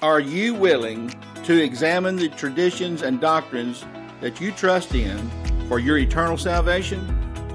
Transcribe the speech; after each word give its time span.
Are 0.00 0.20
you 0.20 0.54
willing 0.54 1.12
to 1.42 1.60
examine 1.60 2.14
the 2.14 2.28
traditions 2.28 3.02
and 3.02 3.20
doctrines 3.20 3.84
that 4.20 4.40
you 4.40 4.52
trust 4.52 4.94
in 4.94 5.18
for 5.66 5.80
your 5.80 5.98
eternal 5.98 6.36
salvation? 6.36 7.02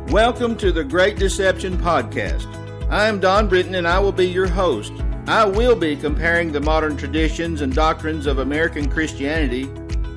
Welcome 0.08 0.58
to 0.58 0.74
the 0.74 0.84
Great 0.84 1.18
Deception 1.18 1.78
Podcast. 1.78 2.46
I 2.92 3.08
am 3.08 3.22
Don 3.22 3.48
Britton 3.48 3.76
and 3.76 3.88
I 3.88 3.98
will 4.00 4.12
be 4.12 4.28
your 4.28 4.50
host. 4.50 4.92
I 5.26 5.46
will 5.46 5.78
be 5.78 5.96
comparing 5.96 6.52
the 6.52 6.60
modern 6.60 6.98
traditions 6.98 7.62
and 7.62 7.74
doctrines 7.74 8.26
of 8.26 8.40
American 8.40 8.90
Christianity 8.90 9.68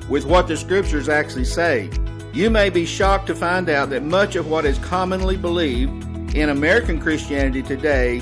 with 0.09 0.25
what 0.25 0.49
the 0.49 0.57
scriptures 0.57 1.07
actually 1.07 1.45
say. 1.45 1.89
You 2.33 2.49
may 2.49 2.69
be 2.69 2.85
shocked 2.85 3.27
to 3.27 3.35
find 3.35 3.69
out 3.69 3.89
that 3.91 4.03
much 4.03 4.35
of 4.35 4.49
what 4.49 4.65
is 4.65 4.77
commonly 4.79 5.37
believed 5.37 6.35
in 6.35 6.49
American 6.49 6.99
Christianity 6.99 7.63
today 7.63 8.19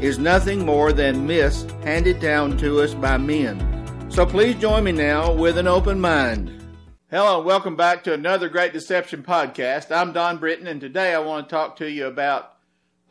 is 0.00 0.18
nothing 0.18 0.64
more 0.64 0.92
than 0.92 1.26
myths 1.26 1.66
handed 1.82 2.20
down 2.20 2.56
to 2.56 2.80
us 2.80 2.94
by 2.94 3.16
men. 3.16 3.58
So 4.10 4.24
please 4.24 4.54
join 4.56 4.84
me 4.84 4.92
now 4.92 5.32
with 5.32 5.58
an 5.58 5.66
open 5.66 6.00
mind. 6.00 6.54
Hello, 7.10 7.38
and 7.38 7.46
welcome 7.46 7.74
back 7.74 8.04
to 8.04 8.12
another 8.12 8.48
Great 8.48 8.72
Deception 8.72 9.24
podcast. 9.24 9.90
I'm 9.90 10.12
Don 10.12 10.38
Britton, 10.38 10.68
and 10.68 10.80
today 10.80 11.14
I 11.14 11.18
want 11.18 11.48
to 11.48 11.54
talk 11.54 11.76
to 11.76 11.90
you 11.90 12.06
about 12.06 12.54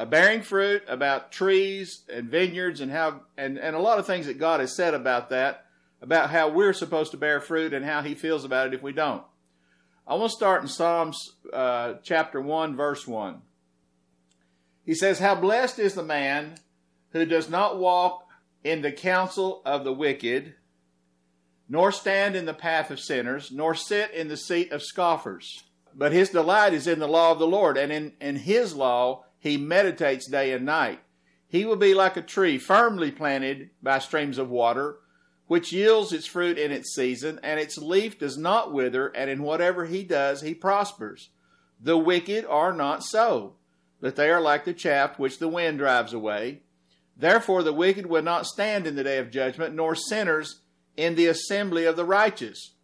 bearing 0.09 0.41
fruit, 0.41 0.84
about 0.88 1.31
trees 1.31 2.03
and 2.07 2.29
vineyards, 2.29 2.79
and 2.79 2.91
how 2.91 3.21
and, 3.38 3.57
and 3.57 3.76
a 3.76 3.79
lot 3.79 3.99
of 3.99 4.05
things 4.05 4.27
that 4.27 4.40
God 4.40 4.62
has 4.62 4.73
said 4.73 4.93
about 4.93 5.29
that, 5.31 5.65
about 6.01 6.29
how 6.29 6.48
we're 6.49 6.73
supposed 6.73 7.12
to 7.12 7.17
bear 7.17 7.41
fruit 7.41 7.73
and 7.73 7.84
how 7.84 8.01
He 8.01 8.15
feels 8.15 8.45
about 8.45 8.67
it 8.67 8.73
if 8.73 8.81
we 8.81 8.93
don't. 8.93 9.23
I 10.07 10.15
want 10.15 10.31
to 10.31 10.38
start 10.38 10.62
in 10.62 10.70
Psalms 10.70 11.34
uh, 11.51 11.95
chapter 12.01 12.40
1, 12.40 12.77
verse 12.77 13.05
1. 13.05 13.41
He 14.85 14.95
says, 14.95 15.20
How 15.20 15.35
blessed 15.35 15.79
is 15.79 15.95
the 15.95 16.04
man 16.04 16.55
who 17.17 17.26
does 17.26 17.49
not 17.49 17.80
walk 17.80 18.26
in 18.63 18.81
the 18.81 18.91
counsel 18.91 19.62
of 19.66 19.84
the 19.84 19.94
wicked, 19.94 20.53
nor 21.70 21.91
stand 21.91 22.35
in 22.35 22.45
the 22.45 22.53
path 22.53 22.91
of 22.91 22.99
sinners, 22.99 23.52
nor 23.52 23.76
sit 23.76 24.12
in 24.12 24.27
the 24.27 24.37
seat 24.37 24.71
of 24.71 24.84
scoffers. 24.84 25.63
But 25.93 26.12
his 26.12 26.29
delight 26.29 26.73
is 26.73 26.88
in 26.88 26.99
the 26.99 27.07
law 27.07 27.32
of 27.32 27.40
the 27.40 27.48
Lord, 27.48 27.77
and 27.77 27.91
in, 27.91 28.13
in 28.21 28.38
his 28.38 28.76
law 28.76 29.26
he 29.40 29.57
meditates 29.57 30.29
day 30.29 30.51
and 30.51 30.65
night. 30.65 30.99
He 31.48 31.65
will 31.65 31.77
be 31.77 31.93
like 31.93 32.18
a 32.18 32.21
tree 32.21 32.57
firmly 32.57 33.12
planted 33.12 33.70
by 33.82 33.99
streams 33.99 34.38
of 34.38 34.49
water, 34.49 34.98
which 35.48 35.71
yields 35.71 36.12
its 36.12 36.26
fruit 36.26 36.57
in 36.57 36.71
its 36.71 36.93
season, 36.93 37.40
and 37.41 37.60
its 37.60 37.77
leaf 37.77 38.20
does 38.20 38.38
not 38.38 38.73
wither, 38.73 39.07
and 39.07 39.29
in 39.29 39.41
whatever 39.41 39.85
he 39.85 40.04
does 40.04 40.41
he 40.41 40.54
prospers. 40.54 41.29
The 41.79 41.98
wicked 41.98 42.45
are 42.45 42.73
not 42.73 43.04
so, 43.04 43.55
but 44.01 44.15
they 44.15 44.29
are 44.29 44.41
like 44.41 44.65
the 44.65 44.73
chaff 44.73 45.18
which 45.18 45.40
the 45.40 45.48
wind 45.48 45.77
drives 45.77 46.13
away. 46.13 46.63
Therefore, 47.18 47.63
the 47.63 47.73
wicked 47.73 48.05
will 48.05 48.21
not 48.21 48.46
stand 48.46 48.85
in 48.85 48.96
the 48.96 49.04
day 49.04 49.18
of 49.18 49.32
judgment, 49.32 49.73
nor 49.73 49.96
sinners 49.96 50.62
in 50.96 51.15
the 51.15 51.27
assembly 51.27 51.85
of 51.85 51.96
the 51.96 52.05
righteous. 52.05 52.76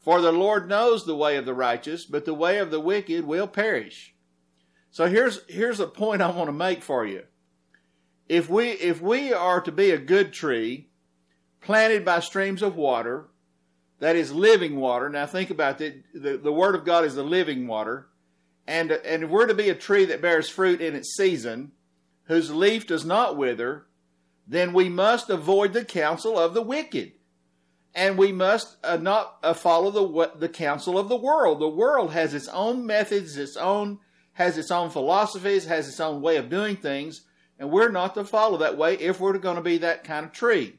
For 0.00 0.20
the 0.20 0.32
Lord 0.32 0.68
knows 0.68 1.04
the 1.04 1.16
way 1.16 1.36
of 1.36 1.46
the 1.46 1.54
righteous, 1.54 2.06
but 2.06 2.24
the 2.24 2.34
way 2.34 2.58
of 2.58 2.70
the 2.70 2.80
wicked 2.80 3.26
will 3.26 3.46
perish. 3.46 4.14
So 4.90 5.06
here's 5.06 5.40
here's 5.48 5.80
a 5.80 5.86
point 5.86 6.22
I 6.22 6.30
want 6.30 6.48
to 6.48 6.52
make 6.52 6.82
for 6.82 7.06
you. 7.06 7.24
If 8.28 8.48
we 8.48 8.70
if 8.70 9.00
we 9.00 9.32
are 9.32 9.60
to 9.60 9.72
be 9.72 9.90
a 9.90 9.98
good 9.98 10.32
tree, 10.32 10.88
planted 11.60 12.04
by 12.04 12.20
streams 12.20 12.62
of 12.62 12.76
water, 12.76 13.28
that 14.00 14.16
is 14.16 14.32
living 14.32 14.76
water. 14.76 15.08
Now 15.08 15.26
think 15.26 15.50
about 15.50 15.80
it. 15.80 16.04
The, 16.12 16.36
the 16.36 16.52
word 16.52 16.74
of 16.74 16.84
God 16.84 17.04
is 17.04 17.14
the 17.14 17.22
living 17.22 17.66
water. 17.66 18.08
And, 18.66 18.90
and 18.90 19.24
if 19.24 19.30
we're 19.30 19.46
to 19.46 19.54
be 19.54 19.68
a 19.68 19.74
tree 19.74 20.04
that 20.06 20.22
bears 20.22 20.48
fruit 20.48 20.80
in 20.80 20.94
its 20.94 21.16
season, 21.16 21.72
whose 22.24 22.50
leaf 22.50 22.86
does 22.86 23.04
not 23.04 23.36
wither, 23.36 23.86
then 24.46 24.72
we 24.72 24.88
must 24.88 25.30
avoid 25.30 25.72
the 25.72 25.84
counsel 25.84 26.38
of 26.38 26.54
the 26.54 26.62
wicked. 26.62 27.12
And 27.94 28.16
we 28.16 28.32
must 28.32 28.76
uh, 28.82 28.96
not 28.96 29.38
uh, 29.42 29.52
follow 29.52 29.90
the, 29.90 30.30
the 30.38 30.48
counsel 30.48 30.98
of 30.98 31.08
the 31.08 31.16
world. 31.16 31.60
The 31.60 31.68
world 31.68 32.12
has 32.12 32.32
its 32.32 32.48
own 32.48 32.86
methods, 32.86 33.36
its 33.36 33.56
own, 33.56 33.98
has 34.34 34.56
its 34.56 34.70
own 34.70 34.90
philosophies, 34.90 35.66
has 35.66 35.88
its 35.88 36.00
own 36.00 36.22
way 36.22 36.36
of 36.36 36.48
doing 36.48 36.76
things, 36.76 37.22
and 37.58 37.70
we're 37.70 37.90
not 37.90 38.14
to 38.14 38.24
follow 38.24 38.58
that 38.58 38.78
way 38.78 38.94
if 38.94 39.20
we're 39.20 39.36
going 39.38 39.56
to 39.56 39.62
be 39.62 39.78
that 39.78 40.04
kind 40.04 40.24
of 40.24 40.32
tree. 40.32 40.78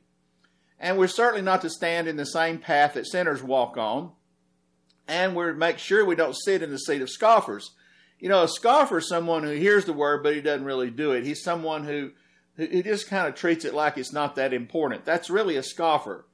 And 0.80 0.98
we're 0.98 1.08
certainly 1.08 1.44
not 1.44 1.62
to 1.62 1.70
stand 1.70 2.08
in 2.08 2.18
the 2.18 2.26
same 2.26 2.58
path 2.58 2.96
that 2.96 3.08
sinners 3.08 3.42
walk 3.42 3.78
on. 3.78 4.12
And 5.08 5.36
we're 5.36 5.54
to 5.54 5.58
make 5.58 5.78
sure 5.78 6.04
we 6.04 6.16
don't 6.16 6.36
sit 6.36 6.62
in 6.62 6.72
the 6.72 6.78
seat 6.78 7.02
of 7.02 7.10
scoffers. 7.10 7.72
You 8.24 8.30
know, 8.30 8.44
a 8.44 8.48
scoffer 8.48 9.00
is 9.00 9.10
someone 9.10 9.44
who 9.44 9.52
hears 9.52 9.84
the 9.84 9.92
word, 9.92 10.24
but 10.24 10.34
he 10.34 10.40
doesn't 10.40 10.64
really 10.64 10.90
do 10.90 11.12
it. 11.12 11.26
He's 11.26 11.44
someone 11.44 11.84
who, 11.84 12.12
who 12.56 12.82
just 12.82 13.10
kind 13.10 13.28
of 13.28 13.36
treats 13.36 13.66
it 13.66 13.74
like 13.74 13.98
it's 13.98 14.14
not 14.14 14.38
that 14.38 14.54
important. 14.54 15.04
That's 15.04 15.30
really 15.30 15.58
a 15.58 15.62
scoffer. 15.62 16.26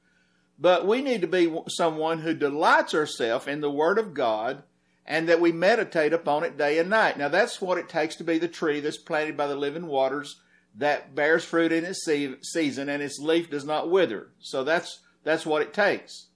But 0.56 0.86
we 0.86 1.02
need 1.02 1.20
to 1.22 1.26
be 1.26 1.52
someone 1.66 2.20
who 2.20 2.32
delights 2.32 2.94
ourselves 2.94 3.48
in 3.48 3.60
the 3.60 3.72
Word 3.72 3.98
of 3.98 4.14
God 4.14 4.62
and 5.04 5.28
that 5.28 5.40
we 5.40 5.50
meditate 5.50 6.12
upon 6.12 6.44
it 6.44 6.56
day 6.56 6.78
and 6.78 6.88
night. 6.88 7.18
Now, 7.18 7.26
that's 7.26 7.60
what 7.60 7.76
it 7.76 7.88
takes 7.88 8.14
to 8.16 8.24
be 8.24 8.38
the 8.38 8.46
tree 8.46 8.78
that's 8.78 8.96
planted 8.96 9.36
by 9.36 9.48
the 9.48 9.56
living 9.56 9.88
waters 9.88 10.40
that 10.76 11.16
bears 11.16 11.44
fruit 11.44 11.72
in 11.72 11.84
its 11.84 12.06
season 12.52 12.88
and 12.88 13.02
its 13.02 13.18
leaf 13.18 13.50
does 13.50 13.64
not 13.64 13.90
wither. 13.90 14.28
So 14.38 14.62
that's, 14.62 15.00
that's 15.24 15.44
what 15.44 15.62
it 15.62 15.74
takes. 15.74 16.28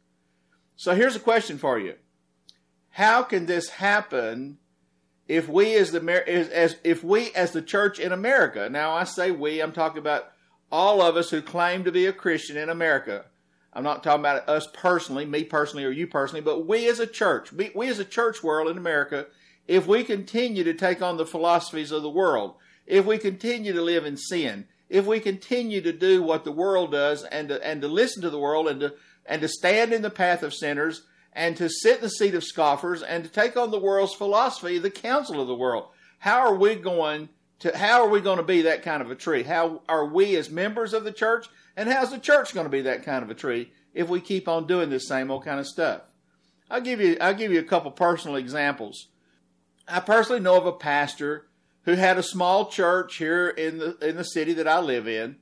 So 0.75 0.97
here's 0.97 1.15
a 1.15 1.21
question 1.21 1.59
for 1.59 1.79
you. 1.79 1.95
How 2.91 3.23
can 3.23 3.47
this 3.47 3.69
happen 3.69 4.59
if 5.29 5.49
we 5.49 5.75
as 5.75 5.91
the 5.93 6.29
as, 6.29 6.49
as 6.49 6.77
if 6.85 7.03
we 7.03 7.33
as 7.33 7.53
the 7.53 7.63
church 7.63 7.99
in 7.99 8.13
America, 8.13 8.69
now 8.69 8.93
I 8.93 9.05
say 9.05 9.31
we, 9.31 9.61
I'm 9.61 9.73
talking 9.73 9.99
about 9.99 10.31
all 10.71 11.01
of 11.01 11.17
us 11.17 11.31
who 11.31 11.41
claim 11.41 11.85
to 11.85 11.93
be 11.93 12.07
a 12.07 12.13
Christian 12.13 12.57
in 12.57 12.69
America. 12.69 13.25
I'm 13.73 13.85
not 13.85 14.03
talking 14.03 14.21
about 14.21 14.49
us 14.49 14.69
personally, 14.73 15.25
me 15.25 15.45
personally, 15.45 15.85
or 15.85 15.91
you 15.91 16.07
personally, 16.07 16.43
but 16.43 16.67
we 16.67 16.89
as 16.89 17.01
a 17.01 17.07
church, 17.07 17.53
we, 17.53 17.73
we 17.75 17.89
as 17.89 17.99
a 17.99 18.05
church 18.05 18.43
world 18.43 18.69
in 18.69 18.79
America, 18.79 19.27
if 19.67 19.87
we 19.87 20.05
continue 20.05 20.63
to 20.65 20.75
take 20.75 21.03
on 21.03 21.17
the 21.17 21.27
philosophies 21.27 21.91
of 21.91 22.03
the 22.03 22.11
world, 22.11 22.55
if 22.87 23.05
we 23.05 23.19
continue 23.19 23.73
to 23.73 23.83
live 23.83 24.05
in 24.05 24.17
sin, 24.17 24.67
if 24.89 25.07
we 25.07 25.19
continue 25.19 25.81
to 25.81 25.93
do 25.93 26.23
what 26.23 26.45
the 26.45 26.53
world 26.53 26.93
does 26.93 27.25
and 27.25 27.49
to, 27.49 27.67
and 27.67 27.81
to 27.81 27.89
listen 27.89 28.23
to 28.23 28.31
the 28.31 28.39
world 28.39 28.69
and 28.69 28.81
to, 28.81 28.95
and 29.27 29.41
to 29.41 29.49
stand 29.49 29.93
in 29.93 30.03
the 30.03 30.11
path 30.11 30.43
of 30.43 30.55
sinners 30.55 31.03
and 31.35 31.57
to 31.57 31.69
sit 31.69 31.97
in 31.97 32.03
the 32.03 32.09
seat 32.09 32.35
of 32.35 32.45
scoffers 32.45 33.03
and 33.03 33.25
to 33.25 33.31
take 33.31 33.57
on 33.57 33.71
the 33.71 33.79
world's 33.79 34.15
philosophy, 34.15 34.79
the 34.79 34.91
counsel 34.91 35.41
of 35.41 35.49
the 35.49 35.55
world. 35.55 35.89
How 36.19 36.41
are 36.41 36.55
we 36.55 36.77
going 36.77 37.29
to, 37.61 37.77
how 37.77 38.03
are 38.03 38.09
we 38.09 38.21
going 38.21 38.37
to 38.37 38.45
be 38.45 38.63
that 38.63 38.83
kind 38.83 39.03
of 39.03 39.11
a 39.11 39.15
tree? 39.15 39.43
How 39.43 39.83
are 39.89 40.07
we 40.07 40.37
as 40.37 40.51
members 40.51 40.95
of 40.95 41.05
the 41.05 41.13
church? 41.13 41.47
And 41.77 41.89
how's 41.89 42.11
the 42.11 42.19
church 42.19 42.55
going 42.55 42.67
to 42.67 42.71
be 42.71 42.83
that 42.83 43.03
kind 43.03 43.23
of 43.23 43.31
a 43.31 43.35
tree 43.35 43.73
if 43.93 44.09
we 44.09 44.21
keep 44.21 44.49
on 44.49 44.67
doing 44.67 44.91
this 44.91 45.09
same 45.09 45.31
old 45.31 45.45
kind 45.45 45.59
of 45.59 45.67
stuff? 45.67 46.03
I'll 46.71 46.81
give 46.81 47.01
you, 47.01 47.17
I'll 47.21 47.35
give 47.35 47.53
you 47.53 47.59
a 47.59 47.65
couple 47.65 47.91
personal 47.91 48.37
examples. 48.37 49.09
I 49.87 50.01
personally 50.01 50.41
know 50.41 50.57
of 50.57 50.67
a 50.67 50.73
pastor 50.73 51.47
who 51.83 51.95
had 51.95 52.17
a 52.17 52.23
small 52.23 52.67
church 52.67 53.17
here 53.17 53.49
in 53.49 53.79
the, 53.79 54.09
in 54.09 54.17
the 54.17 54.25
city 54.25 54.55
that 54.55 54.69
I 54.69 54.81
live 54.81 55.07
in 55.07 55.37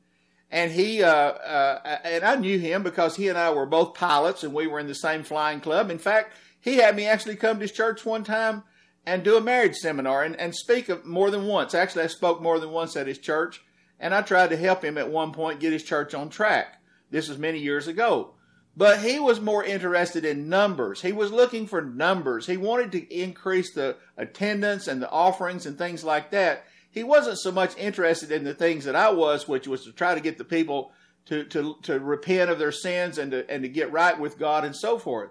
and 0.52 0.70
he 0.70 1.02
uh, 1.02 1.08
uh, 1.10 1.98
and 2.04 2.22
I 2.22 2.36
knew 2.36 2.58
him 2.58 2.82
because 2.82 3.16
he 3.16 3.28
and 3.28 3.38
I 3.38 3.50
were 3.52 3.64
both 3.64 3.94
pilots, 3.94 4.44
and 4.44 4.52
we 4.52 4.66
were 4.66 4.78
in 4.78 4.86
the 4.86 4.94
same 4.94 5.22
flying 5.22 5.60
club. 5.60 5.90
In 5.90 5.98
fact, 5.98 6.34
he 6.60 6.76
had 6.76 6.94
me 6.94 7.06
actually 7.06 7.36
come 7.36 7.56
to 7.56 7.62
his 7.62 7.72
church 7.72 8.04
one 8.04 8.22
time 8.22 8.62
and 9.06 9.24
do 9.24 9.36
a 9.36 9.40
marriage 9.40 9.76
seminar 9.76 10.22
and, 10.22 10.36
and 10.36 10.54
speak 10.54 10.90
of 10.90 11.06
more 11.06 11.30
than 11.30 11.46
once. 11.46 11.74
Actually, 11.74 12.04
I 12.04 12.08
spoke 12.08 12.42
more 12.42 12.60
than 12.60 12.70
once 12.70 12.96
at 12.96 13.06
his 13.06 13.18
church, 13.18 13.62
and 13.98 14.14
I 14.14 14.20
tried 14.20 14.50
to 14.50 14.58
help 14.58 14.84
him 14.84 14.98
at 14.98 15.10
one 15.10 15.32
point 15.32 15.58
get 15.58 15.72
his 15.72 15.84
church 15.84 16.12
on 16.12 16.28
track. 16.28 16.82
This 17.10 17.30
was 17.30 17.38
many 17.38 17.58
years 17.58 17.88
ago. 17.88 18.34
But 18.76 19.00
he 19.00 19.18
was 19.18 19.40
more 19.40 19.64
interested 19.64 20.24
in 20.24 20.48
numbers. 20.48 21.02
He 21.02 21.12
was 21.12 21.32
looking 21.32 21.66
for 21.66 21.82
numbers. 21.82 22.46
He 22.46 22.56
wanted 22.56 22.92
to 22.92 23.14
increase 23.14 23.72
the 23.72 23.96
attendance 24.16 24.86
and 24.86 25.00
the 25.00 25.10
offerings 25.10 25.66
and 25.66 25.76
things 25.76 26.04
like 26.04 26.30
that 26.30 26.64
he 26.92 27.02
wasn't 27.02 27.38
so 27.38 27.50
much 27.50 27.76
interested 27.76 28.30
in 28.30 28.44
the 28.44 28.54
things 28.54 28.84
that 28.84 28.94
I 28.94 29.10
was, 29.10 29.48
which 29.48 29.66
was 29.66 29.84
to 29.84 29.92
try 29.92 30.14
to 30.14 30.20
get 30.20 30.38
the 30.38 30.44
people 30.44 30.92
to, 31.26 31.42
to, 31.44 31.76
to 31.82 31.98
repent 31.98 32.50
of 32.50 32.58
their 32.58 32.70
sins 32.70 33.18
and 33.18 33.32
to, 33.32 33.50
and 33.50 33.62
to 33.62 33.68
get 33.68 33.90
right 33.90 34.18
with 34.18 34.38
God 34.38 34.64
and 34.64 34.76
so 34.76 34.98
forth. 34.98 35.30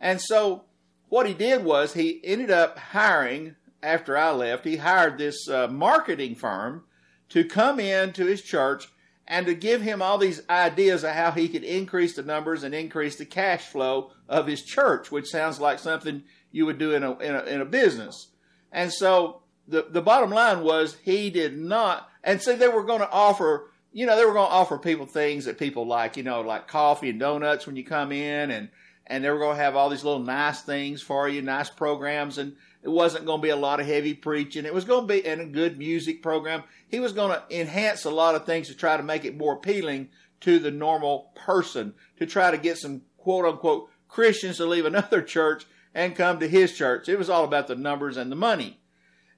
And 0.00 0.20
so 0.20 0.64
what 1.08 1.26
he 1.26 1.34
did 1.34 1.64
was 1.64 1.92
he 1.92 2.20
ended 2.24 2.50
up 2.50 2.78
hiring, 2.78 3.56
after 3.82 4.16
I 4.16 4.30
left, 4.30 4.64
he 4.64 4.76
hired 4.76 5.18
this 5.18 5.48
uh, 5.48 5.66
marketing 5.66 6.36
firm 6.36 6.84
to 7.30 7.44
come 7.44 7.80
in 7.80 8.12
to 8.12 8.26
his 8.26 8.42
church 8.42 8.88
and 9.26 9.46
to 9.46 9.54
give 9.54 9.82
him 9.82 10.02
all 10.02 10.18
these 10.18 10.42
ideas 10.48 11.02
of 11.04 11.10
how 11.10 11.32
he 11.32 11.48
could 11.48 11.64
increase 11.64 12.14
the 12.14 12.22
numbers 12.22 12.62
and 12.62 12.74
increase 12.74 13.16
the 13.16 13.24
cash 13.24 13.66
flow 13.66 14.12
of 14.28 14.46
his 14.46 14.62
church, 14.62 15.10
which 15.10 15.30
sounds 15.30 15.58
like 15.58 15.78
something 15.78 16.22
you 16.50 16.66
would 16.66 16.78
do 16.78 16.94
in 16.94 17.02
a, 17.02 17.18
in 17.18 17.34
a, 17.34 17.42
in 17.44 17.60
a 17.60 17.64
business. 17.64 18.28
And 18.70 18.92
so 18.92 19.41
the, 19.68 19.86
the 19.88 20.02
bottom 20.02 20.30
line 20.30 20.62
was 20.62 20.96
he 21.02 21.30
did 21.30 21.58
not, 21.58 22.08
and 22.22 22.40
so 22.40 22.56
they 22.56 22.68
were 22.68 22.84
going 22.84 23.00
to 23.00 23.10
offer, 23.10 23.70
you 23.92 24.06
know, 24.06 24.16
they 24.16 24.24
were 24.24 24.32
going 24.32 24.48
to 24.48 24.54
offer 24.54 24.78
people 24.78 25.06
things 25.06 25.44
that 25.44 25.58
people 25.58 25.86
like, 25.86 26.16
you 26.16 26.22
know, 26.22 26.40
like 26.40 26.68
coffee 26.68 27.10
and 27.10 27.20
donuts 27.20 27.66
when 27.66 27.76
you 27.76 27.84
come 27.84 28.12
in 28.12 28.50
and, 28.50 28.68
and 29.06 29.24
they 29.24 29.30
were 29.30 29.38
going 29.38 29.56
to 29.56 29.62
have 29.62 29.76
all 29.76 29.88
these 29.88 30.04
little 30.04 30.22
nice 30.22 30.62
things 30.62 31.02
for 31.02 31.28
you, 31.28 31.42
nice 31.42 31.70
programs. 31.70 32.38
And 32.38 32.56
it 32.82 32.88
wasn't 32.88 33.26
going 33.26 33.40
to 33.40 33.42
be 33.42 33.50
a 33.50 33.56
lot 33.56 33.80
of 33.80 33.86
heavy 33.86 34.14
preaching. 34.14 34.64
It 34.64 34.74
was 34.74 34.84
going 34.84 35.06
to 35.06 35.14
be 35.14 35.24
in 35.24 35.40
a 35.40 35.46
good 35.46 35.78
music 35.78 36.22
program. 36.22 36.64
He 36.88 37.00
was 37.00 37.12
going 37.12 37.30
to 37.30 37.60
enhance 37.60 38.04
a 38.04 38.10
lot 38.10 38.34
of 38.34 38.46
things 38.46 38.68
to 38.68 38.74
try 38.74 38.96
to 38.96 39.02
make 39.02 39.24
it 39.24 39.36
more 39.36 39.54
appealing 39.54 40.08
to 40.40 40.58
the 40.58 40.70
normal 40.70 41.30
person 41.34 41.94
to 42.18 42.26
try 42.26 42.50
to 42.50 42.58
get 42.58 42.78
some 42.78 43.02
quote 43.16 43.44
unquote 43.44 43.88
Christians 44.08 44.56
to 44.58 44.66
leave 44.66 44.84
another 44.84 45.22
church 45.22 45.64
and 45.94 46.16
come 46.16 46.40
to 46.40 46.48
his 46.48 46.76
church. 46.76 47.08
It 47.08 47.18
was 47.18 47.30
all 47.30 47.44
about 47.44 47.68
the 47.68 47.76
numbers 47.76 48.16
and 48.16 48.30
the 48.30 48.36
money. 48.36 48.80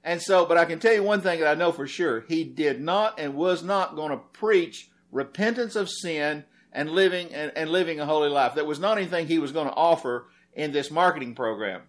And 0.05 0.21
so, 0.21 0.45
but 0.45 0.59
I 0.59 0.67
can 0.67 0.79
tell 0.79 0.93
you 0.93 1.03
one 1.03 1.23
thing 1.23 1.41
that 1.41 1.49
I 1.49 1.59
know 1.59 1.73
for 1.73 1.87
sure. 1.87 2.21
He 2.29 2.45
did 2.45 2.81
not 2.81 3.19
and 3.19 3.35
was 3.35 3.62
not 3.65 3.97
going 3.97 4.11
to 4.11 4.19
preach 4.19 4.91
repentance 5.11 5.77
of 5.77 5.89
sin 5.89 6.45
and 6.71 6.91
living 6.91 7.33
and, 7.33 7.51
and 7.56 7.71
living 7.71 7.99
a 7.99 8.06
holy 8.06 8.29
life. 8.29 8.55
That 8.55 8.67
was 8.67 8.79
not 8.79 8.99
anything 8.99 9.27
he 9.27 9.39
was 9.39 9.53
going 9.53 9.67
to 9.67 9.75
offer 9.75 10.27
in 10.53 10.73
this 10.73 10.91
marketing 10.91 11.35
program. 11.35 11.83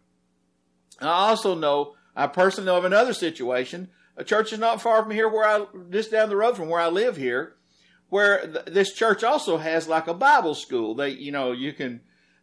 I 1.02 1.08
also 1.08 1.56
know, 1.56 1.96
I 2.16 2.28
personally 2.28 2.68
know 2.68 2.78
of 2.78 2.86
another 2.86 3.14
situation. 3.14 3.90
A 4.16 4.24
church 4.24 4.54
is 4.54 4.60
not 4.60 4.82
far 4.82 5.04
from 5.04 5.12
here 5.12 5.28
where 5.28 5.46
I, 5.46 5.66
just 5.90 6.10
down 6.10 6.30
the 6.30 6.38
road 6.38 6.56
from 6.56 6.70
where 6.70 6.80
I 6.80 6.88
live 6.88 7.18
here, 7.18 7.56
where 8.08 8.48
th- 8.48 8.66
this 8.68 8.94
church 8.94 9.26
also 9.26 9.58
has 9.58 9.90
like 9.90 10.08
a 10.08 10.14
Bible 10.14 10.56
school. 10.56 10.96
They, 10.96 11.10
you 11.10 11.34
know, 11.34 11.52
you 11.52 11.74
can, 11.74 12.00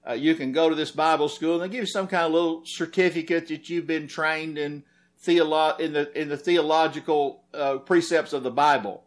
uh, 0.07 0.13
you 0.13 0.35
can 0.35 0.53
go 0.53 0.69
to 0.69 0.75
this 0.75 0.91
Bible 0.91 1.31
school 1.31 1.55
and 1.55 1.63
they 1.63 1.75
give 1.75 1.85
you 1.85 1.87
some 1.87 2.09
kind 2.09 2.27
of 2.27 2.33
little 2.33 2.63
certificate 2.67 3.49
that 3.49 3.71
you've 3.71 3.87
been 3.87 4.07
trained 4.07 4.59
in 4.59 4.85
theolo- 5.25 5.79
in 5.79 5.93
the, 5.93 6.21
in 6.21 6.29
the 6.29 6.37
theological 6.37 7.45
uh, 7.55 7.79
precepts 7.79 8.33
of 8.33 8.43
the 8.43 8.51
Bible. 8.51 9.05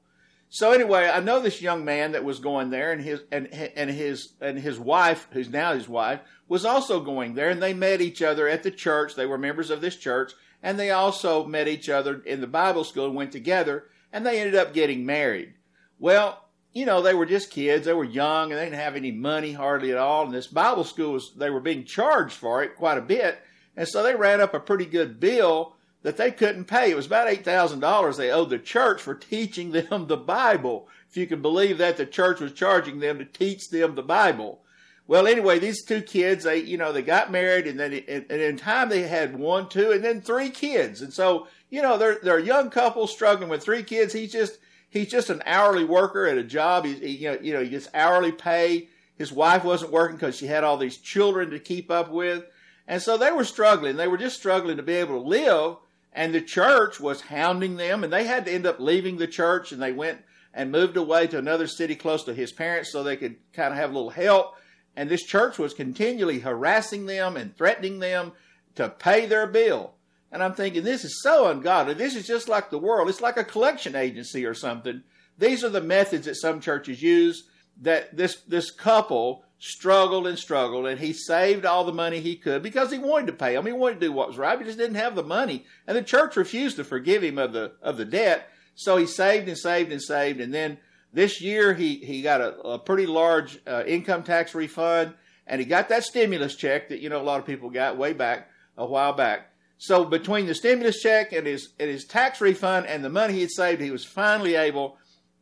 So 0.50 0.72
anyway, 0.72 1.10
I 1.14 1.20
know 1.20 1.42
this 1.42 1.62
young 1.62 1.84
man 1.84 2.14
that 2.14 2.24
was 2.24 2.40
going 2.40 2.70
there, 2.70 2.92
and 2.94 3.02
his 3.02 3.22
and 3.32 3.48
and 3.48 3.90
his 3.90 4.34
and 4.40 4.58
his 4.58 4.80
wife, 4.80 5.28
who's 5.32 5.50
now 5.50 5.74
his 5.74 5.90
wife, 5.90 6.22
was 6.48 6.64
also 6.64 7.02
going 7.02 7.34
there, 7.34 7.50
and 7.50 7.62
they 7.62 7.74
met 7.74 8.00
each 8.00 8.22
other 8.22 8.48
at 8.48 8.64
the 8.64 8.72
church. 8.72 9.16
They 9.16 9.26
were 9.26 9.38
members 9.38 9.70
of 9.70 9.82
this 9.82 9.98
church, 9.98 10.32
and 10.64 10.80
they 10.80 10.92
also 10.92 11.46
met 11.46 11.68
each 11.68 11.90
other 11.90 12.22
in 12.22 12.40
the 12.42 12.48
Bible 12.48 12.84
school 12.84 13.08
and 13.08 13.16
went 13.16 13.32
together, 13.32 13.90
and 14.14 14.26
they 14.26 14.40
ended 14.40 14.56
up 14.56 14.74
getting 14.74 15.06
married. 15.06 15.56
Well, 16.00 16.48
you 16.72 16.86
know, 16.86 17.02
they 17.02 17.14
were 17.14 17.26
just 17.26 17.52
kids. 17.52 17.86
They 17.86 17.94
were 17.94 18.06
young, 18.06 18.52
and 18.52 18.60
they 18.60 18.66
didn't 18.66 18.80
have 18.80 18.96
any 18.96 19.12
money 19.12 19.52
hardly 19.52 19.92
at 19.92 19.98
all. 19.98 20.26
And 20.26 20.34
this 20.34 20.48
Bible 20.48 20.86
school 20.86 21.14
was 21.14 21.34
they 21.34 21.50
were 21.50 21.60
being 21.60 21.84
charged 21.84 22.36
for 22.36 22.64
it 22.64 22.78
quite 22.78 22.98
a 22.98 23.02
bit, 23.02 23.40
and 23.76 23.88
so 23.88 24.04
they 24.04 24.16
ran 24.16 24.40
up 24.40 24.54
a 24.54 24.60
pretty 24.62 24.86
good 24.86 25.20
bill 25.20 25.75
that 26.06 26.18
they 26.18 26.30
couldn't 26.30 26.66
pay. 26.66 26.92
It 26.92 26.96
was 26.96 27.08
about 27.08 27.28
$8,000 27.28 28.16
they 28.16 28.30
owed 28.30 28.52
the 28.52 28.60
church 28.60 29.02
for 29.02 29.16
teaching 29.16 29.72
them 29.72 30.06
the 30.06 30.16
Bible. 30.16 30.88
If 31.10 31.18
you 31.18 31.26
can 31.26 31.42
believe 31.42 31.80
that, 31.80 31.98
the 31.98 32.06
church 32.06 32.40
was 32.40 32.54
charging 32.54 33.00
them 33.00 33.18
to 33.18 33.26
teach 33.26 33.72
them 33.72 33.96
the 33.96 34.04
Bible. 34.04 34.62
Well, 35.08 35.26
anyway, 35.26 35.58
these 35.58 35.84
two 35.84 36.04
kids, 36.04 36.44
they, 36.44 36.60
you 36.60 36.78
know, 36.78 36.92
they 36.92 37.02
got 37.02 37.32
married 37.32 37.66
and 37.66 37.80
then 37.80 37.92
and 38.08 38.30
in 38.30 38.56
time 38.56 38.90
they 38.90 39.02
had 39.02 39.36
one, 39.36 39.68
two, 39.68 39.94
and 39.94 40.06
then 40.06 40.22
three 40.22 40.52
kids. 40.52 41.02
And 41.02 41.12
so, 41.12 41.48
you 41.72 41.82
know, 41.82 41.98
they're, 41.98 42.20
they're 42.22 42.38
a 42.38 42.44
young 42.44 42.70
couple 42.70 43.08
struggling 43.08 43.50
with 43.50 43.64
three 43.64 43.82
kids. 43.82 44.14
He's 44.14 44.32
just, 44.32 44.60
he's 44.92 45.10
just 45.10 45.32
an 45.32 45.42
hourly 45.44 45.86
worker 45.86 46.28
at 46.28 46.38
a 46.38 46.44
job. 46.44 46.86
He's, 46.86 47.00
he, 47.00 47.16
you 47.18 47.32
know, 47.32 47.40
you 47.42 47.54
know, 47.54 47.64
he 47.64 47.70
gets 47.70 47.90
hourly 47.96 48.32
pay. 48.32 48.90
His 49.18 49.32
wife 49.32 49.64
wasn't 49.64 49.92
working 49.92 50.18
because 50.18 50.38
she 50.38 50.46
had 50.46 50.64
all 50.64 50.78
these 50.78 50.98
children 50.98 51.50
to 51.50 51.58
keep 51.58 51.90
up 51.90 52.12
with. 52.12 52.44
And 52.88 53.02
so 53.02 53.18
they 53.18 53.32
were 53.32 53.44
struggling. 53.44 53.96
They 53.96 54.08
were 54.08 54.20
just 54.20 54.38
struggling 54.38 54.78
to 54.78 54.84
be 54.84 54.94
able 54.94 55.20
to 55.20 55.28
live 55.28 55.78
and 56.16 56.34
the 56.34 56.42
church 56.42 57.00
was 57.00 57.22
hounding 57.22 57.76
them 57.76 58.04
and 58.04 58.12
they 58.12 58.24
had 58.24 58.46
to 58.46 58.52
end 58.52 58.66
up 58.66 58.80
leaving 58.80 59.18
the 59.18 59.28
church 59.28 59.74
and 59.74 59.82
they 59.82 59.92
went 59.92 60.22
and 60.54 60.72
moved 60.72 60.96
away 60.96 61.28
to 61.28 61.38
another 61.38 61.68
city 61.68 61.94
close 61.94 62.24
to 62.24 62.34
his 62.34 62.54
parents 62.54 62.92
so 62.92 63.04
they 63.04 63.18
could 63.18 63.36
kind 63.52 63.74
of 63.74 63.78
have 63.78 63.92
a 63.92 63.94
little 63.94 64.10
help. 64.10 64.56
And 64.96 65.10
this 65.10 65.24
church 65.24 65.60
was 65.60 65.74
continually 65.74 66.40
harassing 66.40 67.06
them 67.06 67.36
and 67.36 67.56
threatening 67.56 68.00
them 68.00 68.32
to 68.76 68.88
pay 68.88 69.26
their 69.26 69.46
bill. 69.46 69.96
And 70.32 70.42
i'm 70.42 70.54
thinking 70.54 70.84
this 70.84 71.04
is 71.04 71.22
so 71.22 71.50
ungodly. 71.50 71.94
This 71.94 72.16
is 72.16 72.26
just 72.26 72.48
like 72.48 72.70
the 72.70 72.80
world. 72.80 73.10
It's 73.10 73.22
like 73.22 73.38
a 73.38 73.44
collection 73.44 73.96
agency 73.96 74.46
or 74.46 74.54
something. 74.54 75.04
These 75.38 75.66
are 75.66 75.70
the 75.70 75.82
methods 75.82 76.26
that 76.26 76.36
some 76.36 76.62
churches 76.62 77.02
use 77.02 77.44
that 77.82 78.16
this 78.16 78.42
this 78.48 78.72
couple 78.72 79.44
struggled 79.66 80.28
and 80.28 80.38
struggled, 80.38 80.86
and 80.86 81.00
he 81.00 81.12
saved 81.12 81.66
all 81.66 81.84
the 81.84 81.92
money 81.92 82.20
he 82.20 82.36
could 82.36 82.62
because 82.62 82.92
he 82.92 83.00
wanted 83.00 83.26
to 83.26 83.34
pay 83.34 83.56
them. 83.56 83.66
He 83.66 83.72
wanted 83.72 83.96
to 83.96 84.08
do 84.08 84.12
what 84.12 84.28
was 84.28 84.38
right, 84.38 84.56
but 84.56 84.64
he 84.64 84.70
just 84.70 84.78
didn't 84.78 84.96
have 84.96 85.16
the 85.16 85.24
money. 85.24 85.66
And 85.88 85.98
the 85.98 86.04
church 86.04 86.36
refused 86.36 86.76
to 86.76 86.84
forgive 86.84 87.24
him 87.24 87.40
of 87.40 87.52
the 87.52 87.72
of 87.82 87.98
the 87.98 88.06
debt. 88.06 88.48
So 88.76 88.98
he 88.98 89.08
saved 89.08 89.48
and 89.48 89.58
saved 89.58 89.92
and 89.92 90.02
saved, 90.02 90.40
and 90.40 90.54
then 90.54 90.78
this 91.12 91.42
year 91.42 91.74
he 91.74 91.96
he 91.96 92.22
got 92.22 92.42
a, 92.42 92.60
a 92.60 92.80
pretty 92.80 93.08
large 93.08 93.60
uh, 93.66 93.84
income 93.88 94.22
tax 94.22 94.54
refund, 94.54 95.16
and 95.48 95.60
he 95.60 95.66
got 95.66 95.90
that 95.90 96.04
stimulus 96.04 96.56
check 96.56 96.90
that 96.90 97.00
you 97.00 97.10
know 97.10 97.20
a 97.20 97.24
lot 97.24 97.40
of 97.40 97.48
people 97.48 97.72
got 97.72 97.98
way 97.98 98.14
back 98.14 98.50
a 98.78 98.86
while 98.86 99.14
back. 99.14 99.50
So 99.80 100.06
between 100.06 100.46
the 100.46 100.54
stimulus 100.54 101.02
check 101.02 101.32
and 101.34 101.48
his 101.48 101.74
and 101.80 101.90
his 101.90 102.06
tax 102.06 102.40
refund 102.40 102.86
and 102.86 103.04
the 103.04 103.10
money 103.10 103.34
he 103.34 103.42
had 103.42 103.52
saved, 103.52 103.82
he 103.82 103.92
was 103.92 104.06
finally 104.06 104.56
able 104.56 104.98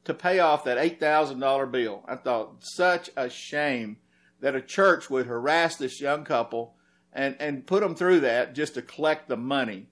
to 0.06 0.14
pay 0.14 0.40
off 0.40 0.64
that 0.64 0.78
eight 0.78 1.02
thousand 1.02 1.40
dollar 1.42 1.66
bill. 1.66 2.06
I 2.08 2.16
thought 2.16 2.58
such 2.62 3.10
a 3.18 3.30
shame 3.30 3.98
that 4.44 4.56
a 4.56 4.62
church 4.62 5.10
would 5.10 5.26
harass 5.26 5.78
this 5.78 6.02
young 6.02 6.26
couple 6.26 6.76
and, 7.14 7.38
and 7.40 7.66
put 7.66 7.82
them 7.82 7.96
through 7.96 8.20
that 8.20 8.54
just 8.54 8.74
to 8.74 8.82
collect 8.82 9.30
the 9.30 9.38
money. 9.38 9.88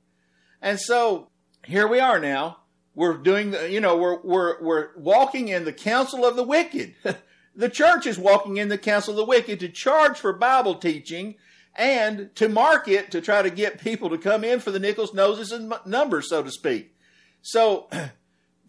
And 0.62 0.78
so 0.78 1.30
here 1.66 1.88
we 1.88 2.02
are 2.02 2.20
now. 2.20 2.58
We're 2.94 3.16
doing 3.16 3.52
the, 3.52 3.72
you 3.72 3.80
know, 3.80 3.96
we're, 3.96 4.20
we're, 4.22 4.62
we're 4.62 4.90
walking 4.98 5.48
in 5.48 5.64
the 5.64 5.72
counsel 5.72 6.26
of 6.26 6.36
the 6.36 6.44
wicked. 6.44 6.96
the 7.56 7.70
church 7.70 8.06
is 8.06 8.20
walking 8.20 8.58
in 8.58 8.68
the 8.68 8.78
counsel 8.78 9.14
of 9.14 9.18
the 9.18 9.24
wicked 9.24 9.62
to 9.62 9.70
charge 9.70 10.20
for 10.20 10.34
Bible 10.34 10.76
teaching 10.76 11.36
and 11.74 12.36
to 12.36 12.50
market 12.50 13.10
to 13.12 13.22
try 13.22 13.42
to 13.42 13.50
get 13.50 13.80
people 13.80 14.10
to 14.10 14.18
come 14.18 14.44
in 14.44 14.60
for 14.60 14.72
the 14.72 14.80
nickels, 14.80 15.14
noses, 15.14 15.54
and 15.54 15.74
numbers, 15.86 16.28
so 16.28 16.44
to 16.44 16.52
speak. 16.52 16.94
So 17.42 17.88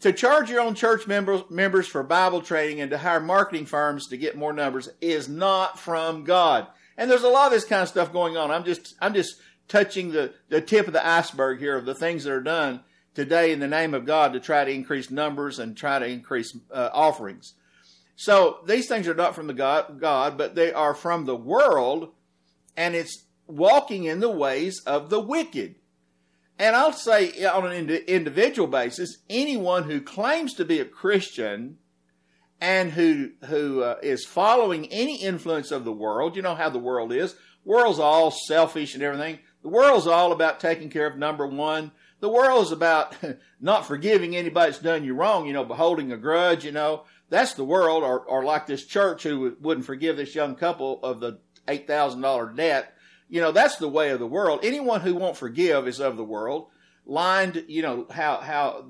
to 0.03 0.13
charge 0.13 0.51
your 0.51 0.61
own 0.61 0.75
church 0.75 1.07
members, 1.07 1.43
members 1.49 1.87
for 1.87 2.03
Bible 2.03 2.43
training 2.43 2.81
and 2.81 2.91
to 2.91 2.99
hire 2.99 3.21
marketing 3.21 3.67
firms 3.67 4.09
to 4.09 4.17
get 4.17 4.37
more 4.37 4.53
numbers 4.53 4.89
is 5.01 5.29
not 5.29 5.79
from 5.79 6.25
God. 6.25 6.67
And 6.97 7.11
there's 7.11 7.23
a 7.23 7.29
lot 7.29 7.47
of 7.47 7.53
this 7.53 7.65
kind 7.65 7.83
of 7.83 7.89
stuff 7.89 8.13
going 8.13 8.37
on. 8.37 8.51
I'm 8.51 8.65
just, 8.65 8.95
I'm 9.01 9.15
just 9.15 9.37
touching 9.69 10.11
the, 10.11 10.33
the 10.49 10.61
tip 10.61 10.87
of 10.87 10.93
the 10.93 11.07
iceberg 11.07 11.59
here 11.59 11.77
of 11.77 11.87
the 11.87 11.95
things 11.95 12.25
that 12.25 12.33
are 12.33 12.43
done 12.43 12.81
today 13.15 13.53
in 13.53 13.61
the 13.61 13.69
name 13.69 13.95
of 13.95 14.05
God 14.05 14.33
to 14.33 14.41
try 14.41 14.65
to 14.65 14.71
increase 14.71 15.11
numbers 15.11 15.59
and 15.59 15.77
try 15.77 15.99
to 15.99 16.07
increase 16.07 16.57
uh, 16.71 16.91
offerings. 16.93 17.55
So 18.17 18.59
these 18.67 18.89
things 18.89 19.09
are 19.09 19.15
not 19.15 19.35
from 19.35 19.47
the 19.47 19.55
God, 19.55 20.01
God, 20.01 20.37
but 20.37 20.55
they 20.55 20.73
are 20.73 20.95
from 20.95 21.25
the 21.25 21.37
world, 21.37 22.13
and 22.77 22.95
it's 22.95 23.25
walking 23.47 24.05
in 24.05 24.21
the 24.21 24.31
ways 24.31 24.81
of 24.87 25.11
the 25.11 25.21
wicked. 25.21 25.77
And 26.59 26.77
I'll 26.77 26.93
say 26.93 27.45
on 27.45 27.67
an 27.73 27.91
individual 27.91 28.69
basis, 28.69 29.19
anyone 29.29 29.85
who 29.85 30.01
claims 30.01 30.55
to 30.55 30.65
be 30.65 30.79
a 30.79 30.85
Christian 30.85 31.79
and 32.61 32.93
who 32.93 33.33
who 33.47 33.83
uh, 33.83 33.97
is 34.03 34.25
following 34.25 34.87
any 34.93 35.17
influence 35.17 35.71
of 35.71 35.85
the 35.85 35.93
world, 35.93 36.37
you 36.37 36.43
know 36.43 36.55
how 36.55 36.69
the 36.69 36.79
world 36.79 37.13
is. 37.13 37.35
World's 37.65 37.99
all 37.99 38.31
selfish 38.31 38.95
and 38.95 39.03
everything. 39.03 39.39
The 39.63 39.69
world's 39.69 40.07
all 40.07 40.33
about 40.33 40.61
taking 40.61 40.91
care 40.91 41.07
of 41.07 41.17
number 41.17 41.47
one. 41.47 41.93
The 42.21 42.29
world's 42.29 42.73
about 42.73 43.17
not 43.61 43.87
forgiving 43.87 44.37
anybody 44.37 44.71
that's 44.71 44.83
done 44.83 45.05
you 45.05 45.15
wrong, 45.15 45.47
you 45.47 45.53
know, 45.53 45.65
holding 45.65 46.13
a 46.13 46.17
grudge, 46.17 46.65
you 46.65 46.73
know. 46.73 47.05
That's 47.29 47.55
the 47.55 47.65
world, 47.65 48.03
or, 48.03 48.21
or 48.21 48.45
like 48.45 48.67
this 48.67 48.85
church 48.85 49.23
who 49.23 49.57
wouldn't 49.61 49.87
forgive 49.87 50.17
this 50.17 50.35
young 50.35 50.55
couple 50.55 51.01
of 51.03 51.19
the 51.21 51.39
$8,000 51.67 52.57
debt 52.57 52.95
you 53.33 53.41
know, 53.41 53.51
that's 53.51 53.77
the 53.77 53.89
way 53.89 54.11
of 54.11 54.19
the 54.19 54.27
world. 54.27 54.61
Anyone 54.63 55.01
who 55.01 55.15
won't 55.15 55.39
forgive 55.39 55.89
is 55.89 56.01
of 56.01 56.19
the 56.19 56.25
world. 56.25 56.67
Lined, 57.07 57.65
you 57.67 57.81
know, 57.81 58.07
how, 58.11 58.37
how 58.37 58.85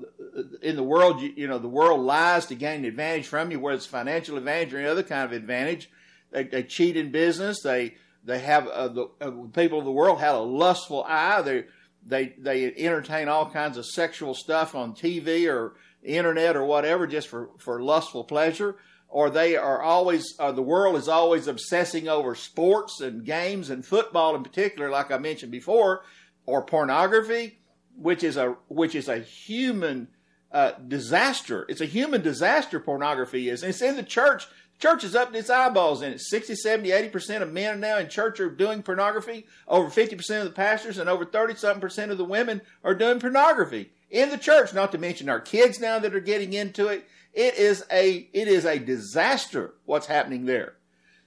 in 0.61 0.75
the 0.75 0.83
world, 0.83 1.21
you, 1.21 1.31
you 1.33 1.47
know, 1.47 1.59
the 1.59 1.69
world 1.69 2.01
lies 2.01 2.47
to 2.47 2.55
gain 2.55 2.83
advantage 2.83 3.25
from 3.25 3.51
you, 3.51 3.61
whether 3.61 3.77
it's 3.77 3.85
financial 3.85 4.35
advantage 4.35 4.73
or 4.73 4.79
any 4.79 4.87
other 4.89 5.01
kind 5.01 5.23
of 5.23 5.31
advantage. 5.31 5.89
They, 6.31 6.43
they 6.43 6.63
cheat 6.63 6.97
in 6.97 7.09
business. 7.09 7.61
They, 7.61 7.95
they 8.25 8.39
have, 8.39 8.67
uh, 8.67 8.89
the 8.89 9.09
uh, 9.21 9.31
people 9.53 9.79
of 9.79 9.85
the 9.85 9.91
world 9.91 10.19
have 10.19 10.35
a 10.35 10.39
lustful 10.39 11.05
eye. 11.07 11.41
They, 11.41 11.63
they, 12.05 12.35
they 12.37 12.65
entertain 12.65 13.29
all 13.29 13.49
kinds 13.49 13.77
of 13.77 13.85
sexual 13.85 14.33
stuff 14.33 14.75
on 14.75 14.93
TV 14.93 15.49
or 15.49 15.75
internet 16.03 16.57
or 16.57 16.65
whatever 16.65 17.07
just 17.07 17.29
for, 17.29 17.51
for 17.59 17.81
lustful 17.81 18.25
pleasure 18.25 18.75
or 19.13 19.29
they 19.29 19.55
are 19.55 19.79
always, 19.79 20.33
uh, 20.39 20.51
the 20.51 20.63
world 20.63 20.95
is 20.95 21.07
always 21.07 21.47
obsessing 21.47 22.07
over 22.07 22.33
sports 22.33 22.99
and 22.99 23.23
games 23.23 23.69
and 23.69 23.85
football 23.85 24.35
in 24.35 24.41
particular, 24.41 24.89
like 24.89 25.11
I 25.11 25.19
mentioned 25.19 25.51
before, 25.51 26.01
or 26.47 26.65
pornography, 26.65 27.59
which 27.95 28.23
is 28.23 28.37
a 28.37 28.55
which 28.69 28.95
is 28.95 29.07
a 29.07 29.19
human 29.19 30.07
uh, 30.51 30.71
disaster. 30.87 31.67
It's 31.69 31.79
a 31.79 31.85
human 31.85 32.23
disaster. 32.23 32.79
Pornography 32.79 33.49
is, 33.49 33.61
and 33.61 33.69
it's 33.69 33.83
in 33.83 33.97
the 33.97 34.03
church. 34.03 34.47
Church 34.79 35.03
is 35.03 35.15
up 35.15 35.31
to 35.31 35.37
its 35.37 35.51
eyeballs 35.51 36.01
in 36.01 36.13
it. 36.13 36.19
60, 36.19 36.55
70, 36.55 36.91
80 36.91 37.09
percent 37.09 37.43
of 37.43 37.53
men 37.53 37.79
now 37.79 37.99
in 37.99 38.09
church 38.09 38.39
are 38.39 38.49
doing 38.49 38.81
pornography. 38.81 39.45
Over 39.67 39.91
50 39.91 40.15
percent 40.15 40.39
of 40.39 40.51
the 40.51 40.55
pastors 40.55 40.97
and 40.97 41.07
over 41.07 41.23
30 41.23 41.53
something 41.53 41.81
percent 41.81 42.11
of 42.11 42.17
the 42.17 42.25
women 42.25 42.61
are 42.83 42.95
doing 42.95 43.19
pornography 43.19 43.91
in 44.09 44.31
the 44.31 44.39
church. 44.39 44.73
Not 44.73 44.91
to 44.93 44.97
mention 44.97 45.29
our 45.29 45.39
kids 45.39 45.79
now 45.79 45.99
that 45.99 46.15
are 46.15 46.19
getting 46.19 46.53
into 46.53 46.87
it 46.87 47.07
it 47.33 47.55
is 47.55 47.83
a, 47.91 48.29
it 48.33 48.47
is 48.47 48.65
a 48.65 48.79
disaster 48.79 49.73
what's 49.85 50.07
happening 50.07 50.45
there. 50.45 50.75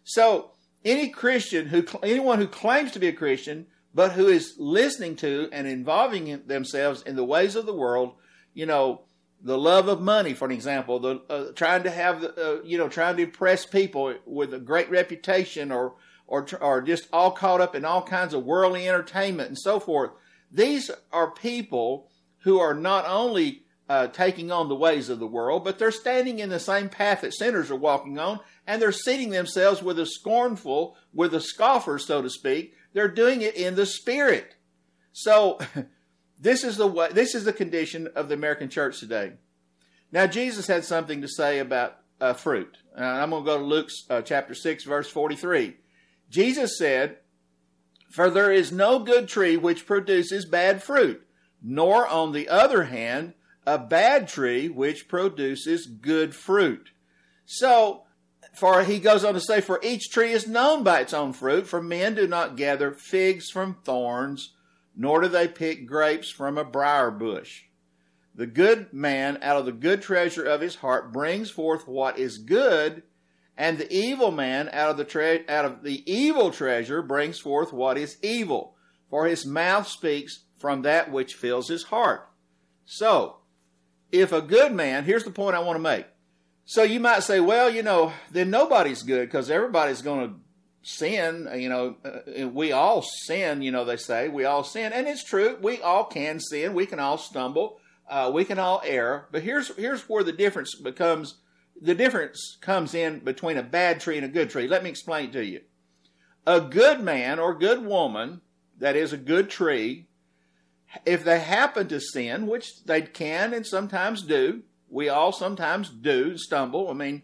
So 0.04 0.52
any 0.84 1.08
Christian 1.08 1.66
who, 1.66 1.84
anyone 2.02 2.38
who 2.38 2.46
claims 2.46 2.92
to 2.92 2.98
be 2.98 3.08
a 3.08 3.12
Christian, 3.12 3.66
but 3.94 4.12
who 4.12 4.28
is 4.28 4.54
listening 4.58 5.16
to 5.16 5.48
and 5.52 5.66
involving 5.66 6.42
themselves 6.46 7.02
in 7.02 7.16
the 7.16 7.24
ways 7.24 7.56
of 7.56 7.66
the 7.66 7.74
world, 7.74 8.12
you 8.54 8.66
know, 8.66 9.02
the 9.42 9.58
love 9.58 9.88
of 9.88 10.00
money, 10.00 10.34
for 10.34 10.46
an 10.46 10.50
example, 10.50 10.98
the 10.98 11.22
uh, 11.28 11.52
trying 11.54 11.82
to 11.82 11.90
have, 11.90 12.24
uh, 12.24 12.62
you 12.62 12.78
know, 12.78 12.88
trying 12.88 13.16
to 13.16 13.22
impress 13.22 13.66
people 13.66 14.14
with 14.24 14.52
a 14.52 14.58
great 14.58 14.90
reputation, 14.90 15.70
or 15.70 15.94
or 16.26 16.46
or 16.60 16.82
just 16.82 17.08
all 17.12 17.30
caught 17.30 17.60
up 17.60 17.74
in 17.74 17.84
all 17.84 18.02
kinds 18.02 18.34
of 18.34 18.44
worldly 18.44 18.88
entertainment 18.88 19.48
and 19.48 19.58
so 19.58 19.78
forth. 19.78 20.10
These 20.50 20.90
are 21.12 21.30
people 21.30 22.10
who 22.40 22.58
are 22.58 22.74
not 22.74 23.04
only 23.06 23.62
uh, 23.88 24.08
taking 24.08 24.50
on 24.50 24.68
the 24.68 24.74
ways 24.74 25.08
of 25.08 25.18
the 25.18 25.26
world, 25.26 25.64
but 25.64 25.78
they're 25.78 25.92
standing 25.92 26.38
in 26.38 26.48
the 26.48 26.58
same 26.58 26.88
path 26.88 27.20
that 27.20 27.34
sinners 27.34 27.70
are 27.70 27.76
walking 27.76 28.18
on, 28.18 28.40
and 28.66 28.82
they're 28.82 28.92
seating 28.92 29.30
themselves 29.30 29.82
with 29.82 29.98
a 29.98 30.06
scornful, 30.06 30.96
with 31.14 31.34
a 31.34 31.40
scoffer, 31.40 31.98
so 31.98 32.20
to 32.20 32.30
speak. 32.30 32.74
They're 32.92 33.08
doing 33.08 33.42
it 33.42 33.54
in 33.54 33.76
the 33.76 33.86
spirit. 33.86 34.56
So, 35.12 35.58
this 36.40 36.64
is 36.64 36.76
the 36.76 36.86
way, 36.86 37.08
this 37.12 37.34
is 37.34 37.44
the 37.44 37.52
condition 37.52 38.08
of 38.16 38.28
the 38.28 38.34
American 38.34 38.68
church 38.68 38.98
today. 38.98 39.34
Now, 40.10 40.26
Jesus 40.26 40.66
had 40.66 40.84
something 40.84 41.20
to 41.22 41.28
say 41.28 41.58
about 41.58 41.98
uh, 42.20 42.32
fruit. 42.32 42.76
Uh, 42.98 43.04
I'm 43.04 43.30
going 43.30 43.44
to 43.44 43.46
go 43.46 43.58
to 43.58 43.64
Luke 43.64 43.90
uh, 44.08 44.22
chapter 44.22 44.54
6, 44.54 44.84
verse 44.84 45.08
43. 45.08 45.76
Jesus 46.30 46.78
said, 46.78 47.18
For 48.10 48.30
there 48.30 48.50
is 48.50 48.72
no 48.72 48.98
good 48.98 49.28
tree 49.28 49.56
which 49.56 49.86
produces 49.86 50.44
bad 50.44 50.82
fruit, 50.82 51.24
nor, 51.62 52.06
on 52.06 52.32
the 52.32 52.48
other 52.48 52.84
hand, 52.84 53.34
a 53.66 53.78
bad 53.78 54.28
tree 54.28 54.68
which 54.68 55.08
produces 55.08 55.86
good 55.86 56.34
fruit. 56.34 56.90
So, 57.44 58.04
for 58.54 58.84
he 58.84 58.98
goes 58.98 59.24
on 59.24 59.34
to 59.34 59.40
say, 59.40 59.60
For 59.60 59.80
each 59.82 60.10
tree 60.10 60.32
is 60.32 60.46
known 60.46 60.82
by 60.82 61.00
its 61.00 61.12
own 61.12 61.32
fruit, 61.32 61.66
for 61.66 61.82
men 61.82 62.14
do 62.14 62.26
not 62.26 62.56
gather 62.56 62.92
figs 62.92 63.50
from 63.50 63.78
thorns, 63.84 64.54
nor 64.96 65.20
do 65.20 65.28
they 65.28 65.48
pick 65.48 65.86
grapes 65.86 66.30
from 66.30 66.56
a 66.56 66.64
briar 66.64 67.10
bush. 67.10 67.64
The 68.34 68.46
good 68.46 68.92
man 68.92 69.38
out 69.42 69.56
of 69.56 69.66
the 69.66 69.72
good 69.72 70.02
treasure 70.02 70.44
of 70.44 70.60
his 70.60 70.76
heart 70.76 71.12
brings 71.12 71.50
forth 71.50 71.88
what 71.88 72.18
is 72.18 72.38
good, 72.38 73.02
and 73.56 73.78
the 73.78 73.92
evil 73.92 74.30
man 74.30 74.68
out 74.72 74.90
of 74.90 74.96
the 74.96 75.04
tre- 75.04 75.46
out 75.48 75.64
of 75.64 75.82
the 75.82 76.10
evil 76.10 76.50
treasure 76.50 77.02
brings 77.02 77.38
forth 77.38 77.72
what 77.72 77.96
is 77.96 78.18
evil, 78.22 78.76
for 79.08 79.26
his 79.26 79.46
mouth 79.46 79.88
speaks 79.88 80.44
from 80.58 80.82
that 80.82 81.10
which 81.10 81.34
fills 81.34 81.68
his 81.68 81.84
heart. 81.84 82.28
So, 82.84 83.38
if 84.12 84.32
a 84.32 84.40
good 84.40 84.72
man, 84.72 85.04
here's 85.04 85.24
the 85.24 85.30
point 85.30 85.56
I 85.56 85.60
want 85.60 85.76
to 85.76 85.82
make. 85.82 86.06
So 86.64 86.82
you 86.82 86.98
might 86.98 87.22
say, 87.22 87.40
well, 87.40 87.70
you 87.70 87.82
know, 87.82 88.12
then 88.30 88.50
nobody's 88.50 89.02
good 89.02 89.28
because 89.28 89.50
everybody's 89.50 90.02
going 90.02 90.28
to 90.28 90.34
sin. 90.82 91.48
You 91.54 91.68
know, 91.68 91.96
uh, 92.04 92.48
we 92.48 92.72
all 92.72 93.02
sin, 93.02 93.62
you 93.62 93.70
know, 93.70 93.84
they 93.84 93.96
say. 93.96 94.28
We 94.28 94.44
all 94.44 94.64
sin. 94.64 94.92
And 94.92 95.06
it's 95.06 95.22
true. 95.22 95.58
We 95.60 95.80
all 95.80 96.04
can 96.04 96.40
sin. 96.40 96.74
We 96.74 96.86
can 96.86 96.98
all 96.98 97.18
stumble. 97.18 97.78
Uh, 98.08 98.30
we 98.34 98.44
can 98.44 98.58
all 98.58 98.82
err. 98.84 99.28
But 99.30 99.42
here's, 99.42 99.74
here's 99.76 100.08
where 100.08 100.24
the 100.24 100.32
difference 100.32 100.74
becomes 100.74 101.36
the 101.80 101.94
difference 101.94 102.56
comes 102.60 102.94
in 102.94 103.20
between 103.20 103.56
a 103.56 103.62
bad 103.62 104.00
tree 104.00 104.16
and 104.16 104.24
a 104.24 104.30
good 104.30 104.50
tree. 104.50 104.66
Let 104.66 104.82
me 104.82 104.90
explain 104.90 105.30
to 105.32 105.44
you. 105.44 105.60
A 106.46 106.60
good 106.60 107.00
man 107.00 107.38
or 107.38 107.54
good 107.54 107.84
woman, 107.84 108.40
that 108.78 108.96
is 108.96 109.12
a 109.12 109.18
good 109.18 109.50
tree, 109.50 110.05
if 111.04 111.24
they 111.24 111.40
happen 111.40 111.88
to 111.88 112.00
sin, 112.00 112.46
which 112.46 112.84
they 112.84 113.02
can 113.02 113.52
and 113.52 113.66
sometimes 113.66 114.22
do, 114.22 114.62
we 114.88 115.08
all 115.08 115.32
sometimes 115.32 115.90
do 115.90 116.36
stumble. 116.38 116.90
I 116.90 116.94
mean, 116.94 117.22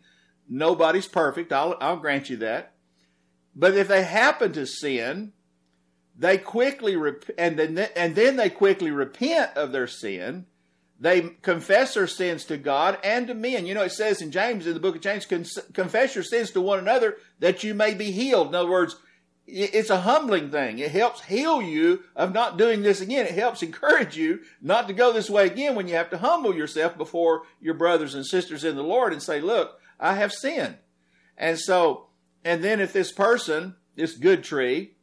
nobody's 0.49 1.09
perfect. 1.09 1.53
I'll, 1.53 1.77
I'll 1.81 1.97
grant 1.97 2.29
you 2.29 2.37
that. 2.39 2.75
But 3.55 3.75
if 3.75 3.89
they 3.89 4.03
happen 4.03 4.53
to 4.53 4.67
sin, 4.67 5.33
they 6.17 6.39
quickly 6.39 6.97
rep- 6.97 7.31
and 7.39 7.59
then 7.59 7.79
and 7.97 8.15
then 8.15 8.37
they 8.37 8.51
quickly 8.51 8.91
repent 8.91 9.57
of 9.57 9.73
their 9.73 9.87
sin. 9.87 10.47
They 10.99 11.21
confess 11.43 11.95
their 11.95 12.07
sins 12.07 12.45
to 12.45 12.57
God 12.57 12.99
and 13.03 13.27
to 13.27 13.35
men. 13.35 13.67
You 13.67 13.75
know, 13.75 13.83
it 13.83 13.93
says 13.93 14.23
in 14.23 14.31
James, 14.31 14.67
in 14.67 14.75
the 14.75 14.81
book 14.81 14.95
of 14.95 15.03
James, 15.03 15.27
confess 15.27 16.15
your 16.15 16.23
sins 16.23 16.53
to 16.53 16.61
one 16.61 16.79
another 16.79 17.17
that 17.41 17.65
you 17.65 17.75
may 17.75 17.93
be 17.95 18.13
healed. 18.13 18.49
In 18.49 18.55
other 18.55 18.71
words, 18.71 18.97
it's 19.47 19.91
a 19.91 20.01
humbling 20.01 20.51
thing. 20.51 20.79
It 20.79 20.93
helps 20.93 21.25
heal 21.25 21.61
you 21.61 22.05
of 22.15 22.33
not 22.33 22.57
doing 22.57 22.83
this 22.83 23.01
again. 23.01 23.27
It 23.27 23.35
helps 23.35 23.63
encourage 23.63 24.17
you 24.17 24.41
not 24.61 24.87
to 24.89 24.95
go 24.95 25.13
this 25.13 25.29
way 25.29 25.47
again 25.47 25.75
when 25.75 25.89
you 25.89 25.95
have 25.95 26.11
to 26.11 26.19
humble 26.19 26.55
yourself 26.55 26.97
before 26.97 27.43
your 27.61 27.75
brothers 27.75 28.15
and 28.15 28.25
sisters 28.25 28.65
in 28.65 28.77
the 28.77 28.83
Lord 28.83 29.13
and 29.13 29.23
say, 29.23 29.41
look, 29.41 29.79
I 29.99 30.15
have 30.15 30.33
sinned. 30.33 30.77
And 31.37 31.59
so, 31.59 32.07
and 32.45 32.63
then 32.63 32.81
if 32.81 32.93
this 32.93 33.13
person, 33.13 33.77
this 33.97 34.17
good 34.17 34.45
tree, 34.45 34.95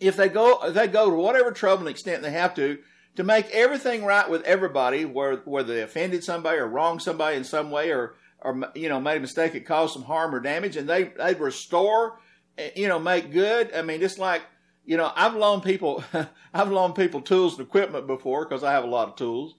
if 0.00 0.16
they 0.16 0.28
go, 0.28 0.60
if 0.64 0.74
they 0.74 0.86
go 0.86 1.10
to 1.10 1.16
whatever 1.16 1.52
trouble 1.52 1.86
and 1.86 1.90
extent 1.90 2.22
they 2.22 2.30
have 2.30 2.54
to, 2.54 2.78
to 3.16 3.24
make 3.24 3.50
everything 3.50 4.04
right 4.04 4.30
with 4.30 4.44
everybody, 4.44 5.04
where, 5.04 5.36
whether 5.38 5.74
they 5.74 5.82
offended 5.82 6.24
somebody 6.24 6.58
or 6.58 6.66
wronged 6.66 7.02
somebody 7.02 7.36
in 7.36 7.44
some 7.44 7.70
way 7.70 7.90
or, 7.90 8.14
or, 8.40 8.70
you 8.74 8.88
know, 8.88 9.00
made 9.00 9.16
a 9.16 9.20
mistake 9.20 9.52
that 9.52 9.66
caused 9.66 9.92
some 9.92 10.04
harm 10.04 10.34
or 10.34 10.40
damage, 10.40 10.76
and 10.76 10.88
they, 10.88 11.04
they 11.04 11.34
restore 11.34 12.20
Eh, 12.58 12.70
you 12.76 12.88
know, 12.88 12.98
make 12.98 13.32
good. 13.32 13.72
I 13.74 13.82
mean, 13.82 14.02
it's 14.02 14.18
like, 14.18 14.42
you 14.84 14.96
know, 14.96 15.12
I've 15.14 15.34
loaned 15.34 15.62
people, 15.62 16.04
I've 16.54 16.70
loaned 16.70 16.96
people 16.96 17.22
tools 17.22 17.58
and 17.58 17.66
equipment 17.66 18.06
before 18.06 18.44
because 18.44 18.64
I 18.64 18.72
have 18.72 18.84
a 18.84 18.88
lot 18.88 19.08
of 19.08 19.16
tools. 19.16 19.54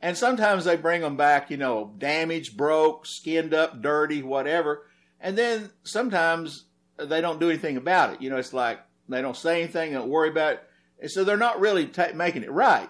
And 0.00 0.16
sometimes 0.16 0.64
they 0.64 0.76
bring 0.76 1.00
them 1.00 1.16
back, 1.16 1.50
you 1.50 1.56
know, 1.56 1.94
damaged, 1.98 2.56
broke, 2.56 3.06
skinned 3.06 3.54
up, 3.54 3.82
dirty, 3.82 4.22
whatever. 4.22 4.86
And 5.20 5.36
then 5.36 5.70
sometimes 5.82 6.64
they 6.98 7.20
don't 7.20 7.40
do 7.40 7.48
anything 7.48 7.76
about 7.76 8.14
it. 8.14 8.22
You 8.22 8.30
know, 8.30 8.36
it's 8.36 8.52
like 8.52 8.80
they 9.08 9.22
don't 9.22 9.36
say 9.36 9.62
anything, 9.62 9.92
they 9.92 9.98
don't 9.98 10.10
worry 10.10 10.28
about 10.28 10.54
it. 10.54 10.62
And 11.00 11.10
so 11.10 11.24
they're 11.24 11.36
not 11.36 11.60
really 11.60 11.86
ta- 11.86 12.12
making 12.14 12.42
it 12.42 12.52
right. 12.52 12.88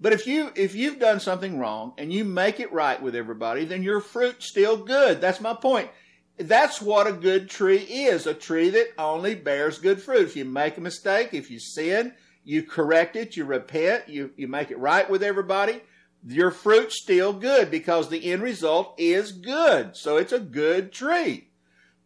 But 0.00 0.12
if 0.12 0.26
you 0.26 0.52
if 0.54 0.74
you've 0.74 0.98
done 0.98 1.18
something 1.18 1.58
wrong 1.58 1.92
and 1.98 2.12
you 2.12 2.24
make 2.24 2.60
it 2.60 2.72
right 2.72 3.00
with 3.00 3.16
everybody, 3.16 3.64
then 3.64 3.82
your 3.82 4.00
fruit's 4.00 4.46
still 4.46 4.76
good. 4.76 5.20
That's 5.20 5.40
my 5.40 5.54
point. 5.54 5.90
That's 6.38 6.80
what 6.80 7.08
a 7.08 7.12
good 7.12 7.50
tree 7.50 7.78
is 7.78 8.26
a 8.26 8.34
tree 8.34 8.70
that 8.70 8.92
only 8.96 9.34
bears 9.34 9.78
good 9.78 10.00
fruit. 10.00 10.22
If 10.22 10.36
you 10.36 10.44
make 10.44 10.76
a 10.78 10.80
mistake, 10.80 11.30
if 11.32 11.50
you 11.50 11.58
sin, 11.58 12.14
you 12.44 12.62
correct 12.62 13.16
it, 13.16 13.36
you 13.36 13.44
repent, 13.44 14.08
you, 14.08 14.30
you 14.36 14.46
make 14.46 14.70
it 14.70 14.78
right 14.78 15.08
with 15.10 15.22
everybody, 15.22 15.80
your 16.26 16.50
fruit's 16.50 17.00
still 17.02 17.32
good 17.32 17.70
because 17.70 18.08
the 18.08 18.30
end 18.30 18.42
result 18.42 18.94
is 18.98 19.32
good. 19.32 19.96
So 19.96 20.16
it's 20.16 20.32
a 20.32 20.38
good 20.38 20.92
tree. 20.92 21.48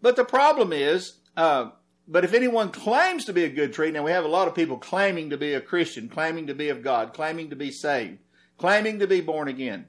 But 0.01 0.17
the 0.17 0.25
problem 0.25 0.73
is, 0.73 1.19
uh, 1.37 1.71
but 2.09 2.25
if 2.25 2.35
anyone 2.35 2.71
claims 2.71 3.25
to 3.27 3.33
be 3.33 3.45
a 3.45 3.51
good 3.51 3.73
tree, 3.73 3.91
now 3.91 4.03
we 4.03 4.11
have 4.11 4.25
a 4.25 4.29
lot 4.29 4.49
of 4.49 4.55
people 4.55 4.79
claiming 4.79 5.31
to 5.31 5.37
be 5.37 5.55
a 5.55 5.61
Christian, 5.61 6.09
claiming 6.09 6.47
to 6.49 6.55
be 6.55 6.69
of 6.71 6.83
God, 6.83 7.13
claiming 7.13 7.51
to 7.51 7.57
be 7.57 7.71
saved, 7.71 8.19
claiming 8.59 8.99
to 8.99 9.07
be 9.07 9.21
born 9.21 9.47
again. 9.49 9.87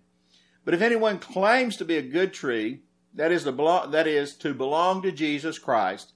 But 0.66 0.74
if 0.74 0.82
anyone 0.82 1.18
claims 1.20 1.78
to 1.78 1.86
be 1.86 1.98
a 1.98 2.02
good 2.02 2.34
tree, 2.34 2.82
that 3.16 3.32
is, 3.32 3.44
belong, 3.44 3.92
that 3.92 4.08
is 4.08 4.36
to 4.38 4.54
belong 4.54 5.02
to 5.04 5.12
Jesus 5.12 5.60
Christ, 5.60 6.14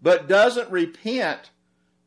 but 0.00 0.28
doesn't 0.28 0.70
repent 0.70 1.50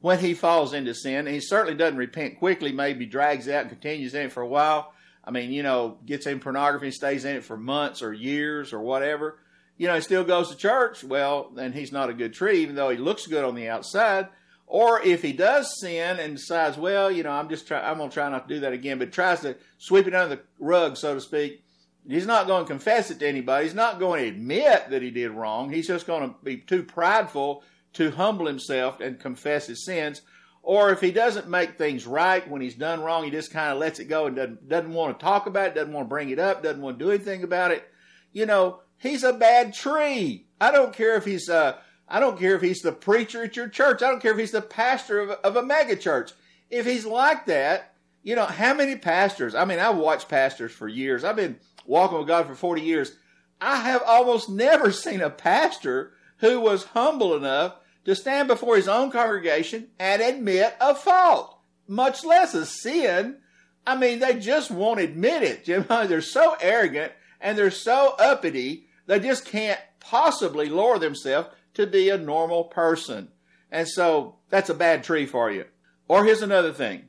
when 0.01 0.19
he 0.19 0.33
falls 0.33 0.73
into 0.73 0.93
sin. 0.93 1.27
And 1.27 1.29
he 1.29 1.41
certainly 1.41 1.75
doesn't 1.75 1.97
repent 1.97 2.39
quickly, 2.39 2.71
maybe 2.71 3.05
drags 3.05 3.49
out 3.49 3.61
and 3.61 3.69
continues 3.69 4.13
in 4.13 4.27
it 4.27 4.31
for 4.31 4.41
a 4.41 4.47
while. 4.47 4.93
I 5.23 5.31
mean, 5.31 5.51
you 5.51 5.63
know, 5.63 5.97
gets 6.05 6.25
in 6.25 6.39
pornography, 6.39 6.91
stays 6.91 7.25
in 7.25 7.35
it 7.35 7.43
for 7.43 7.57
months 7.57 8.01
or 8.01 8.13
years 8.13 8.73
or 8.73 8.79
whatever. 8.79 9.37
You 9.77 9.87
know, 9.87 9.95
he 9.95 10.01
still 10.01 10.23
goes 10.23 10.49
to 10.49 10.57
church. 10.57 11.03
Well, 11.03 11.51
then 11.53 11.73
he's 11.73 11.91
not 11.91 12.09
a 12.09 12.13
good 12.13 12.33
tree, 12.33 12.61
even 12.61 12.75
though 12.75 12.89
he 12.89 12.97
looks 12.97 13.27
good 13.27 13.45
on 13.45 13.55
the 13.55 13.69
outside. 13.69 14.27
Or 14.65 15.01
if 15.01 15.21
he 15.21 15.33
does 15.33 15.79
sin 15.79 16.19
and 16.19 16.35
decides, 16.35 16.77
well, 16.77 17.11
you 17.11 17.23
know, 17.23 17.31
I'm 17.31 17.49
just 17.49 17.67
try, 17.67 17.81
I'm 17.81 17.97
going 17.97 18.09
to 18.09 18.13
try 18.13 18.29
not 18.29 18.47
to 18.47 18.53
do 18.53 18.61
that 18.61 18.73
again, 18.73 18.99
but 18.99 19.11
tries 19.11 19.41
to 19.41 19.55
sweep 19.79 20.07
it 20.07 20.13
under 20.13 20.35
the 20.35 20.41
rug, 20.59 20.95
so 20.95 21.15
to 21.15 21.21
speak, 21.21 21.63
He's 22.07 22.25
not 22.25 22.47
going 22.47 22.63
to 22.63 22.69
confess 22.69 23.11
it 23.11 23.19
to 23.19 23.27
anybody. 23.27 23.65
He's 23.65 23.75
not 23.75 23.99
going 23.99 24.23
to 24.23 24.29
admit 24.29 24.89
that 24.89 25.01
he 25.01 25.11
did 25.11 25.31
wrong. 25.31 25.71
He's 25.71 25.87
just 25.87 26.07
going 26.07 26.29
to 26.29 26.35
be 26.43 26.57
too 26.57 26.83
prideful 26.83 27.63
to 27.93 28.11
humble 28.11 28.47
himself 28.47 28.99
and 28.99 29.19
confess 29.19 29.67
his 29.67 29.85
sins. 29.85 30.21
Or 30.61 30.91
if 30.91 31.01
he 31.01 31.11
doesn't 31.11 31.49
make 31.49 31.77
things 31.77 32.05
right 32.05 32.47
when 32.49 32.61
he's 32.61 32.75
done 32.75 33.01
wrong, 33.01 33.23
he 33.23 33.31
just 33.31 33.51
kind 33.51 33.71
of 33.71 33.79
lets 33.79 33.99
it 33.99 34.05
go 34.05 34.27
and 34.27 34.35
doesn't, 34.35 34.67
doesn't 34.67 34.93
want 34.93 35.19
to 35.19 35.23
talk 35.23 35.47
about 35.47 35.67
it, 35.67 35.75
doesn't 35.75 35.93
want 35.93 36.05
to 36.05 36.09
bring 36.09 36.29
it 36.29 36.39
up, 36.39 36.63
doesn't 36.63 36.81
want 36.81 36.99
to 36.99 37.05
do 37.05 37.11
anything 37.11 37.43
about 37.43 37.71
it. 37.71 37.87
You 38.33 38.45
know, 38.45 38.81
he's 38.97 39.23
a 39.23 39.33
bad 39.33 39.73
tree. 39.73 40.47
I 40.59 40.71
don't 40.71 40.93
care 40.93 41.15
if 41.15 41.25
he's 41.25 41.49
uh, 41.49 41.77
I 42.07 42.19
don't 42.19 42.39
care 42.39 42.55
if 42.55 42.61
he's 42.61 42.81
the 42.81 42.91
preacher 42.91 43.43
at 43.43 43.55
your 43.55 43.69
church. 43.69 44.01
I 44.01 44.09
don't 44.09 44.21
care 44.21 44.33
if 44.33 44.39
he's 44.39 44.51
the 44.51 44.61
pastor 44.61 45.19
of, 45.19 45.29
of 45.29 45.55
a 45.55 45.63
mega 45.63 45.95
church. 45.95 46.31
If 46.69 46.85
he's 46.85 47.05
like 47.05 47.45
that, 47.45 47.93
you 48.23 48.35
know, 48.35 48.45
how 48.45 48.73
many 48.73 48.95
pastors? 48.95 49.55
I 49.55 49.65
mean, 49.65 49.79
I've 49.79 49.97
watched 49.97 50.27
pastors 50.27 50.71
for 50.71 50.87
years. 50.87 51.23
I've 51.23 51.35
been 51.35 51.57
walking 51.89 52.19
with 52.19 52.27
God 52.27 52.45
for 52.47 52.55
40 52.55 52.81
years, 52.81 53.15
I 53.59 53.77
have 53.77 54.03
almost 54.05 54.47
never 54.47 54.91
seen 54.91 55.21
a 55.21 55.29
pastor 55.29 56.13
who 56.37 56.61
was 56.61 56.85
humble 56.85 57.35
enough 57.35 57.75
to 58.05 58.15
stand 58.15 58.47
before 58.47 58.75
his 58.75 58.87
own 58.87 59.11
congregation 59.11 59.87
and 59.99 60.21
admit 60.21 60.75
a 60.79 60.95
fault, 60.95 61.59
much 61.87 62.23
less 62.23 62.53
a 62.53 62.65
sin. 62.65 63.37
I 63.85 63.97
mean, 63.97 64.19
they 64.19 64.39
just 64.39 64.71
won't 64.71 65.01
admit 65.01 65.43
it. 65.43 65.67
Know, 65.89 66.07
they're 66.07 66.21
so 66.21 66.55
arrogant 66.61 67.11
and 67.41 67.57
they're 67.57 67.71
so 67.71 68.15
uppity, 68.19 68.87
they 69.07 69.19
just 69.19 69.45
can't 69.45 69.79
possibly 69.99 70.69
lower 70.69 70.99
themselves 70.99 71.49
to 71.73 71.87
be 71.87 72.09
a 72.09 72.17
normal 72.17 72.65
person. 72.65 73.29
And 73.71 73.87
so 73.87 74.35
that's 74.49 74.69
a 74.69 74.73
bad 74.73 75.03
tree 75.03 75.25
for 75.25 75.51
you. 75.51 75.65
Or 76.07 76.25
here's 76.25 76.41
another 76.41 76.73
thing. 76.73 77.05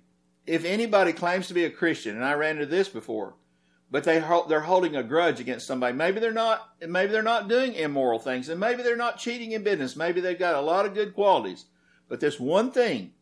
If 0.47 0.65
anybody 0.65 1.13
claims 1.13 1.49
to 1.49 1.55
be 1.55 1.65
a 1.65 1.71
Christian, 1.71 2.17
and 2.17 2.25
I 2.25 2.35
ran 2.35 2.57
into 2.57 2.67
this 2.67 2.89
before, 2.89 3.35
but 3.91 4.05
they 4.05 4.21
they're 4.49 4.61
holding 4.61 4.95
a 4.95 5.03
grudge 5.03 5.41
against 5.41 5.67
somebody. 5.67 5.97
Maybe 5.97 6.21
they're 6.21 6.33
not 6.33 6.71
maybe 6.87 7.13
they're 7.13 7.23
not 7.23 7.49
doing 7.49 7.75
immoral 7.75 8.19
things 8.19 8.49
and 8.49 8.61
maybe 8.61 8.83
they're 8.83 8.97
not 8.97 9.19
cheating 9.19 9.53
in 9.53 9.65
business. 9.65 9.97
Maybe 9.97 10.21
they've 10.21 10.39
got 10.39 10.55
a 10.55 10.61
lot 10.61 10.87
of 10.87 10.95
good 10.95 11.15
qualities. 11.15 11.67
But 12.09 12.21
this 12.21 12.39
one 12.39 12.71
thing, 12.71 13.13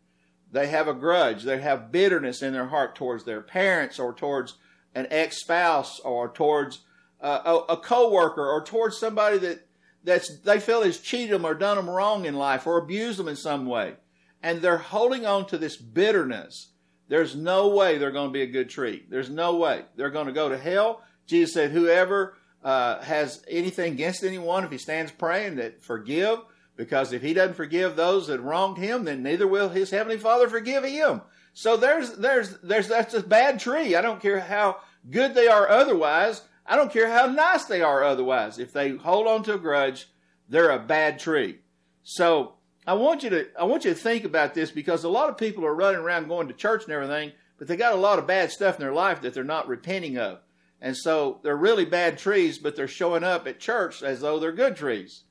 they 0.50 0.68
have 0.68 0.88
a 0.88 0.94
grudge. 0.94 1.42
They 1.42 1.60
have 1.60 1.92
bitterness 1.92 2.42
in 2.42 2.52
their 2.52 2.68
heart 2.68 2.94
towards 2.94 3.24
their 3.24 3.40
parents 3.40 3.98
or 3.98 4.12
towards 4.12 4.54
an 4.94 5.06
ex-spouse 5.10 6.00
or 6.00 6.28
towards 6.30 6.80
uh, 7.20 7.40
a, 7.68 7.72
a 7.72 7.76
co-worker 7.76 8.46
or 8.46 8.64
towards 8.64 8.98
somebody 8.98 9.38
that 9.38 9.66
that's 10.04 10.38
they 10.40 10.60
feel 10.60 10.82
has 10.82 10.98
cheated 10.98 11.34
them 11.34 11.44
or 11.44 11.54
done 11.54 11.76
them 11.76 11.88
wrong 11.88 12.24
in 12.24 12.34
life 12.34 12.66
or 12.66 12.78
abused 12.78 13.18
them 13.18 13.28
in 13.28 13.36
some 13.36 13.66
way. 13.66 13.94
And 14.42 14.60
they're 14.60 14.78
holding 14.78 15.26
on 15.26 15.46
to 15.46 15.58
this 15.58 15.76
bitterness 15.76 16.68
there's 17.08 17.34
no 17.34 17.68
way 17.68 17.98
they're 17.98 18.10
going 18.10 18.28
to 18.28 18.32
be 18.32 18.42
a 18.42 18.46
good 18.46 18.68
tree. 18.68 19.04
There's 19.08 19.30
no 19.30 19.56
way. 19.56 19.84
They're 19.96 20.10
going 20.10 20.26
to 20.26 20.32
go 20.32 20.48
to 20.48 20.58
hell. 20.58 21.02
Jesus 21.26 21.54
said, 21.54 21.70
whoever 21.70 22.36
uh, 22.62 23.00
has 23.00 23.44
anything 23.48 23.94
against 23.94 24.24
anyone, 24.24 24.64
if 24.64 24.70
he 24.70 24.78
stands 24.78 25.10
praying, 25.12 25.56
that 25.56 25.82
forgive, 25.82 26.40
because 26.76 27.12
if 27.12 27.22
he 27.22 27.34
doesn't 27.34 27.54
forgive 27.54 27.96
those 27.96 28.26
that 28.28 28.40
wronged 28.40 28.78
him, 28.78 29.04
then 29.04 29.22
neither 29.22 29.46
will 29.46 29.68
his 29.68 29.90
heavenly 29.90 30.18
Father 30.18 30.48
forgive 30.48 30.84
him. 30.84 31.22
So 31.54 31.76
there's, 31.76 32.16
there's, 32.16 32.56
there's, 32.58 32.88
that's 32.88 33.14
a 33.14 33.22
bad 33.22 33.58
tree. 33.58 33.96
I 33.96 34.02
don't 34.02 34.22
care 34.22 34.40
how 34.40 34.78
good 35.10 35.34
they 35.34 35.48
are 35.48 35.68
otherwise. 35.68 36.42
I 36.64 36.76
don't 36.76 36.92
care 36.92 37.10
how 37.10 37.26
nice 37.26 37.64
they 37.64 37.82
are 37.82 38.04
otherwise. 38.04 38.58
If 38.58 38.72
they 38.72 38.90
hold 38.90 39.26
on 39.26 39.42
to 39.44 39.54
a 39.54 39.58
grudge, 39.58 40.08
they're 40.48 40.70
a 40.70 40.78
bad 40.78 41.18
tree. 41.18 41.58
So 42.02 42.54
I 42.88 42.94
want 42.94 43.22
you 43.22 43.28
to 43.28 43.46
I 43.60 43.64
want 43.64 43.84
you 43.84 43.92
to 43.92 44.00
think 44.00 44.24
about 44.24 44.54
this 44.54 44.70
because 44.70 45.04
a 45.04 45.10
lot 45.10 45.28
of 45.28 45.36
people 45.36 45.66
are 45.66 45.74
running 45.74 46.00
around 46.00 46.28
going 46.28 46.48
to 46.48 46.54
church 46.54 46.84
and 46.84 46.92
everything, 46.94 47.32
but 47.58 47.68
they 47.68 47.76
got 47.76 47.92
a 47.92 47.96
lot 47.96 48.18
of 48.18 48.26
bad 48.26 48.50
stuff 48.50 48.76
in 48.76 48.80
their 48.80 48.94
life 48.94 49.20
that 49.20 49.34
they're 49.34 49.44
not 49.44 49.68
repenting 49.68 50.16
of. 50.16 50.40
And 50.80 50.96
so 50.96 51.38
they're 51.42 51.54
really 51.54 51.84
bad 51.84 52.16
trees, 52.16 52.56
but 52.56 52.76
they're 52.76 52.88
showing 52.88 53.24
up 53.24 53.46
at 53.46 53.60
church 53.60 54.02
as 54.02 54.22
though 54.22 54.38
they're 54.38 54.52
good 54.52 54.74
trees. 54.74 55.24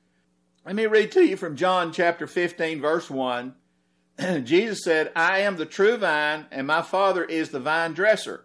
Let 0.64 0.76
me 0.76 0.86
read 0.86 1.10
to 1.12 1.24
you 1.24 1.36
from 1.36 1.56
John 1.56 1.92
chapter 1.92 2.28
15 2.28 2.80
verse 2.80 3.10
1. 3.10 3.56
Jesus 4.44 4.84
said, 4.84 5.10
I 5.16 5.40
am 5.40 5.56
the 5.56 5.66
true 5.66 5.96
vine 5.96 6.46
and 6.52 6.64
my 6.64 6.82
father 6.82 7.24
is 7.24 7.48
the 7.48 7.58
vine 7.58 7.92
dresser. 7.92 8.44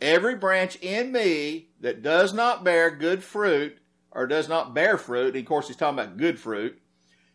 Every 0.00 0.34
branch 0.34 0.74
in 0.82 1.12
me 1.12 1.68
that 1.80 2.02
does 2.02 2.34
not 2.34 2.64
bear 2.64 2.90
good 2.90 3.22
fruit 3.22 3.78
or 4.10 4.26
does 4.26 4.48
not 4.48 4.74
bear 4.74 4.98
fruit, 4.98 5.36
and 5.36 5.44
of 5.44 5.46
course 5.46 5.68
he's 5.68 5.76
talking 5.76 6.00
about 6.00 6.16
good 6.16 6.40
fruit, 6.40 6.80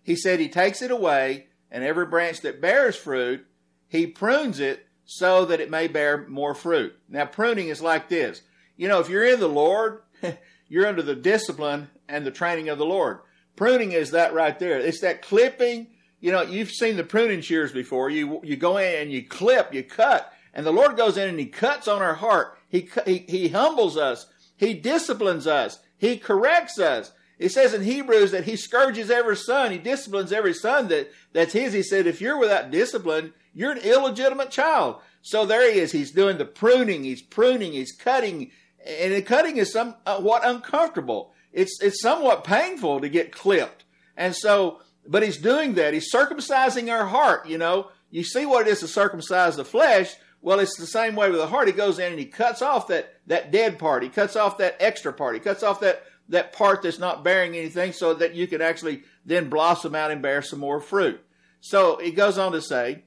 he 0.04 0.16
said 0.16 0.40
he 0.40 0.50
takes 0.50 0.82
it 0.82 0.92
away, 0.92 1.48
and 1.72 1.84
every 1.84 2.06
branch 2.06 2.42
that 2.42 2.62
bears 2.62 2.96
fruit, 2.96 3.46
he 3.88 4.06
prunes 4.06 4.60
it 4.60 4.86
so 5.06 5.46
that 5.46 5.60
it 5.60 5.72
may 5.72 5.88
bear 5.88 6.28
more 6.28 6.54
fruit. 6.54 6.96
Now, 7.10 7.26
pruning 7.26 7.70
is 7.70 7.82
like 7.82 8.10
this. 8.10 8.42
You 8.76 8.88
know, 8.88 9.00
if 9.00 9.10
you're 9.10 9.26
in 9.26 9.40
the 9.40 9.48
Lord, 9.48 10.02
you're 10.68 10.88
under 10.88 11.02
the 11.02 11.16
discipline 11.16 11.90
and 12.08 12.26
the 12.26 12.32
training 12.32 12.70
of 12.70 12.78
the 12.78 12.86
Lord. 12.86 13.20
Pruning 13.56 13.92
is 13.92 14.12
that 14.12 14.34
right 14.34 14.58
there. 14.58 14.80
It's 14.80 15.02
that 15.02 15.22
clipping. 15.22 15.88
You 16.20 16.32
know, 16.32 16.42
you've 16.42 16.72
seen 16.72 16.98
the 16.98 17.04
pruning 17.04 17.42
shears 17.42 17.72
before. 17.72 18.10
You 18.10 18.42
you 18.44 18.56
go 18.56 18.78
in 18.78 19.02
and 19.02 19.12
you 19.12 19.24
clip, 19.24 19.74
you 19.74 19.84
cut, 19.84 20.34
and 20.54 20.66
the 20.66 20.72
Lord 20.72 20.98
goes 20.98 21.18
in 21.18 21.30
and 21.30 21.40
He 21.40 21.46
cuts 21.46 21.88
on 21.88 22.02
our 22.02 22.16
heart. 22.16 22.58
He 22.68 22.90
he, 23.06 23.20
he 23.28 23.48
humbles 23.50 23.98
us. 23.98 24.28
He 24.56 24.74
disciplines 24.74 25.46
us. 25.46 25.80
He 25.98 26.18
corrects 26.18 26.80
us. 26.80 27.12
It 27.40 27.52
says 27.52 27.74
in 27.74 27.84
Hebrews 27.84 28.32
that 28.32 28.46
he 28.46 28.56
scourges 28.56 29.10
every 29.10 29.36
son, 29.36 29.72
he 29.72 29.78
disciplines 29.78 30.32
every 30.32 30.54
son 30.54 30.88
that, 30.90 31.12
that's 31.34 31.54
his. 31.54 31.74
He 31.74 31.84
said, 31.84 32.08
if 32.08 32.22
you're 32.22 32.38
without 32.38 32.72
discipline, 32.72 33.34
you're 33.54 33.72
an 33.72 33.80
illegitimate 33.80 34.52
child. 34.52 35.02
So 35.22 35.46
there 35.46 35.72
he 35.72 35.80
is. 35.80 35.92
He's 35.92 36.12
doing 36.12 36.38
the 36.38 36.46
pruning, 36.46 37.04
he's 37.04 37.22
pruning, 37.22 37.74
he's 37.74 37.92
cutting, 37.92 38.52
and 38.86 39.14
the 39.14 39.22
cutting 39.22 39.58
is 39.58 39.72
somewhat 39.72 40.46
uh, 40.46 40.50
uncomfortable. 40.50 41.34
It's, 41.52 41.82
it's 41.82 42.02
somewhat 42.02 42.44
painful 42.44 43.00
to 43.02 43.10
get 43.10 43.32
clipped. 43.32 43.86
And 44.18 44.36
so, 44.36 44.82
but 45.08 45.24
he's 45.24 45.38
doing 45.38 45.74
that. 45.76 45.94
He's 45.94 46.14
circumcising 46.14 46.92
our 46.92 47.06
heart, 47.06 47.48
you 47.48 47.58
know. 47.58 47.90
You 48.12 48.24
see 48.24 48.46
what 48.46 48.68
it 48.68 48.72
is 48.72 48.80
to 48.82 48.88
circumcise 48.88 49.56
the 49.56 49.66
flesh. 49.66 50.14
Well, 50.42 50.60
it's 50.60 50.78
the 50.78 50.86
same 50.86 51.16
way 51.16 51.30
with 51.30 51.40
the 51.40 51.48
heart. 51.48 51.68
He 51.68 51.74
goes 51.74 52.00
in 52.00 52.12
and 52.12 52.20
he 52.20 52.26
cuts 52.26 52.62
off 52.62 52.90
that, 52.90 53.16
that 53.28 53.52
dead 53.52 53.80
part. 53.80 54.04
He 54.04 54.10
cuts 54.10 54.36
off 54.36 54.58
that 54.58 54.76
extra 54.80 55.14
part. 55.14 55.36
He 55.36 55.40
cuts 55.40 55.64
off 55.64 55.80
that 55.80 56.04
that 56.30 56.54
part 56.54 56.82
that's 56.82 57.00
not 57.00 57.24
bearing 57.24 57.56
anything 57.56 57.92
so 57.92 58.14
that 58.14 58.34
you 58.34 58.48
can 58.48 58.62
actually 58.62 59.04
then 59.26 59.50
blossom 59.50 59.96
out 59.96 60.12
and 60.12 60.22
bear 60.22 60.42
some 60.42 60.60
more 60.60 60.80
fruit. 60.80 61.24
So 61.62 61.98
he 61.98 62.12
goes 62.12 62.38
on 62.38 62.52
to 62.54 62.62
say, 62.62 63.04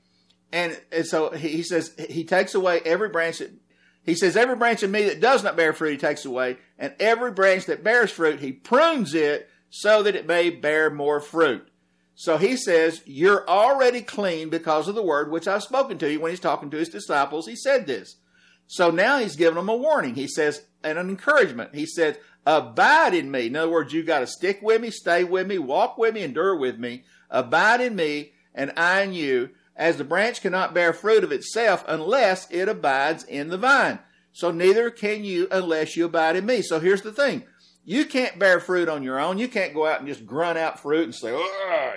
and, 0.53 0.81
and 0.93 1.07
so 1.07 1.31
he 1.31 1.63
says, 1.63 1.95
he 2.09 2.25
takes 2.25 2.55
away 2.55 2.81
every 2.85 3.09
branch 3.09 3.39
that, 3.39 3.51
he 4.05 4.15
says, 4.15 4.37
every 4.37 4.57
branch 4.57 4.83
in 4.83 4.91
me 4.91 5.05
that 5.05 5.21
does 5.21 5.43
not 5.43 5.57
bear 5.57 5.73
fruit, 5.73 5.93
he 5.93 5.97
takes 5.99 6.25
away, 6.25 6.59
and 6.79 6.95
every 7.01 7.33
branch 7.33 7.67
that 7.67 7.83
bears 7.83 8.11
fruit, 8.11 8.41
he 8.41 8.53
prunes 8.53 9.15
it 9.15 9.51
so 9.69 10.03
that 10.03 10.15
it 10.15 10.27
may 10.27 10.51
bear 10.51 10.91
more 10.91 11.21
fruit. 11.21 11.69
So 12.15 12.39
he 12.39 12.57
says, 12.57 13.03
You're 13.05 13.47
already 13.47 14.01
clean 14.01 14.49
because 14.49 14.89
of 14.89 14.95
the 14.95 15.03
word 15.03 15.31
which 15.31 15.47
I've 15.47 15.63
spoken 15.63 15.99
to 15.99 16.11
you. 16.11 16.19
When 16.19 16.31
he's 16.31 16.41
talking 16.41 16.71
to 16.71 16.79
his 16.79 16.89
disciples, 16.89 17.47
he 17.47 17.55
said 17.55 17.87
this. 17.87 18.17
So 18.67 18.91
now 18.91 19.19
he's 19.19 19.37
giving 19.37 19.57
them 19.57 19.69
a 19.69 19.77
warning. 19.77 20.15
He 20.15 20.27
says, 20.27 20.65
and 20.83 20.99
an 20.99 21.09
encouragement. 21.09 21.75
He 21.75 21.87
says, 21.87 22.17
Abide 22.47 23.13
in 23.13 23.31
me. 23.31 23.49
In 23.49 23.57
other 23.57 23.71
words, 23.71 23.93
you 23.93 24.05
got 24.05 24.21
to 24.21 24.27
stick 24.27 24.61
with 24.63 24.81
me, 24.81 24.91
stay 24.91 25.25
with 25.25 25.49
me, 25.49 25.59
walk 25.59 25.99
with 25.99 26.15
me, 26.15 26.23
endure 26.23 26.57
with 26.57 26.79
me. 26.79 27.03
Abide 27.29 27.81
in 27.81 27.97
me, 27.97 28.33
and 28.55 28.73
I 28.77 29.03
in 29.03 29.13
you, 29.13 29.51
as 29.75 29.97
the 29.97 30.05
branch 30.05 30.41
cannot 30.43 30.73
bear 30.73 30.93
fruit 30.93 31.25
of 31.25 31.33
itself 31.33 31.85
unless 31.89 32.49
it 32.53 32.69
abides 32.69 33.25
in 33.25 33.49
the 33.49 33.59
vine. 33.59 33.99
So 34.33 34.53
neither 34.53 34.91
can 34.91 35.25
you 35.25 35.49
unless 35.51 35.97
you 35.97 36.05
abide 36.05 36.37
in 36.37 36.47
me. 36.47 36.63
So 36.63 36.79
here's 36.79 37.03
the 37.03 37.13
thing. 37.13 37.43
You 37.85 38.05
can't 38.05 38.39
bear 38.39 38.61
fruit 38.61 38.89
on 38.89 39.03
your 39.03 39.19
own. 39.19 39.39
You 39.39 39.49
can't 39.49 39.75
go 39.75 39.87
out 39.87 39.99
and 39.99 40.09
just 40.09 40.27
grunt 40.27 40.59
out 40.59 40.79
fruit 40.79 41.05
and 41.05 41.15
say, 41.15 41.31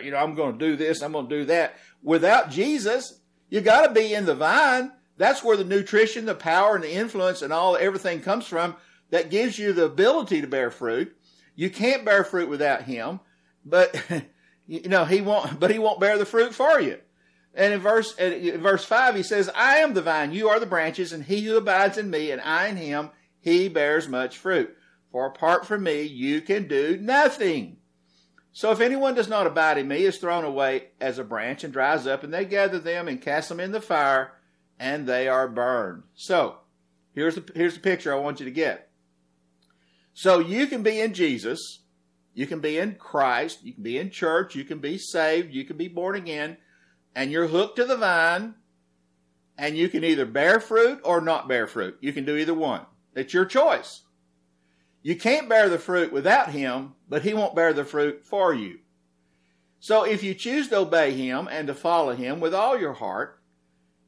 you 0.03 0.11
know, 0.11 0.17
I'm 0.17 0.35
going 0.35 0.57
to 0.57 0.65
do 0.65 0.75
this, 0.75 1.01
I'm 1.01 1.11
going 1.11 1.29
to 1.29 1.39
do 1.39 1.45
that. 1.45 1.75
Without 2.01 2.49
Jesus, 2.49 3.19
you 3.49 3.61
got 3.61 3.87
to 3.87 3.93
be 3.93 4.13
in 4.13 4.25
the 4.25 4.35
vine. 4.35 4.91
That's 5.19 5.43
where 5.43 5.57
the 5.57 5.65
nutrition, 5.65 6.25
the 6.25 6.33
power, 6.33 6.75
and 6.75 6.83
the 6.83 6.93
influence 6.93 7.41
and 7.41 7.51
all 7.51 7.75
everything 7.75 8.21
comes 8.21 8.47
from 8.47 8.77
that 9.09 9.29
gives 9.29 9.59
you 9.59 9.73
the 9.73 9.83
ability 9.83 10.39
to 10.39 10.47
bear 10.47 10.71
fruit. 10.71 11.13
You 11.55 11.69
can't 11.69 12.05
bear 12.05 12.23
fruit 12.23 12.47
without 12.47 12.83
him, 12.83 13.19
but 13.65 14.01
you 14.65 14.87
know 14.87 15.03
he 15.03 15.19
won't. 15.19 15.59
But 15.59 15.71
he 15.71 15.77
won't 15.77 15.99
bear 15.99 16.17
the 16.17 16.25
fruit 16.25 16.55
for 16.55 16.79
you. 16.79 16.99
And 17.53 17.73
in 17.73 17.81
verse 17.81 18.15
in 18.15 18.61
verse 18.61 18.85
five, 18.85 19.13
he 19.13 19.23
says, 19.23 19.51
"I 19.53 19.79
am 19.79 19.93
the 19.93 20.01
vine; 20.01 20.31
you 20.31 20.47
are 20.47 20.59
the 20.59 20.65
branches, 20.65 21.11
and 21.11 21.25
he 21.25 21.41
who 21.41 21.57
abides 21.57 21.97
in 21.97 22.09
me, 22.09 22.31
and 22.31 22.39
I 22.39 22.67
in 22.67 22.77
him, 22.77 23.09
he 23.41 23.67
bears 23.67 24.07
much 24.07 24.37
fruit. 24.37 24.73
For 25.11 25.25
apart 25.25 25.67
from 25.67 25.83
me, 25.83 26.03
you 26.03 26.39
can 26.39 26.69
do 26.69 26.95
nothing." 26.95 27.75
So 28.53 28.71
if 28.71 28.79
anyone 28.79 29.15
does 29.15 29.27
not 29.27 29.47
abide 29.47 29.77
in 29.77 29.89
me, 29.89 30.05
is 30.05 30.17
thrown 30.17 30.45
away 30.45 30.91
as 31.01 31.19
a 31.19 31.25
branch 31.25 31.65
and 31.65 31.73
dries 31.73 32.07
up, 32.07 32.23
and 32.23 32.33
they 32.33 32.45
gather 32.45 32.79
them 32.79 33.09
and 33.09 33.21
cast 33.21 33.49
them 33.49 33.59
in 33.59 33.73
the 33.73 33.81
fire, 33.81 34.31
and 34.79 35.05
they 35.05 35.27
are 35.27 35.47
burned. 35.47 36.03
So 36.15 36.57
here's 37.13 37.35
the 37.35 37.43
here's 37.53 37.75
the 37.75 37.81
picture 37.81 38.13
I 38.13 38.17
want 38.17 38.39
you 38.39 38.45
to 38.45 38.51
get. 38.51 38.89
So 40.13 40.39
you 40.39 40.67
can 40.67 40.83
be 40.83 40.99
in 40.99 41.13
Jesus, 41.13 41.79
you 42.33 42.47
can 42.47 42.59
be 42.59 42.77
in 42.77 42.95
Christ, 42.95 43.63
you 43.63 43.73
can 43.73 43.83
be 43.83 43.97
in 43.97 44.09
church, 44.09 44.55
you 44.55 44.63
can 44.63 44.79
be 44.79 44.97
saved, 44.97 45.53
you 45.53 45.65
can 45.65 45.77
be 45.77 45.87
born 45.87 46.15
again, 46.15 46.57
and 47.15 47.31
you're 47.31 47.47
hooked 47.47 47.77
to 47.77 47.85
the 47.85 47.97
vine, 47.97 48.55
and 49.57 49.77
you 49.77 49.89
can 49.89 50.03
either 50.03 50.25
bear 50.25 50.59
fruit 50.59 50.99
or 51.03 51.21
not 51.21 51.47
bear 51.47 51.67
fruit. 51.67 51.97
You 52.01 52.13
can 52.13 52.25
do 52.25 52.35
either 52.35 52.53
one. 52.53 52.85
It's 53.15 53.33
your 53.33 53.45
choice. 53.45 54.01
You 55.01 55.15
can't 55.15 55.49
bear 55.49 55.69
the 55.69 55.79
fruit 55.79 56.11
without 56.11 56.51
Him, 56.51 56.93
but 57.07 57.21
He 57.21 57.33
won't 57.33 57.55
bear 57.55 57.73
the 57.73 57.85
fruit 57.85 58.25
for 58.25 58.53
you. 58.53 58.79
So 59.79 60.03
if 60.03 60.23
you 60.23 60.33
choose 60.33 60.67
to 60.69 60.79
obey 60.79 61.13
Him 61.13 61.47
and 61.49 61.67
to 61.67 61.73
follow 61.73 62.13
Him 62.13 62.39
with 62.39 62.53
all 62.53 62.77
your 62.77 62.93
heart, 62.93 63.38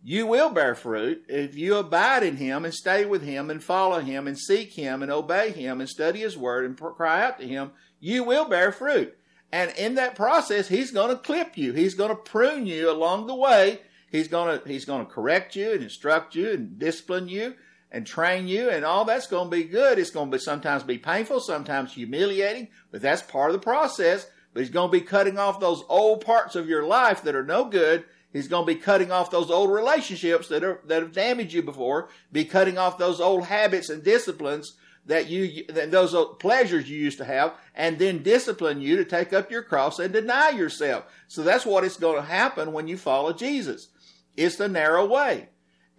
you 0.04 0.26
will 0.26 0.50
bear 0.50 0.74
fruit 0.74 1.26
if 1.30 1.56
you 1.56 1.76
abide 1.76 2.24
in 2.24 2.38
him 2.38 2.66
and 2.66 2.74
stay 2.74 3.06
with 3.06 3.22
him 3.22 3.50
and 3.50 3.64
follow 3.64 4.00
him 4.00 4.28
and 4.28 4.38
seek 4.38 4.74
him 4.74 5.04
and 5.04 5.12
obey 5.12 5.52
him 5.52 5.80
and 5.80 5.90
study 5.90 6.22
his 6.22 6.38
word 6.38 6.66
and 6.66 6.78
cry 6.78 7.24
out 7.24 7.40
to 7.40 7.48
him. 7.48 7.72
You 8.00 8.24
will 8.24 8.46
bear 8.46 8.72
fruit. 8.72 9.16
And 9.52 9.72
in 9.78 9.96
that 9.96 10.16
process, 10.16 10.68
he's 10.70 10.92
going 10.92 11.10
to 11.10 11.22
clip 11.22 11.58
you. 11.58 11.74
He's 11.74 11.94
going 11.94 12.10
to 12.10 12.16
prune 12.16 12.66
you 12.66 12.90
along 12.90 13.28
the 13.28 13.36
way. 13.36 13.82
He's 14.10 14.28
going 14.28 14.60
to, 14.60 14.68
he's 14.68 14.86
going 14.86 15.06
to 15.06 15.12
correct 15.12 15.56
you 15.56 15.74
and 15.74 15.84
instruct 15.84 16.36
you 16.36 16.52
and 16.52 16.80
discipline 16.80 17.28
you 17.28 17.56
and 17.92 18.08
train 18.08 18.48
you 18.48 18.70
and 18.70 18.86
all 18.86 19.06
that's 19.06 19.28
going 19.28 19.52
to 19.52 19.56
be 19.56 19.66
good. 19.66 20.00
It's 20.00 20.10
going 20.10 20.32
to 20.32 20.38
be 20.38 20.42
sometimes 20.42 20.84
be 20.84 20.98
painful, 20.98 21.42
sometimes 21.42 21.94
humiliating, 21.94 22.70
but 22.92 23.02
that's 23.02 23.22
part 23.22 23.52
of 23.52 23.54
the 23.54 23.64
process. 23.64 24.26
But 24.54 24.62
he's 24.62 24.70
going 24.70 24.90
to 24.90 25.00
be 25.00 25.06
cutting 25.06 25.38
off 25.38 25.60
those 25.60 25.84
old 25.90 26.26
parts 26.26 26.56
of 26.56 26.68
your 26.68 26.86
life 26.86 27.24
that 27.24 27.36
are 27.36 27.44
no 27.44 27.66
good 27.66 28.06
He's 28.34 28.48
going 28.48 28.66
to 28.66 28.74
be 28.74 28.80
cutting 28.80 29.12
off 29.12 29.32
those 29.32 29.52
old 29.52 29.72
relationships 29.72 30.48
that 30.48 30.64
are 30.64 30.82
that 30.86 31.02
have 31.02 31.12
damaged 31.12 31.54
you 31.54 31.62
before. 31.62 32.10
Be 32.32 32.46
cutting 32.46 32.78
off 32.78 32.98
those 32.98 33.20
old 33.20 33.46
habits 33.46 33.90
and 33.90 34.04
disciplines 34.04 34.74
that 35.06 35.28
you 35.28 35.66
that 35.68 35.92
those 35.92 36.16
pleasures 36.40 36.90
you 36.90 36.98
used 36.98 37.18
to 37.18 37.26
have, 37.26 37.54
and 37.76 38.00
then 38.00 38.24
discipline 38.24 38.82
you 38.82 38.96
to 38.98 39.06
take 39.06 39.34
up 39.34 39.52
your 39.52 39.64
cross 39.64 40.00
and 40.00 40.14
deny 40.14 40.50
yourself. 40.50 41.06
So 41.28 41.44
that's 41.44 41.66
what 41.66 41.84
is 41.84 41.98
going 41.98 42.18
to 42.18 42.28
happen 42.28 42.72
when 42.72 42.88
you 42.88 42.98
follow 42.98 43.34
Jesus. 43.34 43.90
It's 44.38 44.56
the 44.56 44.70
narrow 44.70 45.06
way, 45.06 45.50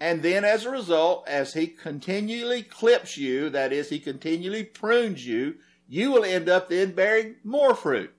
And 0.01 0.23
then 0.23 0.45
as 0.45 0.65
a 0.65 0.71
result, 0.71 1.29
as 1.29 1.53
he 1.53 1.67
continually 1.67 2.63
clips 2.63 3.19
you, 3.19 3.51
that 3.51 3.73
is, 3.73 3.91
he 3.91 4.01
continually 4.01 4.65
prunes 4.65 5.27
you, 5.27 5.57
you 5.87 6.11
will 6.11 6.25
end 6.25 6.49
up 6.49 6.69
then 6.69 6.93
bearing 6.93 7.37
more 7.45 7.75
fruit. 7.75 8.13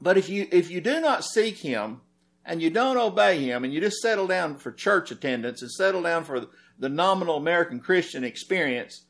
But 0.00 0.18
if 0.18 0.28
you 0.28 0.48
if 0.50 0.70
you 0.70 0.80
do 0.80 1.00
not 1.00 1.24
seek 1.24 1.58
him 1.58 2.00
and 2.44 2.62
you 2.62 2.70
don't 2.70 2.96
obey 2.96 3.44
him 3.44 3.64
and 3.64 3.72
you 3.72 3.80
just 3.80 4.00
settle 4.00 4.26
down 4.26 4.56
for 4.56 4.72
church 4.72 5.10
attendance 5.10 5.62
and 5.62 5.70
settle 5.70 6.02
down 6.02 6.24
for 6.24 6.46
the 6.78 6.88
nominal 6.88 7.36
American 7.36 7.80
Christian 7.80 8.24
experience, 8.24 9.04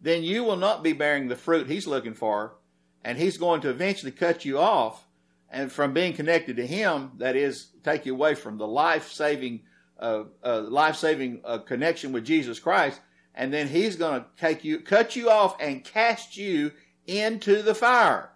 then 0.00 0.22
you 0.22 0.42
will 0.44 0.56
not 0.56 0.82
be 0.82 0.92
bearing 0.92 1.28
the 1.28 1.36
fruit 1.36 1.68
he's 1.68 1.86
looking 1.86 2.14
for, 2.14 2.56
and 3.04 3.18
he's 3.18 3.36
going 3.36 3.60
to 3.60 3.70
eventually 3.70 4.12
cut 4.12 4.44
you 4.44 4.58
off 4.58 5.06
and 5.50 5.70
from 5.70 5.92
being 5.92 6.12
connected 6.12 6.56
to 6.56 6.66
him, 6.66 7.12
that 7.18 7.36
is, 7.36 7.68
take 7.82 8.06
you 8.06 8.14
away 8.14 8.34
from 8.34 8.56
the 8.56 8.66
life-saving, 8.66 9.62
uh, 9.98 10.24
uh, 10.44 10.60
life-saving 10.60 11.40
uh, 11.44 11.58
connection 11.58 12.12
with 12.12 12.24
Jesus 12.24 12.60
Christ, 12.60 13.00
and 13.34 13.52
then 13.52 13.66
he's 13.66 13.96
going 13.96 14.20
to 14.20 14.26
take 14.38 14.64
you, 14.64 14.80
cut 14.80 15.16
you 15.16 15.28
off, 15.28 15.56
and 15.60 15.84
cast 15.84 16.36
you 16.36 16.70
into 17.06 17.62
the 17.62 17.74
fire. 17.74 18.30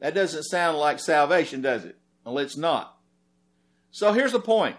That 0.00 0.14
doesn't 0.14 0.42
sound 0.44 0.76
like 0.76 1.00
salvation, 1.00 1.62
does 1.62 1.84
it? 1.84 1.96
Well, 2.24 2.38
it's 2.38 2.56
not. 2.56 2.91
So 3.92 4.12
here's 4.12 4.32
the 4.32 4.40
point. 4.40 4.76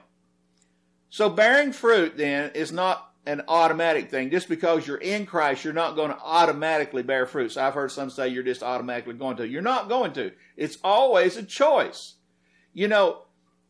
So 1.10 1.30
bearing 1.30 1.71
fruit 1.71 2.17
then 2.17 2.52
is 2.56 2.71
not 2.71 3.13
an 3.26 3.43
automatic 3.47 4.10
thing. 4.10 4.32
Just 4.32 4.49
because 4.49 4.86
you're 4.86 4.97
in 4.97 5.26
Christ, 5.26 5.63
you're 5.63 5.73
not 5.73 5.95
going 5.95 6.10
to 6.10 6.19
automatically 6.19 7.04
bear 7.04 7.26
fruit. 7.26 7.52
So 7.52 7.63
I've 7.63 7.76
heard 7.76 7.91
some 7.91 8.10
say 8.10 8.28
you're 8.28 8.43
just 8.43 8.63
automatically 8.63 9.13
going 9.13 9.38
to. 9.38 9.47
You're 9.47 9.62
not 9.62 9.88
going 9.88 10.13
to. 10.13 10.32
It's 10.58 10.78
always 10.84 11.38
a 11.38 11.43
choice. 11.43 12.15
You 12.73 12.88
know, 12.88 13.21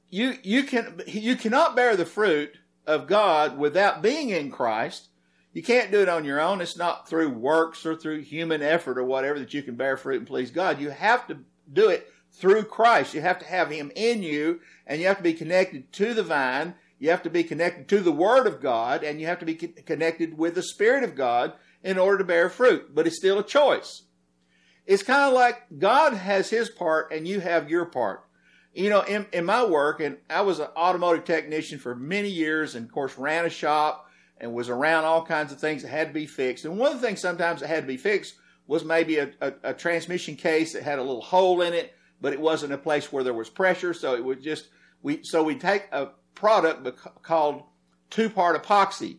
you 0.10 0.38
you 0.44 0.64
can 0.64 1.02
you 1.06 1.36
cannot 1.36 1.76
bear 1.76 1.96
the 1.96 2.06
fruit 2.06 2.58
of 2.88 3.08
God 3.08 3.58
without 3.58 4.02
being 4.02 4.30
in 4.30 4.50
Christ. 4.50 5.10
You 5.52 5.62
can't 5.62 5.92
do 5.92 6.02
it 6.02 6.10
on 6.10 6.26
your 6.26 6.40
own. 6.40 6.62
It's 6.62 6.78
not 6.78 7.08
through 7.08 7.30
works 7.30 7.86
or 7.86 7.96
through 7.96 8.22
human 8.22 8.62
effort 8.62 8.98
or 8.98 9.04
whatever 9.04 9.38
that 9.40 9.54
you 9.54 9.62
can 9.62 9.76
bear 9.76 9.98
fruit 9.98 10.20
and 10.20 10.28
please 10.28 10.50
God. 10.50 10.80
You 10.80 10.90
have 10.90 11.28
to 11.28 11.38
do 11.72 11.90
it 11.90 12.12
through 12.34 12.64
Christ. 12.64 13.14
You 13.14 13.22
have 13.22 13.40
to 13.40 13.46
have 13.46 13.70
Him 13.70 13.92
in 13.96 14.24
you 14.24 14.60
and 14.86 15.00
you 15.00 15.08
have 15.08 15.18
to 15.18 15.24
be 15.24 15.34
connected 15.34 15.92
to 15.94 16.14
the 16.14 16.24
vine 16.24 16.76
you 17.04 17.10
have 17.10 17.24
to 17.24 17.30
be 17.30 17.44
connected 17.44 17.90
to 17.90 18.00
the 18.00 18.14
Word 18.14 18.48
of 18.48 18.62
God 18.62 19.04
and 19.04 19.20
you 19.20 19.28
have 19.28 19.40
to 19.40 19.46
be 19.46 19.56
connected 19.56 20.38
with 20.38 20.56
the 20.56 20.64
Spirit 20.64 21.04
of 21.04 21.16
God 21.16 21.52
in 21.84 21.98
order 21.98 22.20
to 22.20 22.24
bear 22.24 22.50
fruit. 22.50 22.96
But 22.96 23.06
it's 23.06 23.18
still 23.18 23.40
a 23.40 23.44
choice. 23.44 24.04
It's 24.86 25.04
kind 25.04 25.28
of 25.28 25.34
like 25.34 25.64
God 25.78 26.14
has 26.14 26.50
His 26.50 26.70
part 26.70 27.12
and 27.12 27.28
you 27.28 27.42
have 27.42 27.70
your 27.70 27.84
part. 27.84 28.24
You 28.74 28.90
know, 28.90 29.02
in, 29.02 29.26
in 29.34 29.44
my 29.44 29.66
work, 29.66 30.00
and 30.00 30.16
I 30.30 30.44
was 30.44 30.60
an 30.60 30.70
automotive 30.78 31.26
technician 31.26 31.78
for 31.78 31.94
many 31.94 32.30
years 32.30 32.74
and, 32.74 32.86
of 32.86 32.94
course, 32.94 33.18
ran 33.18 33.44
a 33.44 33.50
shop 33.50 34.10
and 34.38 34.54
was 34.54 34.70
around 34.70 35.04
all 35.04 35.26
kinds 35.26 35.52
of 35.52 35.60
things 35.60 35.82
that 35.82 35.90
had 35.90 36.08
to 36.08 36.14
be 36.14 36.26
fixed. 36.26 36.64
And 36.64 36.78
one 36.78 36.94
of 36.94 37.02
the 37.02 37.06
things 37.06 37.20
sometimes 37.20 37.60
that 37.60 37.68
had 37.68 37.84
to 37.84 37.88
be 37.88 37.98
fixed 37.98 38.36
was 38.66 38.86
maybe 38.86 39.18
a, 39.18 39.30
a, 39.42 39.54
a 39.64 39.74
transmission 39.74 40.38
case 40.38 40.72
that 40.72 40.84
had 40.84 41.00
a 41.00 41.04
little 41.04 41.22
hole 41.22 41.62
in 41.64 41.74
it, 41.74 41.94
but 42.24 42.34
it 42.34 42.42
wasn't 42.42 42.74
a 42.74 42.78
place 42.80 43.12
where 43.12 43.24
there 43.24 43.36
was 43.36 43.52
pressure. 43.52 43.94
So 43.94 44.16
it 44.16 44.24
would 44.26 44.42
just, 44.42 44.70
we, 45.04 45.22
so 45.22 45.44
we 45.44 45.54
take 45.54 45.88
a, 45.92 46.10
product 46.36 47.00
called 47.22 47.64
two 48.10 48.30
part 48.30 48.62
epoxy. 48.62 49.18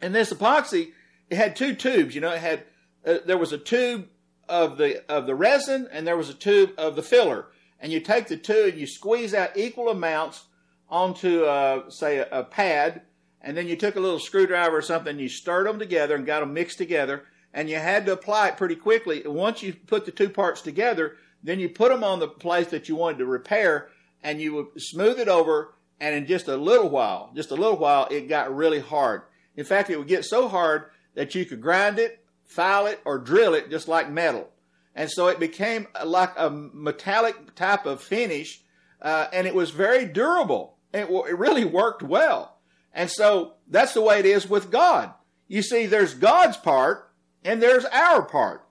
And 0.00 0.14
this 0.14 0.32
epoxy, 0.32 0.92
it 1.30 1.36
had 1.36 1.56
two 1.56 1.74
tubes. 1.74 2.14
You 2.14 2.20
know, 2.20 2.32
it 2.32 2.40
had 2.40 2.64
uh, 3.06 3.18
there 3.24 3.38
was 3.38 3.52
a 3.52 3.58
tube 3.58 4.08
of 4.48 4.78
the 4.78 5.04
of 5.10 5.26
the 5.26 5.34
resin 5.34 5.88
and 5.92 6.06
there 6.06 6.16
was 6.16 6.28
a 6.28 6.34
tube 6.34 6.72
of 6.78 6.96
the 6.96 7.02
filler. 7.02 7.46
And 7.80 7.92
you 7.92 8.00
take 8.00 8.28
the 8.28 8.36
two 8.36 8.66
and 8.70 8.78
you 8.78 8.86
squeeze 8.86 9.34
out 9.34 9.56
equal 9.56 9.88
amounts 9.88 10.44
onto 10.88 11.44
uh, 11.44 11.90
say 11.90 12.18
a, 12.18 12.28
a, 12.30 12.44
pad, 12.44 13.02
and 13.40 13.56
then 13.56 13.68
you 13.68 13.76
took 13.76 13.94
a 13.94 14.00
little 14.00 14.18
screwdriver 14.18 14.76
or 14.76 14.82
something, 14.82 15.18
you 15.18 15.28
stirred 15.28 15.66
them 15.66 15.78
together 15.78 16.16
and 16.16 16.26
got 16.26 16.40
them 16.40 16.54
mixed 16.54 16.78
together. 16.78 17.24
And 17.52 17.68
you 17.68 17.76
had 17.76 18.06
to 18.06 18.12
apply 18.12 18.48
it 18.48 18.56
pretty 18.56 18.76
quickly. 18.76 19.24
And 19.24 19.34
once 19.34 19.62
you 19.62 19.74
put 19.74 20.04
the 20.04 20.12
two 20.12 20.28
parts 20.28 20.60
together, 20.60 21.16
then 21.42 21.60
you 21.60 21.68
put 21.68 21.90
them 21.90 22.04
on 22.04 22.18
the 22.18 22.28
place 22.28 22.68
that 22.68 22.88
you 22.88 22.96
wanted 22.96 23.18
to 23.18 23.26
repair, 23.26 23.88
and 24.22 24.40
you 24.40 24.54
would 24.54 24.66
smooth 24.76 25.18
it 25.18 25.28
over 25.28 25.74
and 26.00 26.14
in 26.14 26.26
just 26.26 26.48
a 26.48 26.56
little 26.56 26.88
while, 26.88 27.30
just 27.34 27.50
a 27.50 27.56
little 27.56 27.76
while, 27.76 28.06
it 28.10 28.28
got 28.28 28.54
really 28.54 28.80
hard. 28.80 29.22
In 29.56 29.64
fact, 29.64 29.90
it 29.90 29.98
would 29.98 30.08
get 30.08 30.24
so 30.24 30.48
hard 30.48 30.84
that 31.14 31.34
you 31.34 31.44
could 31.44 31.60
grind 31.60 31.98
it, 31.98 32.24
file 32.44 32.86
it, 32.86 33.00
or 33.04 33.18
drill 33.18 33.54
it 33.54 33.70
just 33.70 33.88
like 33.88 34.10
metal. 34.10 34.48
And 34.94 35.10
so 35.10 35.28
it 35.28 35.40
became 35.40 35.86
like 36.04 36.32
a 36.36 36.50
metallic 36.50 37.54
type 37.54 37.86
of 37.86 38.00
finish, 38.00 38.60
uh, 39.02 39.26
and 39.32 39.46
it 39.46 39.54
was 39.54 39.70
very 39.70 40.04
durable. 40.04 40.76
It, 40.92 41.08
it 41.10 41.38
really 41.38 41.64
worked 41.64 42.02
well. 42.02 42.58
And 42.94 43.10
so 43.10 43.54
that's 43.68 43.94
the 43.94 44.00
way 44.00 44.20
it 44.20 44.26
is 44.26 44.48
with 44.48 44.70
God. 44.70 45.12
You 45.46 45.62
see, 45.62 45.86
there's 45.86 46.14
God's 46.14 46.56
part 46.56 47.10
and 47.44 47.62
there's 47.62 47.84
our 47.86 48.22
part. 48.22 48.67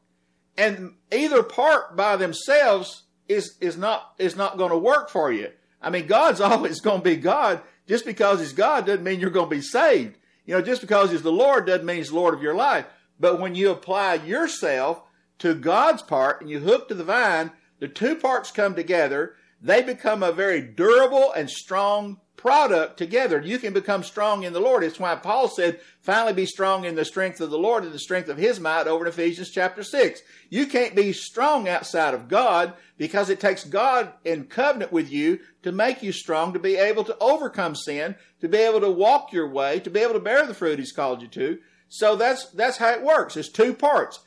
And 0.57 0.95
either 1.11 1.43
part 1.43 1.95
by 1.95 2.15
themselves 2.15 3.03
is, 3.27 3.57
is 3.61 3.77
not, 3.77 4.13
is 4.17 4.35
not 4.35 4.57
going 4.57 4.71
to 4.71 4.77
work 4.77 5.09
for 5.09 5.31
you. 5.31 5.51
I 5.81 5.89
mean, 5.89 6.07
God's 6.07 6.41
always 6.41 6.81
going 6.81 7.01
to 7.01 7.09
be 7.09 7.17
God. 7.17 7.61
Just 7.87 8.05
because 8.05 8.39
He's 8.39 8.53
God 8.53 8.85
doesn't 8.85 9.03
mean 9.03 9.19
you're 9.19 9.29
going 9.29 9.49
to 9.49 9.55
be 9.55 9.61
saved. 9.61 10.17
You 10.45 10.55
know, 10.55 10.61
just 10.61 10.81
because 10.81 11.11
He's 11.11 11.21
the 11.21 11.31
Lord 11.31 11.67
doesn't 11.67 11.85
mean 11.85 11.97
He's 11.97 12.11
Lord 12.11 12.33
of 12.33 12.41
your 12.41 12.55
life. 12.55 12.85
But 13.19 13.39
when 13.39 13.55
you 13.55 13.71
apply 13.71 14.15
yourself 14.15 15.01
to 15.39 15.53
God's 15.53 16.01
part 16.01 16.41
and 16.41 16.49
you 16.49 16.59
hook 16.59 16.87
to 16.87 16.95
the 16.95 17.03
vine, 17.03 17.51
the 17.79 17.87
two 17.87 18.15
parts 18.15 18.51
come 18.51 18.75
together. 18.75 19.35
They 19.61 19.81
become 19.81 20.23
a 20.23 20.31
very 20.31 20.61
durable 20.61 21.31
and 21.33 21.49
strong 21.49 22.19
product 22.37 22.97
together. 22.97 23.41
You 23.41 23.57
can 23.57 23.73
become 23.73 24.03
strong 24.03 24.43
in 24.43 24.53
the 24.53 24.59
Lord. 24.59 24.83
It's 24.83 24.99
why 24.99 25.15
Paul 25.15 25.49
said, 25.49 25.79
finally 25.99 26.33
be 26.33 26.45
strong 26.45 26.85
in 26.85 26.95
the 26.95 27.03
strength 27.03 27.41
of 27.41 27.49
the 27.49 27.57
Lord 27.57 27.83
and 27.83 27.91
the 27.91 27.99
strength 27.99 28.29
of 28.29 28.37
his 28.37 28.59
might 28.59 28.87
over 28.87 29.05
in 29.05 29.09
Ephesians 29.09 29.49
chapter 29.49 29.83
6. 29.83 30.21
You 30.49 30.67
can't 30.67 30.95
be 30.95 31.11
strong 31.11 31.67
outside 31.67 32.13
of 32.13 32.27
God 32.27 32.73
because 32.97 33.29
it 33.29 33.39
takes 33.39 33.63
God 33.63 34.13
in 34.23 34.45
covenant 34.45 34.91
with 34.91 35.11
you 35.11 35.39
to 35.63 35.71
make 35.71 36.03
you 36.03 36.11
strong, 36.11 36.53
to 36.53 36.59
be 36.59 36.75
able 36.75 37.03
to 37.05 37.17
overcome 37.19 37.75
sin, 37.75 38.15
to 38.39 38.47
be 38.47 38.59
able 38.59 38.81
to 38.81 38.91
walk 38.91 39.33
your 39.33 39.49
way, 39.49 39.79
to 39.79 39.89
be 39.89 39.99
able 39.99 40.13
to 40.13 40.19
bear 40.19 40.45
the 40.45 40.53
fruit 40.53 40.79
he's 40.79 40.91
called 40.91 41.21
you 41.21 41.27
to. 41.29 41.57
So 41.89 42.15
that's, 42.15 42.45
that's 42.51 42.77
how 42.77 42.91
it 42.91 43.03
works. 43.03 43.35
It's 43.35 43.49
two 43.49 43.73
parts. 43.73 44.19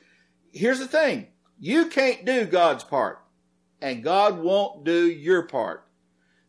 Here's 0.53 0.81
the 0.81 0.89
thing. 0.89 1.29
You 1.59 1.87
can't 1.87 2.25
do 2.25 2.45
God's 2.45 2.85
part 2.85 3.21
and 3.81 4.03
God 4.03 4.39
won't 4.41 4.85
do 4.85 5.07
your 5.07 5.43
part. 5.43 5.87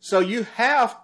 So 0.00 0.18
you 0.18 0.42
have 0.54 0.98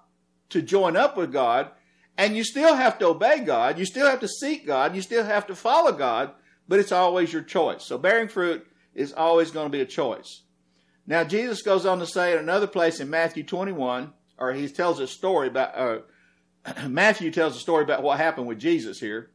to 0.50 0.62
join 0.62 0.96
up 0.96 1.16
with 1.16 1.32
God, 1.32 1.70
and 2.16 2.36
you 2.36 2.44
still 2.44 2.74
have 2.74 2.98
to 2.98 3.08
obey 3.08 3.40
God. 3.40 3.78
You 3.78 3.84
still 3.84 4.08
have 4.08 4.20
to 4.20 4.28
seek 4.28 4.66
God. 4.66 4.94
You 4.94 5.02
still 5.02 5.24
have 5.24 5.46
to 5.46 5.54
follow 5.54 5.92
God, 5.92 6.32
but 6.66 6.80
it's 6.80 6.92
always 6.92 7.32
your 7.32 7.42
choice. 7.42 7.84
So 7.84 7.96
bearing 7.96 8.28
fruit 8.28 8.66
is 8.94 9.12
always 9.12 9.50
going 9.50 9.66
to 9.66 9.76
be 9.76 9.80
a 9.80 9.86
choice. 9.86 10.42
Now, 11.06 11.24
Jesus 11.24 11.62
goes 11.62 11.86
on 11.86 12.00
to 12.00 12.06
say 12.06 12.32
in 12.32 12.38
another 12.38 12.66
place 12.66 13.00
in 13.00 13.08
Matthew 13.08 13.42
21, 13.42 14.12
or 14.36 14.52
he 14.52 14.68
tells 14.68 15.00
a 15.00 15.06
story 15.06 15.48
about, 15.48 15.78
uh, 15.78 16.88
Matthew 16.88 17.30
tells 17.30 17.56
a 17.56 17.60
story 17.60 17.84
about 17.84 18.02
what 18.02 18.18
happened 18.18 18.46
with 18.46 18.58
Jesus 18.58 19.00
here. 19.00 19.30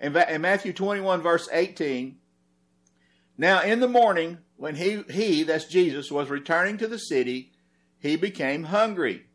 In, 0.00 0.16
in 0.16 0.40
Matthew 0.40 0.72
21, 0.72 1.22
verse 1.22 1.48
18, 1.52 2.16
now 3.36 3.62
in 3.62 3.78
the 3.78 3.88
morning, 3.88 4.38
when 4.56 4.74
he, 4.74 5.02
he, 5.08 5.44
that's 5.44 5.66
Jesus, 5.66 6.10
was 6.10 6.28
returning 6.28 6.78
to 6.78 6.88
the 6.88 6.98
city, 6.98 7.52
he 8.00 8.16
became 8.16 8.64
hungry. 8.64 9.26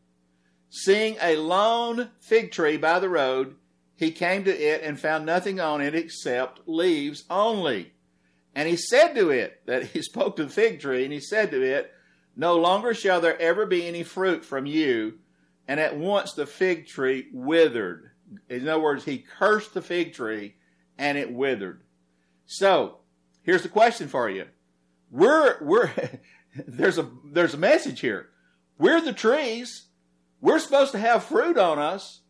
Seeing 0.76 1.16
a 1.22 1.36
lone 1.36 2.10
fig 2.18 2.50
tree 2.50 2.76
by 2.76 2.98
the 2.98 3.08
road, 3.08 3.54
he 3.94 4.10
came 4.10 4.42
to 4.42 4.50
it 4.50 4.82
and 4.82 4.98
found 4.98 5.24
nothing 5.24 5.60
on 5.60 5.80
it 5.80 5.94
except 5.94 6.62
leaves 6.66 7.22
only. 7.30 7.92
And 8.56 8.68
he 8.68 8.74
said 8.74 9.14
to 9.14 9.30
it, 9.30 9.64
that 9.66 9.84
he 9.84 10.02
spoke 10.02 10.34
to 10.34 10.44
the 10.44 10.50
fig 10.50 10.80
tree, 10.80 11.04
and 11.04 11.12
he 11.12 11.20
said 11.20 11.52
to 11.52 11.62
it, 11.62 11.92
No 12.34 12.56
longer 12.56 12.92
shall 12.92 13.20
there 13.20 13.40
ever 13.40 13.66
be 13.66 13.86
any 13.86 14.02
fruit 14.02 14.44
from 14.44 14.66
you. 14.66 15.20
And 15.68 15.78
at 15.78 15.96
once 15.96 16.32
the 16.32 16.44
fig 16.44 16.88
tree 16.88 17.28
withered. 17.32 18.10
In 18.48 18.66
other 18.68 18.82
words, 18.82 19.04
he 19.04 19.18
cursed 19.18 19.74
the 19.74 19.80
fig 19.80 20.12
tree, 20.12 20.56
and 20.98 21.16
it 21.16 21.32
withered. 21.32 21.82
So, 22.46 22.98
here's 23.44 23.62
the 23.62 23.68
question 23.68 24.08
for 24.08 24.28
you. 24.28 24.46
We're, 25.12 25.56
we're, 25.62 25.92
there's 26.66 26.98
a, 26.98 27.08
there's 27.24 27.54
a 27.54 27.58
message 27.58 28.00
here. 28.00 28.30
We're 28.76 29.00
the 29.00 29.12
trees. 29.12 29.83
We're 30.44 30.58
supposed 30.58 30.92
to 30.92 30.98
have 30.98 31.24
fruit 31.24 31.56
on 31.56 31.78
us. 31.78 32.20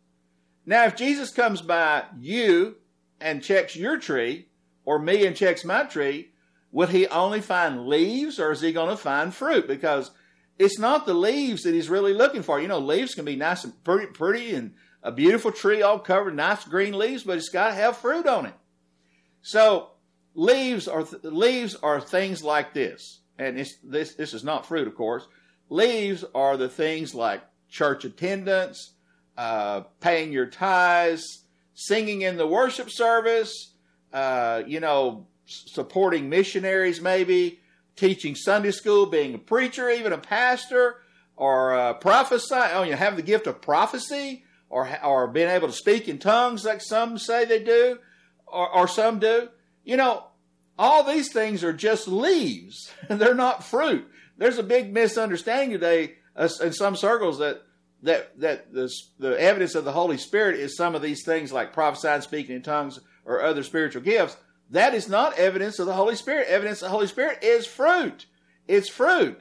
Now, 0.65 0.85
if 0.85 0.95
Jesus 0.95 1.31
comes 1.31 1.61
by 1.61 2.05
you 2.17 2.77
and 3.19 3.43
checks 3.43 3.75
your 3.75 3.99
tree, 3.99 4.47
or 4.85 4.99
me 4.99 5.25
and 5.25 5.35
checks 5.35 5.65
my 5.65 5.83
tree, 5.83 6.29
will 6.71 6.87
he 6.87 7.07
only 7.07 7.41
find 7.41 7.87
leaves 7.87 8.39
or 8.39 8.53
is 8.53 8.61
he 8.61 8.71
going 8.71 8.89
to 8.89 8.95
find 8.95 9.35
fruit? 9.35 9.67
Because 9.67 10.11
it's 10.57 10.79
not 10.79 11.05
the 11.05 11.13
leaves 11.13 11.63
that 11.63 11.73
he's 11.73 11.89
really 11.89 12.13
looking 12.13 12.41
for. 12.41 12.57
You 12.57 12.69
know, 12.69 12.79
leaves 12.79 13.15
can 13.15 13.25
be 13.25 13.35
nice 13.35 13.65
and 13.65 13.83
pretty, 13.83 14.05
pretty 14.05 14.55
and 14.55 14.75
a 15.03 15.11
beautiful 15.11 15.51
tree 15.51 15.81
all 15.81 15.99
covered, 15.99 16.37
nice 16.37 16.63
green 16.63 16.97
leaves, 16.97 17.23
but 17.23 17.37
it's 17.37 17.49
got 17.49 17.67
to 17.67 17.73
have 17.73 17.97
fruit 17.97 18.27
on 18.27 18.45
it. 18.45 18.53
So 19.41 19.89
leaves 20.35 20.87
are 20.87 21.05
leaves 21.21 21.75
are 21.75 21.99
things 21.99 22.41
like 22.45 22.73
this, 22.73 23.19
and 23.37 23.57
this 23.57 24.15
this 24.15 24.33
is 24.33 24.45
not 24.45 24.65
fruit, 24.65 24.87
of 24.87 24.95
course. 24.95 25.27
Leaves 25.67 26.23
are 26.33 26.55
the 26.55 26.69
things 26.69 27.13
like 27.13 27.43
church 27.75 28.05
attendance, 28.05 28.93
uh, 29.37 29.81
paying 29.99 30.31
your 30.31 30.45
tithes, 30.45 31.43
singing 31.73 32.21
in 32.21 32.37
the 32.37 32.47
worship 32.47 32.89
service, 32.89 33.73
uh, 34.13 34.63
you 34.65 34.79
know, 34.79 35.27
supporting 35.45 36.29
missionaries, 36.29 37.01
maybe 37.01 37.59
teaching 37.97 38.33
Sunday 38.33 38.71
school, 38.71 39.05
being 39.05 39.35
a 39.35 39.37
preacher, 39.37 39.89
even 39.89 40.13
a 40.13 40.17
pastor, 40.17 41.01
or 41.35 41.75
uh, 41.75 41.93
prophesying. 41.95 42.71
Oh, 42.73 42.83
you 42.83 42.95
have 42.95 43.17
the 43.17 43.21
gift 43.21 43.45
of 43.45 43.61
prophecy, 43.61 44.45
or 44.69 44.89
or 45.03 45.27
being 45.27 45.49
able 45.49 45.67
to 45.67 45.73
speak 45.73 46.07
in 46.07 46.17
tongues, 46.17 46.63
like 46.63 46.81
some 46.81 47.17
say 47.17 47.43
they 47.43 47.61
do, 47.61 47.99
or, 48.47 48.73
or 48.73 48.87
some 48.87 49.19
do. 49.19 49.49
You 49.83 49.97
know, 49.97 50.23
all 50.79 51.03
these 51.03 51.31
things 51.31 51.61
are 51.61 51.73
just 51.73 52.07
leaves; 52.07 52.89
they're 53.09 53.35
not 53.35 53.65
fruit. 53.65 54.07
There's 54.37 54.57
a 54.57 54.63
big 54.63 54.93
misunderstanding 54.93 55.71
today 55.71 56.15
in 56.37 56.73
some 56.73 56.95
circles 56.95 57.39
that 57.39 57.64
that 58.05 58.39
that 58.39 58.73
the 58.73 58.91
the 59.19 59.39
evidence 59.39 59.75
of 59.75 59.83
the 59.83 59.91
Holy 59.91 60.17
Spirit 60.17 60.59
is 60.59 60.77
some 60.77 60.95
of 60.95 61.01
these 61.01 61.23
things 61.25 61.51
like 61.51 61.73
prophesying, 61.73 62.21
speaking 62.21 62.55
in 62.55 62.61
tongues, 62.61 62.99
or 63.25 63.41
other 63.41 63.63
spiritual 63.63 64.01
gifts. 64.01 64.37
That 64.71 64.93
is 64.93 65.09
not 65.09 65.37
evidence 65.37 65.79
of 65.79 65.85
the 65.85 65.93
Holy 65.93 66.15
Spirit. 66.15 66.47
Evidence 66.47 66.81
of 66.81 66.87
the 66.87 66.91
Holy 66.91 67.07
Spirit 67.07 67.43
is 67.43 67.67
fruit. 67.67 68.25
It's 68.67 68.89
fruit. 68.89 69.39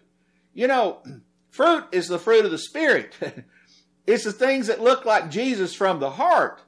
You 0.53 0.67
know, 0.67 1.03
fruit 1.51 1.85
is 1.93 2.09
the 2.09 2.19
fruit 2.19 2.45
of 2.45 2.51
the 2.51 2.59
Spirit. 2.59 3.15
it's 4.07 4.25
the 4.25 4.33
things 4.33 4.67
that 4.67 4.81
look 4.81 5.05
like 5.05 5.31
Jesus 5.31 5.75
from 5.75 6.01
the 6.01 6.11
heart. 6.11 6.61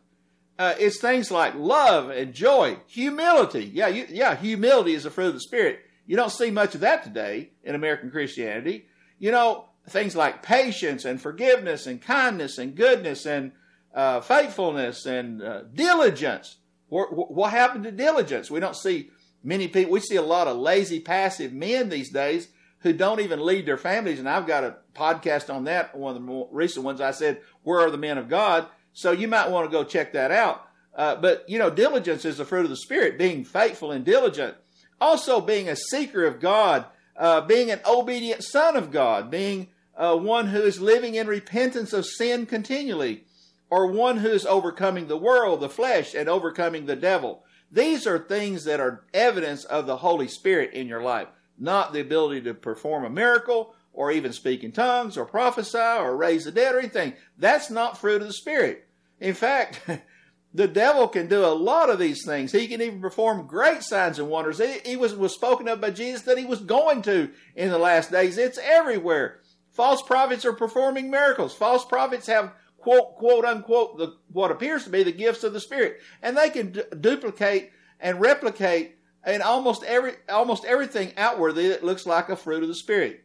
Uh, 0.59 0.75
it's 0.79 1.01
things 1.01 1.31
like 1.31 1.55
love 1.55 2.09
and 2.09 2.33
joy, 2.33 2.79
humility. 2.87 3.71
Yeah, 3.75 3.89
you, 3.89 4.07
yeah, 4.09 4.35
humility 4.35 4.95
is 4.95 5.05
the 5.05 5.11
fruit 5.11 5.29
of 5.29 5.35
the 5.35 5.41
Spirit. 5.41 5.81
You 6.07 6.17
don't 6.17 6.33
see 6.33 6.51
much 6.51 6.75
of 6.75 6.81
that 6.83 7.03
today 7.03 7.51
in 7.63 7.75
American 7.75 8.11
Christianity. 8.11 8.87
You 9.19 9.33
know, 9.33 9.67
things 9.89 10.17
like 10.17 10.43
patience 10.43 11.05
and 11.05 11.21
forgiveness 11.21 11.87
and 11.87 12.03
kindness 12.03 12.59
and 12.59 12.75
goodness 12.75 13.27
and 13.27 13.53
uh, 13.95 14.21
faithfulness 14.21 15.07
and 15.07 15.43
uh, 15.43 15.63
diligence. 15.75 16.57
What, 16.89 17.33
what 17.33 17.51
happened 17.51 17.85
to 17.85 17.93
diligence? 17.93 18.51
We 18.51 18.61
don't 18.61 18.77
see 18.77 19.11
many 19.43 19.69
people. 19.69 19.93
We 19.93 20.01
see 20.01 20.17
a 20.17 20.23
lot 20.23 20.49
of 20.49 20.57
lazy, 20.57 21.01
passive 21.01 21.53
men 21.53 21.89
these 21.89 22.11
days 22.11 22.49
who 22.81 22.93
don't 22.93 23.21
even 23.21 23.45
lead 23.45 23.67
their 23.67 23.79
families. 23.79 24.19
And 24.19 24.29
I've 24.29 24.47
got 24.47 24.65
a 24.65 24.77
podcast 24.95 25.53
on 25.53 25.65
that. 25.65 25.97
One 25.97 26.15
of 26.15 26.21
the 26.21 26.27
more 26.27 26.49
recent 26.53 26.85
ones 26.85 27.01
I 27.01 27.11
said, 27.13 27.41
"Where 27.63 27.81
are 27.81 27.91
the 27.91 27.99
men 27.99 28.19
of 28.19 28.29
God?" 28.29 28.67
So 28.93 29.13
you 29.13 29.29
might 29.29 29.51
want 29.51 29.67
to 29.67 29.73
go 29.73 29.85
check 29.85 30.13
that 30.13 30.31
out. 30.31 30.69
Uh, 30.95 31.17
but 31.17 31.49
you 31.49 31.59
know, 31.59 31.71
diligence 31.71 32.25
is 32.25 32.39
the 32.39 32.45
fruit 32.45 32.65
of 32.65 32.71
the 32.71 32.77
spirit. 32.77 33.19
Being 33.19 33.45
faithful 33.45 33.93
and 33.93 34.05
diligent, 34.05 34.57
also 35.01 35.41
being 35.41 35.69
a 35.69 35.77
seeker 35.77 36.25
of 36.25 36.41
God, 36.41 36.87
uh, 37.17 37.41
being 37.43 37.71
an 37.71 37.81
obedient 37.87 38.45
son 38.45 38.77
of 38.77 38.91
God, 38.91 39.31
being 39.31 39.69
uh, 39.97 40.17
one 40.17 40.49
who 40.49 40.61
is 40.63 40.81
living 40.81 41.15
in 41.15 41.27
repentance 41.27 41.93
of 41.93 42.07
sin 42.07 42.47
continually 42.47 43.25
or 43.71 43.87
one 43.87 44.19
who 44.19 44.29
is 44.29 44.47
overcoming 44.47 45.09
the 45.09 45.17
world, 45.17 45.61
the 45.61 45.69
flesh, 45.69 46.15
and 46.15 46.29
overcoming 46.29 46.87
the 46.87 46.97
devil. 46.97 47.43
These 47.71 48.07
are 48.07 48.19
things 48.19 48.65
that 48.65 48.81
are 48.81 49.05
evidence 49.13 49.65
of 49.65 49.87
the 49.87 49.97
Holy 49.97 50.29
Spirit 50.29 50.73
in 50.73 50.87
your 50.87 51.03
life, 51.03 51.29
not 51.59 51.93
the 51.93 52.01
ability 52.01 52.43
to 52.43 52.55
perform 52.55 53.05
a 53.05 53.11
miracle 53.11 53.75
or 53.93 54.13
even 54.13 54.33
speak 54.33 54.63
in 54.63 54.73
tongues 54.73 55.17
or 55.17 55.25
prophesy 55.25 55.79
or 55.79 56.17
raise 56.17 56.45
the 56.45 56.53
dead 56.53 56.75
or 56.75 56.79
anything. 56.79 57.15
That's 57.39 57.71
not 57.71 57.99
fruit 57.99 58.21
of 58.21 58.29
the 58.29 58.33
Spirit. 58.33 58.87
In 59.19 59.35
fact, 59.35 59.81
the 60.55 60.69
devil 60.69 61.09
can 61.09 61.27
do 61.27 61.45
a 61.45 61.49
lot 61.49 61.91
of 61.91 61.99
these 61.99 62.25
things. 62.25 62.53
He 62.53 62.69
can 62.69 62.81
even 62.81 63.01
perform 63.01 63.47
great 63.47 63.83
signs 63.83 64.19
and 64.19 64.29
wonders. 64.29 64.61
He, 64.85 64.97
was, 64.97 65.15
was 65.15 65.35
spoken 65.35 65.67
of 65.67 65.81
by 65.81 65.91
Jesus 65.91 66.23
that 66.23 66.39
he 66.39 66.45
was 66.45 66.61
going 66.61 67.03
to 67.03 67.31
in 67.57 67.71
the 67.71 67.79
last 67.79 68.13
days. 68.13 68.39
It's 68.39 68.59
everywhere. 68.59 69.41
False 69.77 70.01
prophets 70.01 70.47
are 70.47 70.55
performing 70.55 71.11
miracles. 71.11 71.55
False 71.55 71.85
prophets 71.85 72.27
have 72.29 72.55
quote, 72.79 73.17
quote 73.17 73.45
unquote, 73.45 73.99
the, 73.99 74.17
what 74.33 74.51
appears 74.51 74.85
to 74.85 74.91
be 74.91 75.03
the 75.03 75.13
gifts 75.13 75.45
of 75.45 75.53
the 75.53 75.61
Spirit. 75.61 76.01
And 76.23 76.35
they 76.35 76.49
can 76.49 76.73
d- 76.73 76.83
duplicate 76.99 77.73
and 78.01 78.19
replicate 78.19 78.97
in 79.27 79.43
almost 79.43 79.85
every, 79.85 80.13
almost 80.31 80.65
everything 80.65 81.13
outwardly 81.19 81.69
that 81.69 81.85
looks 81.85 82.07
like 82.07 82.31
a 82.31 82.37
fruit 82.37 82.63
of 82.63 82.71
the 82.71 82.75
Spirit. 82.75 83.25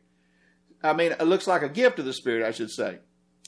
I 0.84 0.92
mean, 0.92 1.14
it 1.14 1.24
looks 1.24 1.48
like 1.48 1.62
a 1.62 1.70
gift 1.70 2.00
of 2.00 2.06
the 2.06 2.12
Spirit, 2.12 2.46
I 2.46 2.52
should 2.52 2.72
say. 2.72 3.00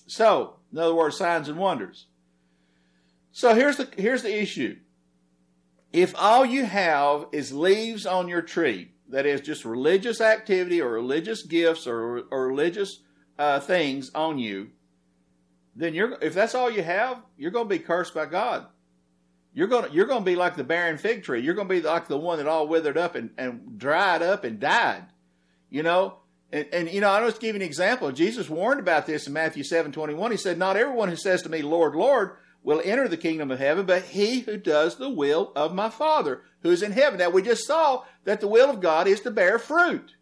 So, 0.08 0.60
in 0.72 0.80
other 0.80 0.96
words, 0.96 1.18
signs 1.18 1.50
and 1.50 1.58
wonders. 1.58 2.08
So 3.34 3.54
here's 3.54 3.76
the, 3.76 3.90
here's 3.98 4.22
the 4.22 4.42
issue. 4.42 4.78
If 5.92 6.16
all 6.18 6.46
you 6.46 6.64
have 6.64 7.26
is 7.34 7.52
leaves 7.52 8.06
on 8.06 8.30
your 8.30 8.42
tree, 8.42 8.93
that 9.14 9.28
is 9.28 9.42
just 9.42 9.64
religious 9.64 10.20
activity 10.22 10.82
or 10.82 10.90
religious 10.90 11.44
gifts 11.44 11.86
or, 11.86 12.24
or 12.32 12.48
religious 12.48 13.00
uh, 13.38 13.60
things 13.60 14.10
on 14.16 14.40
you, 14.40 14.72
then 15.76 15.94
you're 15.94 16.18
if 16.22 16.34
that's 16.34 16.56
all 16.56 16.70
you 16.70 16.82
have, 16.82 17.22
you're 17.38 17.52
going 17.52 17.66
to 17.66 17.78
be 17.78 17.80
cursed 17.80 18.16
by 18.16 18.26
God. 18.26 18.66
You're 19.54 19.68
going 19.68 19.88
to, 19.88 19.92
you're 19.96 20.08
going 20.08 20.22
to 20.24 20.26
be 20.26 20.36
like 20.36 20.56
the 20.56 20.64
barren 20.64 20.98
fig 20.98 21.24
tree. 21.24 21.42
You're 21.42 21.54
going 21.54 21.68
to 21.68 21.74
be 21.74 21.82
like 21.82 22.08
the 22.08 22.18
one 22.18 22.40
that 22.40 22.48
all 22.48 22.68
withered 22.68 22.98
up 22.98 23.14
and, 23.14 23.30
and 23.38 23.78
dried 23.78 24.24
up 24.24 24.44
and 24.44 24.60
died. 24.60 25.06
You 25.70 25.84
know, 25.84 26.18
and, 26.52 26.66
and 26.74 26.90
you 26.90 27.00
know, 27.00 27.10
I 27.12 27.22
was 27.22 27.38
give 27.38 27.56
you 27.56 27.62
an 27.62 27.68
example. 27.68 28.12
Jesus 28.12 28.50
warned 28.50 28.80
about 28.80 29.06
this 29.06 29.28
in 29.28 29.34
Matthew 29.34 29.64
seven 29.64 29.92
twenty 29.92 30.16
one. 30.16 30.32
He 30.32 30.38
said, 30.38 30.58
"Not 30.58 30.76
everyone 30.76 31.10
who 31.10 31.16
says 31.16 31.44
to 31.44 31.50
me, 31.50 31.62
Lord, 31.62 31.94
Lord." 31.94 32.38
Will 32.64 32.82
enter 32.84 33.08
the 33.08 33.18
kingdom 33.18 33.52
of 33.52 33.60
heaven, 33.60 33.86
but 33.86 34.04
he 34.04 34.40
who 34.42 34.58
does 34.58 34.96
the 34.96 35.10
will 35.10 35.52
of 35.56 35.76
my 35.76 35.90
Father 35.90 36.42
who 36.62 36.72
is 36.72 36.82
in 36.82 36.94
heaven. 36.94 37.20
Now, 37.20 37.30
we 37.30 37.42
just 37.42 37.68
saw 37.68 38.04
that 38.24 38.40
the 38.40 38.48
will 38.48 38.70
of 38.70 38.80
God 38.80 39.08
is 39.08 39.20
to 39.22 39.32
bear 39.32 39.60
fruit. 39.60 40.16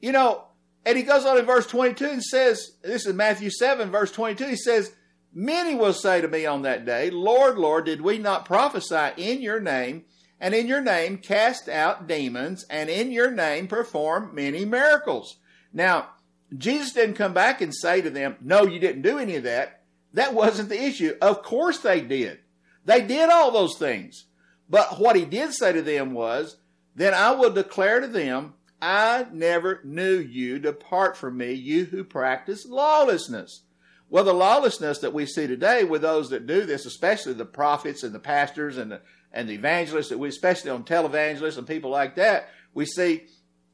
You 0.00 0.12
know, 0.12 0.44
and 0.84 0.98
he 0.98 1.02
goes 1.02 1.24
on 1.24 1.38
in 1.38 1.46
verse 1.46 1.66
22 1.66 2.04
and 2.04 2.22
says, 2.22 2.76
this 2.82 3.06
is 3.06 3.14
Matthew 3.14 3.50
7, 3.50 3.90
verse 3.90 4.12
22, 4.12 4.46
he 4.46 4.56
says, 4.56 4.92
Many 5.36 5.74
will 5.74 5.92
say 5.92 6.20
to 6.20 6.28
me 6.28 6.46
on 6.46 6.62
that 6.62 6.84
day, 6.84 7.10
Lord, 7.10 7.58
Lord, 7.58 7.86
did 7.86 8.02
we 8.02 8.18
not 8.18 8.44
prophesy 8.44 9.10
in 9.16 9.42
your 9.42 9.58
name, 9.58 10.04
and 10.38 10.54
in 10.54 10.68
your 10.68 10.80
name 10.80 11.18
cast 11.18 11.68
out 11.68 12.06
demons, 12.06 12.64
and 12.70 12.88
in 12.88 13.10
your 13.10 13.32
name 13.32 13.66
perform 13.66 14.32
many 14.32 14.64
miracles? 14.64 15.38
Now, 15.72 16.10
Jesus 16.56 16.92
didn't 16.92 17.16
come 17.16 17.32
back 17.32 17.60
and 17.60 17.74
say 17.74 18.00
to 18.00 18.10
them, 18.10 18.36
No, 18.40 18.62
you 18.62 18.78
didn't 18.78 19.02
do 19.02 19.18
any 19.18 19.34
of 19.34 19.42
that. 19.42 19.83
That 20.14 20.34
wasn't 20.34 20.68
the 20.68 20.82
issue. 20.82 21.16
Of 21.20 21.42
course 21.42 21.78
they 21.78 22.00
did. 22.00 22.38
They 22.84 23.02
did 23.02 23.28
all 23.28 23.50
those 23.50 23.76
things. 23.76 24.26
But 24.68 24.98
what 24.98 25.16
he 25.16 25.24
did 25.24 25.52
say 25.52 25.72
to 25.72 25.82
them 25.82 26.12
was, 26.12 26.56
Then 26.94 27.14
I 27.14 27.32
will 27.32 27.50
declare 27.50 28.00
to 28.00 28.08
them, 28.08 28.54
I 28.80 29.26
never 29.32 29.80
knew 29.84 30.16
you. 30.16 30.58
Depart 30.58 31.16
from 31.16 31.36
me, 31.36 31.52
you 31.52 31.84
who 31.84 32.04
practice 32.04 32.66
lawlessness. 32.66 33.62
Well, 34.08 34.24
the 34.24 34.32
lawlessness 34.32 34.98
that 34.98 35.14
we 35.14 35.26
see 35.26 35.46
today 35.46 35.84
with 35.84 36.02
those 36.02 36.30
that 36.30 36.46
do 36.46 36.64
this, 36.64 36.86
especially 36.86 37.32
the 37.32 37.44
prophets 37.44 38.02
and 38.02 38.14
the 38.14 38.20
pastors 38.20 38.76
and 38.76 38.92
the, 38.92 39.00
and 39.32 39.48
the 39.48 39.54
evangelists, 39.54 40.10
that 40.10 40.18
we, 40.18 40.28
especially 40.28 40.70
on 40.70 40.84
televangelists 40.84 41.58
and 41.58 41.66
people 41.66 41.90
like 41.90 42.14
that, 42.16 42.48
we 42.74 42.86
see 42.86 43.24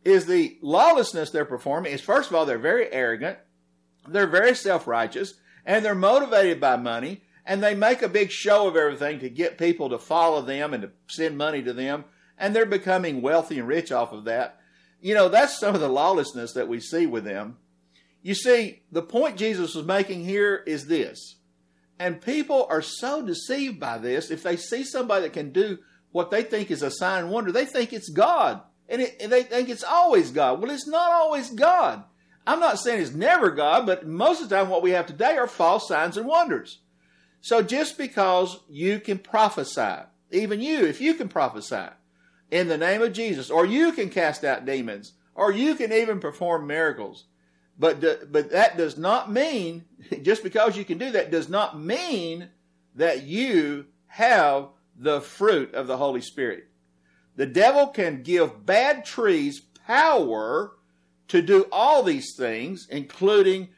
is 0.04 0.24
the 0.24 0.56
lawlessness 0.62 1.30
they're 1.30 1.44
performing 1.44 1.92
is 1.92 2.00
first 2.00 2.30
of 2.30 2.36
all, 2.36 2.46
they're 2.46 2.58
very 2.58 2.90
arrogant, 2.90 3.36
they're 4.08 4.26
very 4.26 4.54
self 4.54 4.86
righteous, 4.86 5.34
and 5.70 5.84
they're 5.84 5.94
motivated 5.94 6.60
by 6.60 6.74
money, 6.74 7.22
and 7.46 7.62
they 7.62 7.76
make 7.76 8.02
a 8.02 8.08
big 8.08 8.32
show 8.32 8.66
of 8.66 8.74
everything 8.74 9.20
to 9.20 9.30
get 9.30 9.56
people 9.56 9.88
to 9.88 9.98
follow 9.98 10.42
them 10.42 10.74
and 10.74 10.82
to 10.82 10.90
send 11.06 11.38
money 11.38 11.62
to 11.62 11.72
them, 11.72 12.04
and 12.36 12.56
they're 12.56 12.66
becoming 12.66 13.22
wealthy 13.22 13.56
and 13.56 13.68
rich 13.68 13.92
off 13.92 14.12
of 14.12 14.24
that. 14.24 14.58
You 15.00 15.14
know, 15.14 15.28
that's 15.28 15.60
some 15.60 15.76
of 15.76 15.80
the 15.80 15.88
lawlessness 15.88 16.54
that 16.54 16.66
we 16.66 16.80
see 16.80 17.06
with 17.06 17.22
them. 17.22 17.56
You 18.20 18.34
see, 18.34 18.82
the 18.90 19.00
point 19.00 19.36
Jesus 19.36 19.76
was 19.76 19.86
making 19.86 20.24
here 20.24 20.56
is 20.66 20.88
this. 20.88 21.36
And 22.00 22.20
people 22.20 22.66
are 22.68 22.82
so 22.82 23.24
deceived 23.24 23.78
by 23.78 23.98
this. 23.98 24.32
If 24.32 24.42
they 24.42 24.56
see 24.56 24.82
somebody 24.82 25.22
that 25.22 25.34
can 25.34 25.52
do 25.52 25.78
what 26.10 26.32
they 26.32 26.42
think 26.42 26.72
is 26.72 26.82
a 26.82 26.90
sign 26.90 27.22
and 27.22 27.30
wonder, 27.30 27.52
they 27.52 27.64
think 27.64 27.92
it's 27.92 28.10
God. 28.10 28.60
And, 28.88 29.02
it, 29.02 29.18
and 29.20 29.30
they 29.30 29.44
think 29.44 29.68
it's 29.68 29.84
always 29.84 30.32
God. 30.32 30.60
Well, 30.60 30.72
it's 30.72 30.88
not 30.88 31.12
always 31.12 31.48
God. 31.50 32.02
I'm 32.46 32.60
not 32.60 32.78
saying 32.78 33.02
it's 33.02 33.12
never 33.12 33.50
God, 33.50 33.86
but 33.86 34.06
most 34.06 34.42
of 34.42 34.48
the 34.48 34.56
time 34.56 34.68
what 34.68 34.82
we 34.82 34.92
have 34.92 35.06
today 35.06 35.36
are 35.36 35.46
false 35.46 35.86
signs 35.86 36.16
and 36.16 36.26
wonders. 36.26 36.78
So 37.40 37.62
just 37.62 37.96
because 37.96 38.60
you 38.68 39.00
can 39.00 39.18
prophesy, 39.18 40.02
even 40.30 40.60
you, 40.60 40.84
if 40.84 41.00
you 41.00 41.14
can 41.14 41.28
prophesy, 41.28 41.88
in 42.50 42.68
the 42.68 42.78
name 42.78 43.02
of 43.02 43.12
Jesus, 43.12 43.50
or 43.50 43.64
you 43.64 43.92
can 43.92 44.10
cast 44.10 44.44
out 44.44 44.66
demons, 44.66 45.12
or 45.34 45.52
you 45.52 45.74
can 45.74 45.92
even 45.92 46.20
perform 46.20 46.66
miracles. 46.66 47.24
But, 47.78 48.00
but 48.30 48.50
that 48.50 48.76
does 48.76 48.98
not 48.98 49.30
mean, 49.30 49.84
just 50.22 50.42
because 50.42 50.76
you 50.76 50.84
can 50.84 50.98
do 50.98 51.12
that, 51.12 51.30
does 51.30 51.48
not 51.48 51.78
mean 51.78 52.48
that 52.96 53.22
you 53.22 53.86
have 54.08 54.68
the 54.96 55.20
fruit 55.20 55.74
of 55.74 55.86
the 55.86 55.96
Holy 55.96 56.20
Spirit. 56.20 56.66
The 57.36 57.46
devil 57.46 57.86
can 57.86 58.22
give 58.22 58.66
bad 58.66 59.04
trees 59.04 59.60
power 59.86 60.72
to 61.30 61.42
do 61.42 61.66
all 61.72 62.02
these 62.02 62.34
things, 62.36 62.86
including 62.90 63.68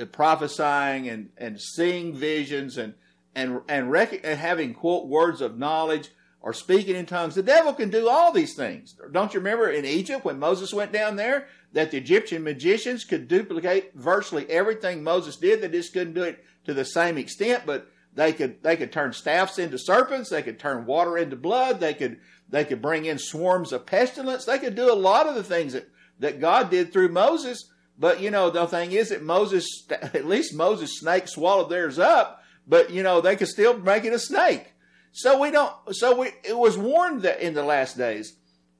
uh, 0.00 0.06
prophesying 0.06 1.08
and, 1.08 1.30
and 1.36 1.60
seeing 1.60 2.14
visions 2.14 2.76
and, 2.78 2.94
and, 3.34 3.60
and, 3.68 3.90
rec- 3.90 4.24
and 4.24 4.38
having, 4.38 4.74
quote, 4.74 5.06
words 5.06 5.40
of 5.40 5.58
knowledge 5.58 6.10
or 6.40 6.52
speaking 6.52 6.96
in 6.96 7.06
tongues. 7.06 7.36
The 7.36 7.42
devil 7.42 7.72
can 7.72 7.90
do 7.90 8.08
all 8.08 8.32
these 8.32 8.56
things. 8.56 8.96
Don't 9.12 9.32
you 9.32 9.40
remember 9.40 9.70
in 9.70 9.84
Egypt 9.84 10.24
when 10.24 10.38
Moses 10.38 10.74
went 10.74 10.92
down 10.92 11.16
there? 11.16 11.46
that 11.72 11.90
the 11.90 11.98
Egyptian 11.98 12.42
magicians 12.42 13.04
could 13.04 13.28
duplicate 13.28 13.94
virtually 13.94 14.48
everything 14.50 15.02
Moses 15.02 15.36
did. 15.36 15.60
They 15.60 15.68
just 15.68 15.92
couldn't 15.92 16.14
do 16.14 16.22
it 16.22 16.44
to 16.66 16.74
the 16.74 16.84
same 16.84 17.18
extent, 17.18 17.64
but 17.66 17.88
they 18.14 18.32
could 18.32 18.62
they 18.62 18.76
could 18.76 18.92
turn 18.92 19.12
staffs 19.12 19.58
into 19.58 19.78
serpents. 19.78 20.30
They 20.30 20.42
could 20.42 20.58
turn 20.58 20.86
water 20.86 21.16
into 21.16 21.36
blood. 21.36 21.80
They 21.80 21.94
could 21.94 22.18
they 22.48 22.64
could 22.64 22.82
bring 22.82 23.06
in 23.06 23.18
swarms 23.18 23.72
of 23.72 23.86
pestilence. 23.86 24.44
They 24.44 24.58
could 24.58 24.74
do 24.74 24.92
a 24.92 24.94
lot 24.94 25.26
of 25.26 25.34
the 25.34 25.42
things 25.42 25.72
that 25.72 25.88
that 26.22 26.40
God 26.40 26.70
did 26.70 26.92
through 26.92 27.10
Moses. 27.10 27.70
But 27.98 28.20
you 28.20 28.30
know 28.30 28.48
the 28.50 28.66
thing 28.66 28.92
is 28.92 29.10
that 29.10 29.22
Moses 29.22 29.66
at 29.90 30.26
least 30.26 30.54
Moses' 30.54 30.98
snake 30.98 31.28
swallowed 31.28 31.70
theirs 31.70 31.98
up. 31.98 32.42
But 32.66 32.90
you 32.90 33.02
know 33.02 33.20
they 33.20 33.36
could 33.36 33.48
still 33.48 33.76
make 33.76 34.04
it 34.04 34.12
a 34.12 34.18
snake. 34.18 34.72
So 35.12 35.38
we 35.38 35.50
don't. 35.50 35.74
So 35.90 36.18
we 36.18 36.30
it 36.42 36.56
was 36.56 36.78
warned 36.78 37.22
that 37.22 37.40
in 37.40 37.54
the 37.54 37.64
last 37.64 37.98
days 37.98 38.36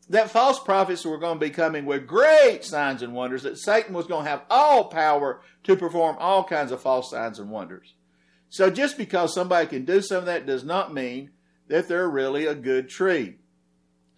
that 0.09 0.31
false 0.31 0.59
prophets 0.59 1.05
were 1.05 1.19
going 1.19 1.39
to 1.39 1.45
be 1.45 1.51
coming 1.51 1.85
with 1.85 2.07
great 2.07 2.65
signs 2.65 3.03
and 3.03 3.15
wonders. 3.15 3.43
That 3.43 3.59
Satan 3.59 3.95
was 3.95 4.07
going 4.07 4.25
to 4.25 4.31
have 4.31 4.43
all 4.51 4.85
power 4.85 5.41
to 5.65 5.77
perform 5.77 6.17
all 6.19 6.45
kinds 6.45 6.73
of 6.73 6.81
false 6.81 7.11
signs 7.11 7.39
and 7.39 7.51
wonders. 7.51 7.95
So 8.49 8.69
just 8.69 8.99
because 8.99 9.35
somebody 9.35 9.67
can 9.67 9.85
do 9.85 10.03
some 10.03 10.19
of 10.19 10.27
that 10.27 10.47
does 10.47 10.65
not 10.65 10.93
mean 10.93 11.31
that 11.69 11.89
they're 11.89 12.09
really 12.09 12.47
a 12.47 12.55
good 12.55 12.89
tree. 12.89 13.37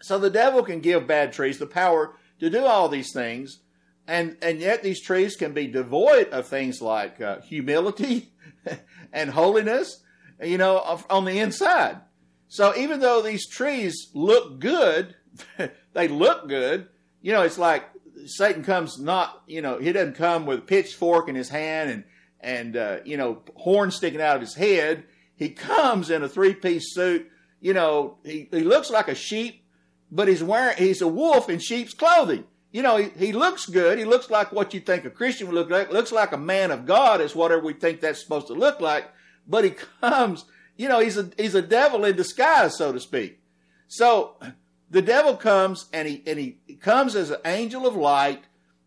So 0.03 0.19
the 0.19 0.31
devil 0.31 0.63
can 0.63 0.81
give 0.81 1.07
bad 1.07 1.33
trees 1.33 1.59
the 1.59 1.67
power 1.67 2.17
to 2.41 2.51
do 2.51 2.65
all 2.65 2.89
these 2.89 3.13
things, 3.13 3.61
and 4.07 4.37
and 4.43 4.61
yet 4.61 4.83
these 4.83 5.03
trees 5.03 5.37
can 5.37 5.53
be 5.53 5.67
devoid 5.67 6.29
of 6.29 6.47
things 6.47 6.81
like 6.81 7.21
uh, 7.21 7.41
humility 7.41 8.33
and 9.13 9.31
holiness, 9.31 10.03
you 10.43 10.59
know, 10.59 10.79
on 11.11 11.25
the 11.25 11.39
inside. 11.39 12.01
So 12.49 12.77
even 12.77 13.01
though 13.01 13.23
these 13.23 13.49
trees 13.49 14.11
look 14.15 14.61
good, 14.61 15.15
they 15.93 16.09
look 16.09 16.49
good. 16.49 16.89
You 17.21 17.33
know, 17.33 17.43
it's 17.43 17.59
like 17.59 17.85
Satan 18.27 18.63
comes 18.63 18.99
not, 18.99 19.43
you 19.47 19.63
know, 19.63 19.79
he 19.79 19.93
doesn't 19.93 20.15
come 20.15 20.47
with 20.47 20.67
pitchfork 20.67 21.29
in 21.29 21.35
his 21.35 21.49
hand 21.49 21.91
and 21.91 22.05
and 22.41 22.77
uh, 22.77 22.99
you 23.05 23.17
know 23.17 23.43
horns 23.57 23.97
sticking 23.97 24.21
out 24.21 24.37
of 24.37 24.43
his 24.43 24.55
head. 24.55 25.05
He 25.37 25.49
comes 25.49 26.11
in 26.11 26.23
a 26.23 26.29
three 26.29 26.55
piece 26.55 26.95
suit. 26.95 27.29
You 27.61 27.73
know, 27.73 28.19
he, 28.25 28.49
he 28.51 28.61
looks 28.61 28.91
like 28.91 29.09
a 29.09 29.15
sheep, 29.15 29.64
but 30.11 30.29
he's 30.29 30.43
wearing 30.43 30.77
he's 30.77 31.03
a 31.03 31.09
wolf 31.09 31.49
in 31.49 31.59
sheep's 31.59 31.95
clothing. 31.95 32.45
You 32.73 32.83
know, 32.83 32.97
he, 32.97 33.11
he 33.27 33.33
looks 33.33 33.67
good. 33.67 33.99
He 33.99 34.05
looks 34.05 34.31
like 34.31 34.51
what 34.51 34.75
you 34.75 34.81
think 34.81 35.05
a 35.05 35.11
Christian 35.11 35.47
would 35.47 35.55
look 35.55 35.71
like. 35.71 35.93
Looks 35.93 36.11
like 36.11 36.33
a 36.33 36.37
man 36.37 36.71
of 36.71 36.87
God 36.87 37.21
is 37.21 37.35
whatever 37.35 37.63
we 37.63 37.73
think 37.73 38.01
that's 38.01 38.21
supposed 38.21 38.49
to 38.49 38.55
look 38.55 38.81
like. 38.81 39.09
But 39.47 39.65
he 39.65 39.71
comes, 40.01 40.45
you 40.77 40.89
know, 40.89 41.01
he's 41.01 41.17
a 41.17 41.31
he's 41.37 41.55
a 41.55 41.63
devil 41.63 42.05
in 42.05 42.17
disguise, 42.17 42.77
so 42.77 42.93
to 42.93 43.01
speak. 43.01 43.41
So 43.87 44.37
the 44.91 45.03
devil 45.03 45.37
comes 45.37 45.87
and 45.93 46.09
he 46.09 46.23
and 46.27 46.39
he 46.39 46.77
comes 46.81 47.15
as 47.15 47.31
an 47.31 47.41
angel 47.45 47.87
of 47.87 47.97
light 47.97 48.45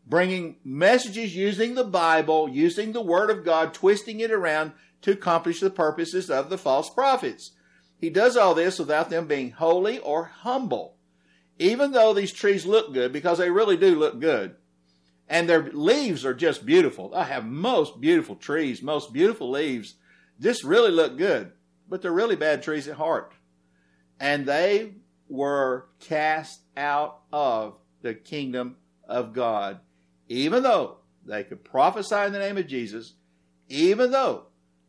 bringing 0.07 0.55
messages 0.63 1.35
using 1.35 1.75
the 1.75 1.83
Bible, 1.83 2.49
using 2.49 2.93
the 2.93 3.01
Word 3.01 3.29
of 3.29 3.43
God, 3.43 3.73
twisting 3.73 4.19
it 4.21 4.31
around 4.31 4.71
to 5.01 5.11
accomplish 5.11 5.59
the 5.59 5.69
purposes 5.69 6.29
of 6.29 6.49
the 6.49 6.57
false 6.57 6.89
prophets. 6.89 7.51
He 7.99 8.09
does 8.09 8.37
all 8.37 8.53
this 8.53 8.79
without 8.79 9.09
them 9.09 9.27
being 9.27 9.51
holy 9.51 9.99
or 9.99 10.25
humble. 10.25 10.96
Even 11.59 11.91
though 11.91 12.13
these 12.13 12.31
trees 12.31 12.65
look 12.65 12.93
good, 12.93 13.11
because 13.11 13.37
they 13.37 13.49
really 13.49 13.77
do 13.77 13.95
look 13.95 14.19
good, 14.19 14.55
and 15.27 15.49
their 15.49 15.71
leaves 15.71 16.25
are 16.25 16.33
just 16.33 16.65
beautiful. 16.65 17.13
I 17.13 17.25
have 17.25 17.45
most 17.45 17.99
beautiful 17.99 18.35
trees, 18.35 18.81
most 18.81 19.11
beautiful 19.11 19.49
leaves. 19.49 19.95
Just 20.39 20.63
really 20.63 20.91
look 20.91 21.17
good, 21.17 21.51
but 21.89 22.01
they're 22.01 22.11
really 22.11 22.35
bad 22.35 22.63
trees 22.63 22.87
at 22.87 22.95
heart. 22.95 23.33
And 24.19 24.45
they 24.45 24.93
were 25.27 25.87
cast 25.99 26.61
out 26.77 27.21
of 27.33 27.75
the 28.01 28.13
kingdom 28.13 28.77
of 29.07 29.33
God 29.33 29.79
even 30.29 30.63
though 30.63 30.97
they 31.25 31.43
could 31.43 31.63
prophesy 31.63 32.15
in 32.15 32.33
the 32.33 32.39
name 32.39 32.57
of 32.57 32.67
Jesus, 32.67 33.13
even 33.69 34.11
though 34.11 34.45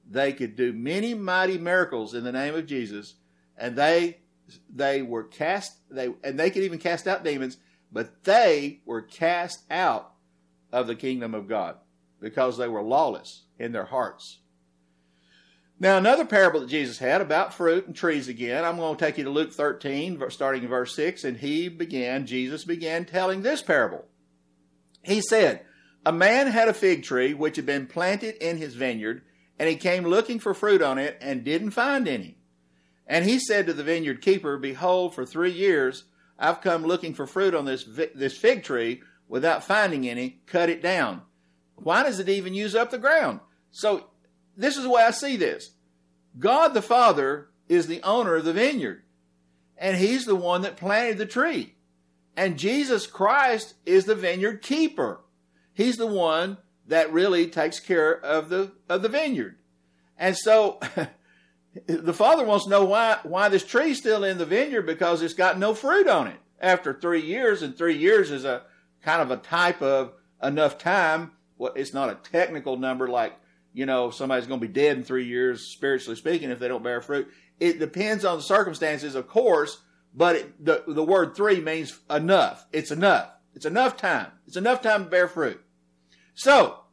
they 0.09 0.33
could 0.33 0.57
do 0.57 0.73
many 0.73 1.15
mighty 1.15 1.59
miracles 1.59 2.15
in 2.15 2.25
the 2.25 2.33
name 2.33 2.55
of 2.55 2.67
Jesus, 2.67 3.15
and 3.57 3.77
they 3.77 4.19
they 4.75 5.03
were 5.03 5.25
cast 5.25 5.77
they 5.91 6.13
and 6.25 6.39
they 6.39 6.51
could 6.51 6.63
even 6.63 6.79
cast 6.79 7.07
out 7.07 7.25
demons, 7.25 7.59
but 7.93 8.25
they 8.25 8.81
were 8.85 9.03
cast 9.03 9.63
out 9.71 10.13
of 10.73 10.87
the 10.87 10.95
kingdom 10.95 11.35
of 11.35 11.49
God 11.49 11.77
because 12.21 12.59
they 12.59 12.69
were 12.69 12.83
lawless 12.83 13.45
in 13.59 13.73
their 13.73 13.87
hearts. 13.87 14.41
Now, 15.81 15.97
another 15.97 16.25
parable 16.25 16.61
that 16.61 16.69
Jesus 16.69 16.99
had 16.99 17.21
about 17.21 17.55
fruit 17.55 17.87
and 17.87 17.95
trees 17.95 18.27
again, 18.27 18.65
I'm 18.65 18.79
going 18.79 18.97
to 18.97 19.05
take 19.05 19.17
you 19.17 19.25
to 19.25 19.31
Luke 19.31 19.53
13, 19.53 20.21
starting 20.29 20.65
in 20.65 20.69
verse 20.69 20.93
6, 20.97 21.23
and 21.23 21.37
he 21.37 21.69
began, 21.69 22.27
Jesus 22.27 22.65
began 22.65 23.05
telling 23.05 23.43
this 23.43 23.63
parable. 23.63 24.05
He 25.03 25.21
said, 25.21 25.63
A 26.05 26.11
man 26.11 26.49
had 26.49 26.67
a 26.67 26.75
fig 26.75 27.05
tree 27.05 27.33
which 27.33 27.55
had 27.55 27.67
been 27.67 27.87
planted 27.87 28.35
in 28.45 28.57
his 28.57 28.75
vineyard, 28.75 29.23
and 29.57 29.69
he 29.69 29.77
came 29.77 30.05
looking 30.05 30.41
for 30.41 30.53
fruit 30.53 30.83
on 30.83 30.99
it 30.99 31.17
and 31.21 31.45
didn't 31.45 31.71
find 31.71 32.09
any. 32.09 32.38
And 33.09 33.25
he 33.25 33.41
said 33.41 33.67
to 33.67 33.73
the 33.73 33.83
vineyard 33.83 34.21
keeper, 34.21 34.59
Behold, 34.59 35.15
for 35.15 35.25
three 35.25 35.51
years 35.51 36.05
I've 36.39 36.61
come 36.61 36.85
looking 36.85 37.15
for 37.15 37.27
fruit 37.27 37.55
on 37.55 37.65
this, 37.65 37.85
this 38.15 38.37
fig 38.37 38.63
tree 38.63 39.03
without 39.27 39.65
finding 39.65 40.09
any. 40.09 40.41
Cut 40.47 40.69
it 40.69 40.83
down. 40.83 41.23
Why 41.77 42.03
does 42.03 42.21
it 42.21 42.29
even 42.29 42.55
use 42.55 42.75
up 42.75 42.91
the 42.91 42.99
ground? 42.99 43.41
So, 43.71 44.11
this 44.57 44.77
is 44.77 44.83
the 44.83 44.91
way 44.91 45.03
I 45.03 45.11
see 45.11 45.37
this 45.37 45.71
God 46.39 46.75
the 46.75 46.83
Father 46.83 47.49
is 47.69 47.87
the 47.87 48.03
owner 48.03 48.37
of 48.37 48.45
the 48.45 48.53
vineyard, 48.53 49.03
and 49.77 49.97
He's 49.97 50.27
the 50.27 50.37
one 50.37 50.63
that 50.63 50.77
planted 50.77 51.19
the 51.19 51.27
tree. 51.27 51.75
And 52.37 52.59
Jesus 52.59 53.07
Christ 53.07 53.75
is 53.85 54.05
the 54.05 54.15
vineyard 54.15 54.63
keeper. 54.63 55.21
He's 55.75 55.97
the 55.97 56.07
one 56.07 56.59
that 56.87 57.13
really 57.13 57.49
takes 57.49 57.81
care 57.81 58.13
of 58.13 58.49
the 58.49 58.73
of 58.89 59.03
the 59.03 59.09
vineyard. 59.09 59.57
And 60.17 60.37
so 60.37 60.81
the 61.87 62.15
father 62.15 62.45
wants 62.45 62.65
to 62.65 62.71
know 62.71 62.85
why 62.85 63.19
why 63.23 63.49
this 63.49 63.65
tree's 63.65 63.99
still 63.99 64.25
in 64.25 64.39
the 64.39 64.47
vineyard 64.47 64.83
because 64.83 65.23
it's 65.23 65.35
got 65.35 65.59
no 65.59 65.75
fruit 65.75 66.09
on 66.09 66.27
it 66.27 66.39
after 66.61 66.93
three 66.93 67.23
years, 67.23 67.63
and 67.63 67.77
three 67.77 67.97
years 67.97 68.31
is 68.31 68.45
a 68.45 68.63
kind 69.03 69.23
of 69.23 69.31
a 69.31 69.37
type 69.37 69.83
of 69.83 70.13
enough 70.43 70.79
time. 70.79 71.33
Well, 71.57 71.73
it's 71.75 71.95
not 71.95 72.11
a 72.11 72.15
technical 72.31 72.77
number 72.77 73.09
like 73.09 73.35
you 73.73 73.87
know 73.87 74.11
somebody's 74.11 74.47
going 74.47 74.61
to 74.61 74.67
be 74.67 74.73
dead 74.73 74.97
in 74.97 75.05
three 75.05 75.27
years, 75.27 75.67
spiritually 75.67 76.17
speaking, 76.17 76.51
if 76.51 76.59
they 76.59 76.69
don't 76.69 76.83
bear 76.83 77.01
fruit. 77.01 77.29
It 77.61 77.79
depends 77.79 78.25
on 78.25 78.39
the 78.39 78.43
circumstances, 78.43 79.15
of 79.15 79.29
course, 79.29 79.79
but 80.15 80.37
it, 80.37 80.65
the, 80.65 80.85
the 80.87 81.03
word 81.03 81.35
three 81.35 81.61
means 81.61 81.99
enough. 82.09 82.67
It's 82.73 82.91
enough. 82.91 83.31
It's 83.55 83.67
enough 83.67 83.97
time. 83.97 84.29
It's 84.47 84.57
enough 84.57 84.81
time 84.81 85.05
to 85.05 85.11
bear 85.11 85.27
fruit. 85.27 85.61
So, 86.35 86.85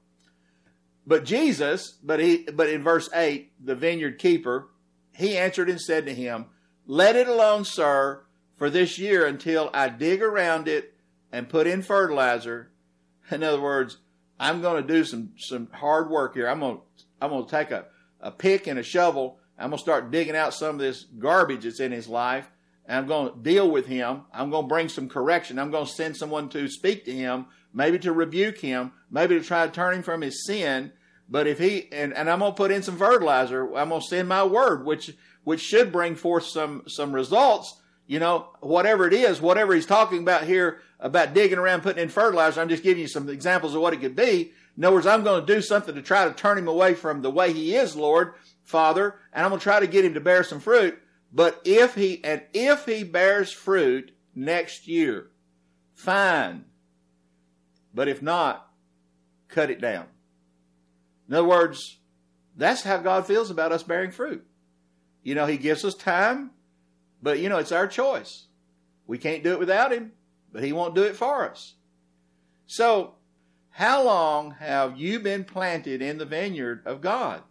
but 1.08 1.26
Jesus, 1.26 1.98
but 2.04 2.20
he, 2.20 2.48
but 2.54 2.70
in 2.70 2.84
verse 2.84 3.10
8, 3.14 3.52
the 3.64 3.76
vineyard 3.76 4.20
keeper, 4.20 4.70
he 5.14 5.38
answered 5.38 5.70
and 5.70 5.80
said 5.80 6.06
to 6.06 6.14
him, 6.14 6.48
Let 6.86 7.16
it 7.16 7.28
alone, 7.28 7.66
sir, 7.66 8.24
for 8.58 8.70
this 8.70 8.98
year 8.98 9.26
until 9.26 9.70
I 9.74 9.90
dig 9.90 10.22
around 10.22 10.68
it 10.68 10.94
and 11.32 11.50
put 11.50 11.68
in 11.68 11.82
fertilizer. 11.82 12.72
In 13.30 13.44
other 13.44 13.62
words, 13.62 13.98
I'm 14.40 14.62
going 14.62 14.82
to 14.82 14.94
do 14.94 15.04
some, 15.04 15.32
some 15.38 15.68
hard 15.72 16.10
work 16.10 16.34
here. 16.34 16.48
I'm 16.48 16.60
going 16.60 16.78
to, 16.78 16.82
I'm 17.22 17.30
going 17.30 17.46
to 17.46 17.52
take 17.52 17.72
a, 17.72 17.86
a 18.20 18.32
pick 18.32 18.68
and 18.68 18.80
a 18.80 18.84
shovel. 18.84 19.40
I'm 19.58 19.70
going 19.70 19.78
to 19.78 19.84
start 19.84 20.12
digging 20.12 20.36
out 20.36 20.54
some 20.54 20.76
of 20.76 20.80
this 20.80 21.04
garbage 21.04 21.64
that's 21.64 21.80
in 21.80 21.92
his 21.92 22.08
life 22.08 22.50
and 22.88 22.98
I'm 22.98 23.08
going 23.08 23.34
to 23.34 23.40
deal 23.40 23.70
with 23.70 23.88
him. 23.88 24.22
I'm 24.32 24.50
going 24.50 24.66
to 24.66 24.70
bring 24.70 24.90
some 24.90 25.10
correction. 25.10 25.58
I'm 25.58 25.72
going 25.72 25.86
to 25.86 25.92
send 25.92 26.16
someone 26.16 26.50
to 26.50 26.68
speak 26.68 27.06
to 27.06 27.12
him, 27.12 27.48
maybe 27.76 28.00
to 28.00 28.12
rebuke 28.12 28.58
him, 28.60 28.94
maybe 29.12 29.38
to 29.38 29.46
try 29.46 29.68
to 29.68 29.72
turn 29.72 29.96
him 29.96 30.04
from 30.04 30.22
his 30.22 30.46
sin. 30.48 30.94
But 31.30 31.46
if 31.46 31.60
he 31.60 31.92
and, 31.92 32.14
and 32.14 32.30
I'm 32.30 32.40
to 32.40 32.52
put 32.54 32.72
in 32.72 32.82
some 32.82 32.98
fertilizer, 32.98 33.76
I'm 33.76 33.90
to 33.90 34.02
send 34.02 34.28
my 34.28 34.44
word, 34.44 34.86
which 34.86 35.16
which 35.44 35.62
should 35.62 35.92
bring 35.92 36.16
forth 36.16 36.46
some 36.46 36.84
some 36.88 37.14
results. 37.14 37.80
You 38.08 38.20
know, 38.20 38.50
whatever 38.62 39.08
it 39.08 39.14
is, 39.14 39.42
whatever 39.42 39.74
he's 39.74 39.88
talking 39.88 40.20
about 40.20 40.44
here 40.44 40.80
about 41.00 41.34
digging 41.34 41.58
around, 41.58 41.82
putting 41.82 42.04
in 42.04 42.10
fertilizer. 42.10 42.62
I'm 42.62 42.70
just 42.70 42.84
giving 42.84 43.02
you 43.02 43.08
some 43.08 43.30
examples 43.30 43.76
of 43.76 43.82
what 43.82 43.94
it 43.94 44.02
could 44.02 44.16
be. 44.16 44.54
In 44.78 44.84
other 44.84 44.96
words, 44.96 45.08
I'm 45.08 45.24
going 45.24 45.46
to 45.46 45.54
do 45.54 45.62
something 45.62 45.96
to 45.96 46.02
try 46.02 46.26
to 46.26 46.34
turn 46.34 46.58
him 46.58 46.68
away 46.68 46.94
from 46.94 47.22
the 47.22 47.32
way 47.32 47.54
he 47.54 47.76
is, 47.76 47.96
Lord, 47.96 48.34
Father, 48.64 49.16
and 49.34 49.44
I'm 49.44 49.50
going 49.50 49.60
to 49.60 49.64
try 49.64 49.80
to 49.80 49.88
get 49.88 50.06
him 50.06 50.14
to 50.16 50.20
bear 50.20 50.44
some 50.44 50.60
fruit. 50.60 51.00
But 51.32 51.62
if 51.66 51.96
he, 51.96 52.24
and 52.24 52.44
if 52.54 52.86
he 52.86 53.04
bears 53.04 53.52
fruit 53.52 54.12
next 54.34 54.88
year, 54.88 55.32
fine. 55.94 56.66
But 57.96 58.10
if 58.10 58.22
not, 58.22 58.70
cut 59.48 59.72
it 59.72 59.80
down. 59.80 60.06
In 61.28 61.34
other 61.34 61.48
words, 61.48 61.98
that's 62.56 62.84
how 62.84 62.98
God 62.98 63.26
feels 63.26 63.50
about 63.50 63.72
us 63.72 63.84
bearing 63.84 64.12
fruit. 64.12 64.46
You 65.24 65.34
know, 65.34 65.46
He 65.46 65.58
gives 65.58 65.84
us 65.86 65.96
time, 65.96 66.52
but 67.24 67.40
you 67.40 67.50
know, 67.50 67.58
it's 67.58 67.72
our 67.72 67.88
choice. 67.88 68.46
We 69.08 69.18
can't 69.18 69.44
do 69.44 69.54
it 69.54 69.60
without 69.60 69.94
Him, 69.94 70.12
but 70.52 70.64
He 70.64 70.74
won't 70.74 70.94
do 70.94 71.04
it 71.04 71.16
for 71.16 71.50
us. 71.50 71.76
So, 72.68 73.16
how 73.72 74.04
long 74.04 74.52
have 74.60 74.98
you 74.98 75.20
been 75.20 75.46
planted 75.46 76.02
in 76.02 76.18
the 76.18 76.26
vineyard 76.26 76.84
of 76.86 77.02
God? 77.02 77.44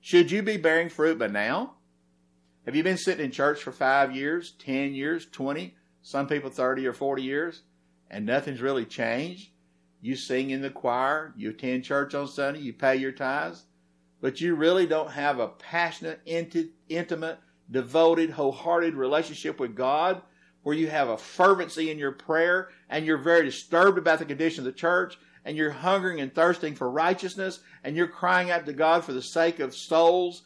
Should 0.00 0.30
you 0.30 0.42
be 0.42 0.56
bearing 0.56 0.88
fruit 0.88 1.18
by 1.18 1.28
now? 1.28 1.74
Have 2.64 2.76
you 2.76 2.82
been 2.82 2.96
sitting 2.96 3.24
in 3.24 3.30
church 3.32 3.62
for 3.62 3.72
five 3.72 4.14
years, 4.14 4.52
10 4.52 4.94
years, 4.94 5.26
20, 5.26 5.74
some 6.02 6.28
people 6.28 6.50
30 6.50 6.86
or 6.86 6.92
40 6.92 7.22
years, 7.22 7.62
and 8.12 8.26
nothing's 8.26 8.60
really 8.60 8.84
changed. 8.84 9.50
You 10.00 10.14
sing 10.14 10.50
in 10.50 10.62
the 10.62 10.70
choir, 10.70 11.32
you 11.36 11.50
attend 11.50 11.84
church 11.84 12.14
on 12.14 12.28
Sunday, 12.28 12.60
you 12.60 12.72
pay 12.72 12.96
your 12.96 13.12
tithes, 13.12 13.64
but 14.20 14.40
you 14.40 14.54
really 14.54 14.86
don't 14.86 15.10
have 15.10 15.40
a 15.40 15.48
passionate, 15.48 16.20
intimate, 16.26 17.38
devoted, 17.70 18.30
wholehearted 18.30 18.94
relationship 18.94 19.58
with 19.58 19.74
God 19.74 20.22
where 20.62 20.76
you 20.76 20.88
have 20.88 21.08
a 21.08 21.18
fervency 21.18 21.90
in 21.90 21.98
your 21.98 22.12
prayer 22.12 22.68
and 22.88 23.04
you're 23.04 23.18
very 23.18 23.44
disturbed 23.44 23.98
about 23.98 24.18
the 24.18 24.24
condition 24.24 24.60
of 24.60 24.72
the 24.72 24.78
church 24.78 25.18
and 25.44 25.56
you're 25.56 25.70
hungering 25.70 26.20
and 26.20 26.32
thirsting 26.32 26.74
for 26.74 26.88
righteousness 26.90 27.60
and 27.82 27.96
you're 27.96 28.06
crying 28.06 28.50
out 28.50 28.66
to 28.66 28.72
God 28.72 29.04
for 29.04 29.12
the 29.12 29.22
sake 29.22 29.58
of 29.58 29.74
souls. 29.74 30.42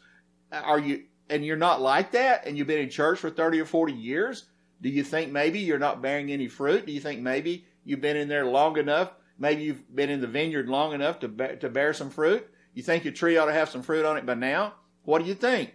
Are 0.51 0.79
you, 0.79 1.03
and 1.29 1.45
you're 1.45 1.57
not 1.57 1.81
like 1.81 2.11
that 2.11 2.47
and 2.47 2.57
you've 2.57 2.67
been 2.67 2.79
in 2.79 2.89
church 2.89 3.19
for 3.19 3.29
30 3.29 3.59
or 3.59 3.65
40 3.65 3.93
years? 3.93 4.45
Do 4.81 4.89
you 4.89 5.03
think 5.03 5.31
maybe 5.31 5.59
you're 5.59 5.79
not 5.79 6.01
bearing 6.01 6.31
any 6.31 6.47
fruit? 6.47 6.85
Do 6.85 6.91
you 6.91 6.99
think 6.99 7.21
maybe 7.21 7.65
you've 7.83 8.01
been 8.01 8.17
in 8.17 8.27
there 8.27 8.45
long 8.45 8.77
enough? 8.77 9.11
Maybe 9.39 9.63
you've 9.63 9.95
been 9.95 10.09
in 10.09 10.21
the 10.21 10.27
vineyard 10.27 10.67
long 10.67 10.93
enough 10.93 11.19
to, 11.19 11.27
bear, 11.27 11.55
to 11.57 11.69
bear 11.69 11.93
some 11.93 12.09
fruit? 12.09 12.47
You 12.73 12.83
think 12.83 13.03
your 13.03 13.13
tree 13.13 13.37
ought 13.37 13.45
to 13.45 13.53
have 13.53 13.69
some 13.69 13.81
fruit 13.81 14.05
on 14.05 14.17
it 14.17 14.25
by 14.25 14.35
now? 14.35 14.73
What 15.03 15.19
do 15.19 15.25
you 15.25 15.33
think? 15.33 15.73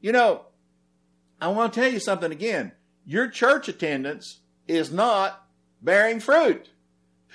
You 0.00 0.12
know, 0.12 0.46
I 1.40 1.48
want 1.48 1.72
to 1.72 1.80
tell 1.80 1.92
you 1.92 2.00
something 2.00 2.32
again. 2.32 2.72
Your 3.04 3.28
church 3.28 3.68
attendance 3.68 4.40
is 4.66 4.90
not 4.90 5.46
bearing 5.80 6.20
fruit. 6.20 6.70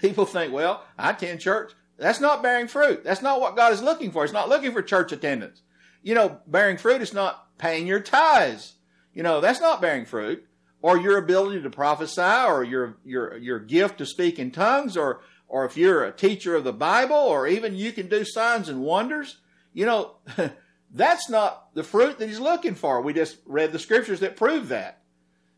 People 0.01 0.25
think, 0.25 0.51
well, 0.51 0.83
I 0.97 1.11
attend 1.11 1.39
church. 1.39 1.73
That's 1.97 2.19
not 2.19 2.41
bearing 2.41 2.67
fruit. 2.67 3.03
That's 3.03 3.21
not 3.21 3.39
what 3.39 3.55
God 3.55 3.71
is 3.71 3.81
looking 3.81 4.11
for. 4.11 4.23
He's 4.23 4.33
not 4.33 4.49
looking 4.49 4.71
for 4.71 4.81
church 4.81 5.11
attendance. 5.11 5.61
You 6.01 6.15
know, 6.15 6.39
bearing 6.47 6.77
fruit 6.77 7.01
is 7.01 7.13
not 7.13 7.57
paying 7.59 7.85
your 7.85 7.99
tithes. 7.99 8.73
You 9.13 9.21
know, 9.21 9.39
that's 9.39 9.61
not 9.61 9.81
bearing 9.81 10.05
fruit. 10.05 10.45
Or 10.81 10.97
your 10.97 11.17
ability 11.17 11.61
to 11.61 11.69
prophesy 11.69 12.21
or 12.21 12.63
your, 12.63 12.97
your, 13.05 13.37
your 13.37 13.59
gift 13.59 13.99
to 13.99 14.05
speak 14.05 14.39
in 14.39 14.51
tongues 14.51 14.97
or, 14.97 15.21
or 15.47 15.65
if 15.65 15.77
you're 15.77 16.03
a 16.03 16.11
teacher 16.11 16.55
of 16.55 16.63
the 16.63 16.73
Bible 16.73 17.15
or 17.15 17.47
even 17.47 17.75
you 17.75 17.91
can 17.91 18.07
do 18.07 18.25
signs 18.25 18.67
and 18.67 18.81
wonders. 18.81 19.37
You 19.73 19.85
know, 19.85 20.15
that's 20.91 21.29
not 21.29 21.73
the 21.75 21.83
fruit 21.83 22.17
that 22.17 22.27
he's 22.27 22.39
looking 22.39 22.75
for. 22.75 23.01
We 23.01 23.13
just 23.13 23.37
read 23.45 23.71
the 23.71 23.79
scriptures 23.79 24.21
that 24.21 24.35
prove 24.35 24.69
that. 24.69 25.01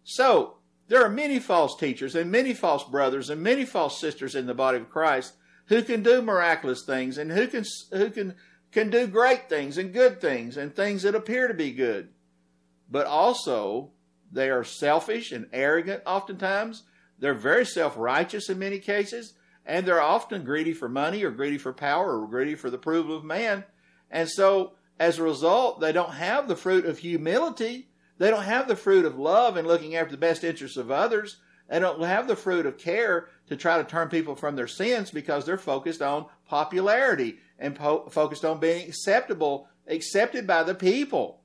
So, 0.03 0.57
there 0.89 1.03
are 1.03 1.09
many 1.09 1.39
false 1.39 1.78
teachers 1.78 2.13
and 2.13 2.30
many 2.30 2.53
false 2.53 2.84
brothers 2.84 3.30
and 3.30 3.41
many 3.41 3.65
false 3.65 3.99
sisters 3.99 4.36
in 4.36 4.45
the 4.45 4.53
body 4.53 4.78
of 4.78 4.89
Christ 4.89 5.34
who 5.67 5.82
can 5.82 6.03
do 6.03 6.21
miraculous 6.21 6.84
things 6.86 7.17
and 7.17 7.32
who 7.32 7.47
can 7.47 7.63
who 7.91 8.09
can 8.09 8.36
can 8.71 8.89
do 8.89 9.07
great 9.07 9.47
things 9.49 9.78
and 9.78 9.93
good 9.93 10.19
things 10.19 10.57
and 10.57 10.76
things 10.76 11.03
that 11.03 11.15
appear 11.15 11.47
to 11.47 11.53
be 11.53 11.71
good. 11.71 12.09
But 12.89 13.05
also 13.05 13.91
they 14.34 14.49
are 14.49 14.63
selfish 14.63 15.31
and 15.31 15.47
arrogant 15.53 16.03
oftentimes. 16.05 16.84
They're 17.19 17.34
very 17.34 17.65
self-righteous 17.65 18.49
in 18.49 18.59
many 18.59 18.79
cases 18.79 19.34
and 19.65 19.86
they're 19.86 20.01
often 20.01 20.43
greedy 20.43 20.73
for 20.73 20.89
money 20.89 21.23
or 21.23 21.31
greedy 21.31 21.57
for 21.57 21.71
power 21.71 22.19
or 22.19 22.27
greedy 22.27 22.55
for 22.55 22.69
the 22.69 22.75
approval 22.75 23.15
of 23.15 23.23
man. 23.23 23.63
And 24.11 24.29
so 24.29 24.73
as 24.99 25.17
a 25.17 25.23
result, 25.23 25.79
they 25.79 25.93
don't 25.93 26.15
have 26.15 26.47
the 26.47 26.55
fruit 26.55 26.86
of 26.86 26.97
humility 26.97 27.88
they 28.17 28.29
don't 28.29 28.43
have 28.43 28.67
the 28.67 28.75
fruit 28.75 29.05
of 29.05 29.17
love 29.17 29.57
and 29.57 29.67
looking 29.67 29.95
after 29.95 30.11
the 30.11 30.17
best 30.17 30.43
interests 30.43 30.77
of 30.77 30.91
others. 30.91 31.38
They 31.69 31.79
don't 31.79 32.03
have 32.03 32.27
the 32.27 32.36
fruit 32.36 32.65
of 32.65 32.77
care 32.77 33.29
to 33.47 33.55
try 33.55 33.77
to 33.77 33.84
turn 33.84 34.09
people 34.09 34.36
from 34.36 34.55
their 34.55 34.67
sins 34.67 35.11
because 35.11 35.45
they're 35.45 35.57
focused 35.57 36.01
on 36.01 36.27
popularity 36.47 37.39
and 37.57 37.75
po- 37.75 38.07
focused 38.09 38.45
on 38.45 38.59
being 38.59 38.88
acceptable, 38.88 39.67
accepted 39.88 40.45
by 40.45 40.63
the 40.63 40.75
people. 40.75 41.41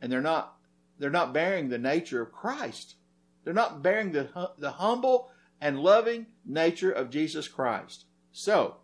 And 0.00 0.10
they're 0.10 0.20
not 0.20 0.55
they're 0.98 1.10
not 1.10 1.32
bearing 1.32 1.68
the 1.68 1.78
nature 1.78 2.22
of 2.22 2.32
Christ. 2.32 2.96
They're 3.44 3.54
not 3.54 3.82
bearing 3.82 4.12
the 4.12 4.28
the 4.58 4.72
humble 4.72 5.30
and 5.60 5.80
loving 5.80 6.26
nature 6.44 6.92
of 6.92 7.10
Jesus 7.10 7.48
Christ. 7.48 8.04
So, 8.32 8.76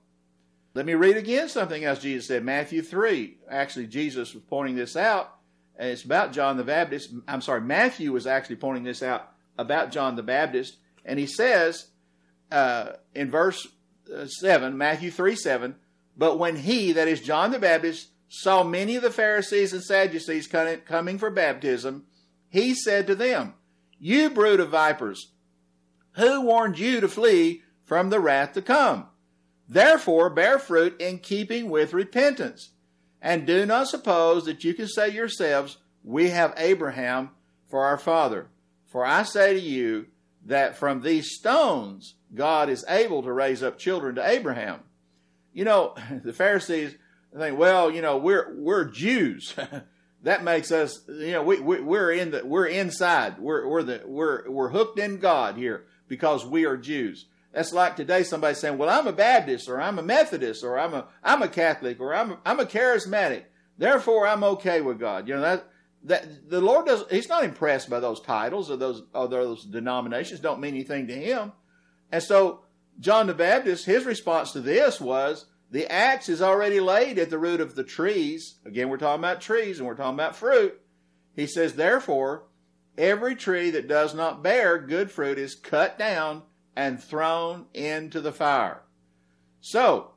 let 0.74 0.86
me 0.86 0.94
read 0.94 1.16
again 1.16 1.48
something 1.48 1.84
else 1.84 1.98
Jesus 1.98 2.28
said. 2.28 2.44
Matthew 2.44 2.80
3. 2.80 3.38
Actually, 3.50 3.86
Jesus 3.86 4.32
was 4.32 4.42
pointing 4.48 4.76
this 4.76 4.96
out 4.96 5.38
and 5.76 5.90
it's 5.90 6.04
about 6.04 6.32
John 6.32 6.56
the 6.56 6.62
Baptist. 6.62 7.12
I'm 7.26 7.40
sorry, 7.40 7.60
Matthew 7.60 8.12
was 8.12 8.24
actually 8.26 8.56
pointing 8.56 8.84
this 8.84 9.02
out 9.02 9.32
about 9.58 9.90
John 9.90 10.14
the 10.14 10.22
Baptist, 10.22 10.76
and 11.04 11.18
he 11.18 11.26
says 11.26 11.88
uh, 12.52 12.92
in 13.16 13.32
verse 13.32 13.66
uh, 14.14 14.26
7, 14.26 14.78
Matthew 14.78 15.10
3 15.10 15.34
7, 15.34 15.74
but 16.16 16.38
when 16.38 16.54
he, 16.54 16.92
that 16.92 17.08
is 17.08 17.20
John 17.20 17.50
the 17.50 17.58
Baptist, 17.58 18.10
saw 18.34 18.64
many 18.64 18.96
of 18.96 19.02
the 19.02 19.10
Pharisees 19.10 19.74
and 19.74 19.84
Sadducees 19.84 20.46
coming 20.46 21.18
for 21.18 21.28
baptism, 21.28 22.06
he 22.48 22.74
said 22.74 23.06
to 23.06 23.14
them, 23.14 23.52
You 23.98 24.30
brood 24.30 24.58
of 24.58 24.70
vipers, 24.70 25.32
who 26.12 26.40
warned 26.40 26.78
you 26.78 27.02
to 27.02 27.08
flee 27.08 27.60
from 27.84 28.08
the 28.08 28.20
wrath 28.20 28.54
to 28.54 28.62
come? 28.62 29.08
Therefore, 29.68 30.30
bear 30.30 30.58
fruit 30.58 30.98
in 30.98 31.18
keeping 31.18 31.68
with 31.68 31.92
repentance. 31.92 32.70
And 33.20 33.46
do 33.46 33.66
not 33.66 33.88
suppose 33.88 34.46
that 34.46 34.64
you 34.64 34.72
can 34.72 34.88
say 34.88 35.10
yourselves, 35.10 35.76
We 36.02 36.30
have 36.30 36.54
Abraham 36.56 37.32
for 37.68 37.84
our 37.84 37.98
father. 37.98 38.46
For 38.86 39.04
I 39.04 39.24
say 39.24 39.52
to 39.52 39.60
you 39.60 40.06
that 40.46 40.78
from 40.78 41.02
these 41.02 41.36
stones 41.36 42.14
God 42.34 42.70
is 42.70 42.82
able 42.88 43.22
to 43.24 43.32
raise 43.32 43.62
up 43.62 43.78
children 43.78 44.14
to 44.14 44.26
Abraham. 44.26 44.80
You 45.52 45.66
know, 45.66 45.94
the 46.24 46.32
Pharisees 46.32 46.96
think, 47.38 47.58
well, 47.58 47.90
you 47.90 48.02
know, 48.02 48.16
we're 48.16 48.54
we're 48.56 48.84
Jews. 48.84 49.54
that 50.22 50.44
makes 50.44 50.70
us, 50.70 51.00
you 51.08 51.32
know, 51.32 51.42
we, 51.42 51.60
we 51.60 51.80
we're 51.80 52.12
in 52.12 52.30
the 52.30 52.44
we're 52.44 52.66
inside. 52.66 53.38
We're 53.38 53.66
we're 53.66 53.82
the 53.82 54.02
we're 54.04 54.48
we're 54.50 54.70
hooked 54.70 54.98
in 54.98 55.18
God 55.18 55.56
here 55.56 55.84
because 56.08 56.44
we 56.44 56.64
are 56.64 56.76
Jews. 56.76 57.26
That's 57.52 57.72
like 57.72 57.96
today 57.96 58.22
somebody 58.22 58.54
saying, 58.54 58.78
"Well, 58.78 58.88
I'm 58.88 59.06
a 59.06 59.12
Baptist, 59.12 59.68
or 59.68 59.80
I'm 59.80 59.98
a 59.98 60.02
Methodist, 60.02 60.64
or 60.64 60.78
I'm 60.78 60.94
a 60.94 61.06
I'm 61.22 61.42
a 61.42 61.48
Catholic, 61.48 62.00
or 62.00 62.14
I'm 62.14 62.32
a, 62.32 62.38
I'm 62.46 62.60
a 62.60 62.64
charismatic. 62.64 63.44
Therefore, 63.76 64.26
I'm 64.26 64.44
okay 64.44 64.80
with 64.80 64.98
God." 64.98 65.28
You 65.28 65.34
know 65.34 65.42
that 65.42 65.68
that 66.04 66.50
the 66.50 66.60
Lord 66.60 66.86
does. 66.86 67.04
He's 67.10 67.28
not 67.28 67.44
impressed 67.44 67.90
by 67.90 68.00
those 68.00 68.20
titles 68.20 68.70
or 68.70 68.76
those 68.76 69.02
or 69.14 69.28
those 69.28 69.64
denominations. 69.64 70.40
Don't 70.40 70.60
mean 70.60 70.74
anything 70.74 71.06
to 71.08 71.14
him. 71.14 71.52
And 72.10 72.22
so, 72.22 72.60
John 73.00 73.26
the 73.26 73.34
Baptist, 73.34 73.86
his 73.86 74.04
response 74.04 74.52
to 74.52 74.60
this 74.60 75.00
was, 75.00 75.46
"The 75.72 75.90
axe 75.90 76.28
is 76.28 76.40
already 76.40 76.78
laid 76.78 77.18
at 77.18 77.30
the 77.30 77.38
root 77.38 77.60
of 77.60 77.74
the 77.74 77.84
trees." 77.84 78.60
Again, 78.64 78.88
we're 78.88 78.98
talking 78.98 79.20
about 79.20 79.40
trees, 79.40 79.78
and 79.78 79.86
we're 79.88 79.96
talking 79.96 80.14
about 80.14 80.36
fruit. 80.36 80.80
He 81.34 81.48
says, 81.48 81.74
"Therefore, 81.74 82.44
every 82.96 83.34
tree 83.34 83.70
that 83.70 83.88
does 83.88 84.14
not 84.14 84.42
bear 84.42 84.78
good 84.78 85.10
fruit 85.10 85.38
is 85.38 85.56
cut 85.56 85.98
down." 85.98 86.44
and 86.76 87.02
thrown 87.02 87.66
into 87.74 88.20
the 88.20 88.32
fire. 88.32 88.82
So, 89.60 90.12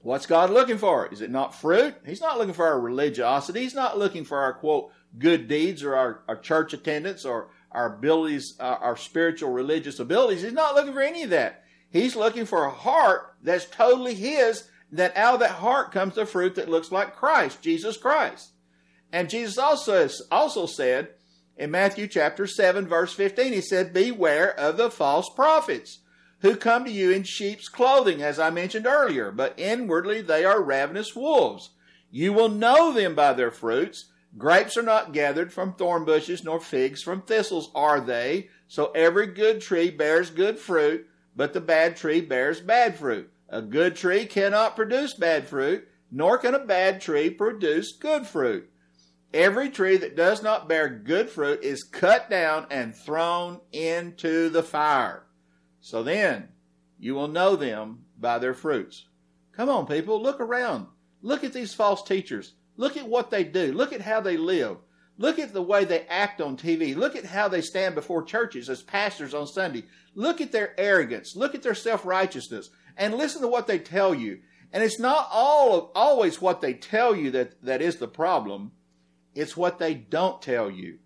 what's 0.00 0.26
God 0.26 0.50
looking 0.50 0.78
for? 0.78 1.06
Is 1.06 1.20
it 1.20 1.30
not 1.30 1.54
fruit? 1.54 1.94
He's 2.04 2.20
not 2.20 2.38
looking 2.38 2.54
for 2.54 2.66
our 2.66 2.80
religiosity. 2.80 3.60
He's 3.60 3.74
not 3.74 3.98
looking 3.98 4.24
for 4.24 4.38
our 4.38 4.52
quote 4.52 4.90
good 5.18 5.48
deeds 5.48 5.82
or 5.82 5.94
our, 5.94 6.22
our 6.28 6.36
church 6.36 6.72
attendance 6.72 7.24
or 7.24 7.50
our 7.70 7.96
abilities, 7.96 8.56
our, 8.60 8.76
our 8.78 8.96
spiritual 8.96 9.50
religious 9.50 9.98
abilities. 9.98 10.42
He's 10.42 10.52
not 10.52 10.74
looking 10.74 10.92
for 10.92 11.02
any 11.02 11.22
of 11.22 11.30
that. 11.30 11.61
He's 11.92 12.16
looking 12.16 12.46
for 12.46 12.64
a 12.64 12.70
heart 12.70 13.34
that's 13.42 13.66
totally 13.66 14.14
His. 14.14 14.68
That 14.90 15.16
out 15.16 15.34
of 15.34 15.40
that 15.40 15.52
heart 15.52 15.90
comes 15.90 16.16
the 16.16 16.26
fruit 16.26 16.54
that 16.56 16.68
looks 16.68 16.92
like 16.92 17.16
Christ, 17.16 17.62
Jesus 17.62 17.96
Christ. 17.96 18.50
And 19.10 19.30
Jesus 19.30 19.56
also 19.56 20.08
also 20.30 20.66
said 20.66 21.10
in 21.56 21.70
Matthew 21.70 22.06
chapter 22.06 22.46
7 22.46 22.86
verse 22.86 23.14
15, 23.14 23.52
he 23.52 23.60
said, 23.60 23.92
beware 23.92 24.58
of 24.58 24.76
the 24.76 24.90
false 24.90 25.30
prophets 25.34 26.00
who 26.40 26.56
come 26.56 26.84
to 26.84 26.90
you 26.90 27.10
in 27.10 27.22
sheep's 27.22 27.68
clothing, 27.68 28.20
as 28.20 28.38
I 28.38 28.50
mentioned 28.50 28.86
earlier, 28.86 29.30
but 29.30 29.54
inwardly 29.58 30.20
they 30.20 30.44
are 30.44 30.60
ravenous 30.60 31.14
wolves. 31.14 31.70
You 32.10 32.32
will 32.32 32.48
know 32.48 32.92
them 32.92 33.14
by 33.14 33.32
their 33.32 33.50
fruits. 33.50 34.10
Grapes 34.36 34.76
are 34.76 34.82
not 34.82 35.12
gathered 35.12 35.52
from 35.52 35.74
thorn 35.74 36.04
bushes, 36.04 36.42
nor 36.42 36.58
figs 36.58 37.02
from 37.02 37.22
thistles 37.22 37.70
are 37.74 38.00
they. 38.00 38.48
So 38.66 38.90
every 38.92 39.28
good 39.28 39.60
tree 39.60 39.90
bears 39.90 40.30
good 40.30 40.58
fruit, 40.58 41.06
but 41.34 41.52
the 41.52 41.60
bad 41.60 41.96
tree 41.96 42.20
bears 42.20 42.60
bad 42.60 42.96
fruit. 42.96 43.30
A 43.48 43.62
good 43.62 43.96
tree 43.96 44.26
cannot 44.26 44.76
produce 44.76 45.14
bad 45.14 45.46
fruit, 45.46 45.86
nor 46.10 46.38
can 46.38 46.54
a 46.54 46.64
bad 46.64 47.00
tree 47.00 47.30
produce 47.30 47.92
good 47.92 48.26
fruit. 48.26 48.70
Every 49.34 49.70
tree 49.70 49.96
that 49.96 50.16
does 50.16 50.42
not 50.42 50.68
bear 50.68 50.88
good 50.88 51.30
fruit 51.30 51.62
is 51.62 51.84
cut 51.84 52.28
down 52.28 52.66
and 52.70 52.94
thrown 52.94 53.60
into 53.72 54.50
the 54.50 54.62
fire. 54.62 55.24
So 55.80 56.02
then 56.02 56.48
you 56.98 57.14
will 57.14 57.28
know 57.28 57.56
them 57.56 58.04
by 58.18 58.38
their 58.38 58.54
fruits. 58.54 59.06
Come 59.52 59.68
on, 59.68 59.86
people, 59.86 60.22
look 60.22 60.40
around. 60.40 60.86
Look 61.22 61.44
at 61.44 61.52
these 61.52 61.74
false 61.74 62.02
teachers. 62.02 62.54
Look 62.76 62.96
at 62.96 63.08
what 63.08 63.30
they 63.30 63.44
do. 63.44 63.72
Look 63.72 63.92
at 63.92 64.00
how 64.00 64.20
they 64.20 64.36
live. 64.36 64.78
Look 65.18 65.38
at 65.38 65.52
the 65.52 65.62
way 65.62 65.84
they 65.84 66.06
act 66.06 66.40
on 66.40 66.56
TV. 66.56 66.96
Look 66.96 67.16
at 67.16 67.24
how 67.24 67.48
they 67.48 67.60
stand 67.60 67.94
before 67.94 68.22
churches 68.22 68.68
as 68.68 68.82
pastors 68.82 69.34
on 69.34 69.46
Sunday. 69.46 69.84
Look 70.14 70.40
at 70.40 70.52
their 70.52 70.78
arrogance. 70.78 71.36
Look 71.36 71.54
at 71.54 71.62
their 71.62 71.74
self 71.74 72.04
righteousness. 72.04 72.70
And 72.96 73.14
listen 73.14 73.42
to 73.42 73.48
what 73.48 73.66
they 73.66 73.78
tell 73.78 74.14
you. 74.14 74.40
And 74.72 74.82
it's 74.82 74.98
not 74.98 75.28
all 75.30 75.74
of, 75.76 75.90
always 75.94 76.40
what 76.40 76.60
they 76.60 76.74
tell 76.74 77.14
you 77.14 77.30
that, 77.32 77.62
that 77.62 77.82
is 77.82 77.96
the 77.96 78.08
problem. 78.08 78.72
It's 79.34 79.56
what 79.56 79.78
they 79.78 79.94
don't 79.94 80.40
tell 80.40 80.70
you. 80.70 80.98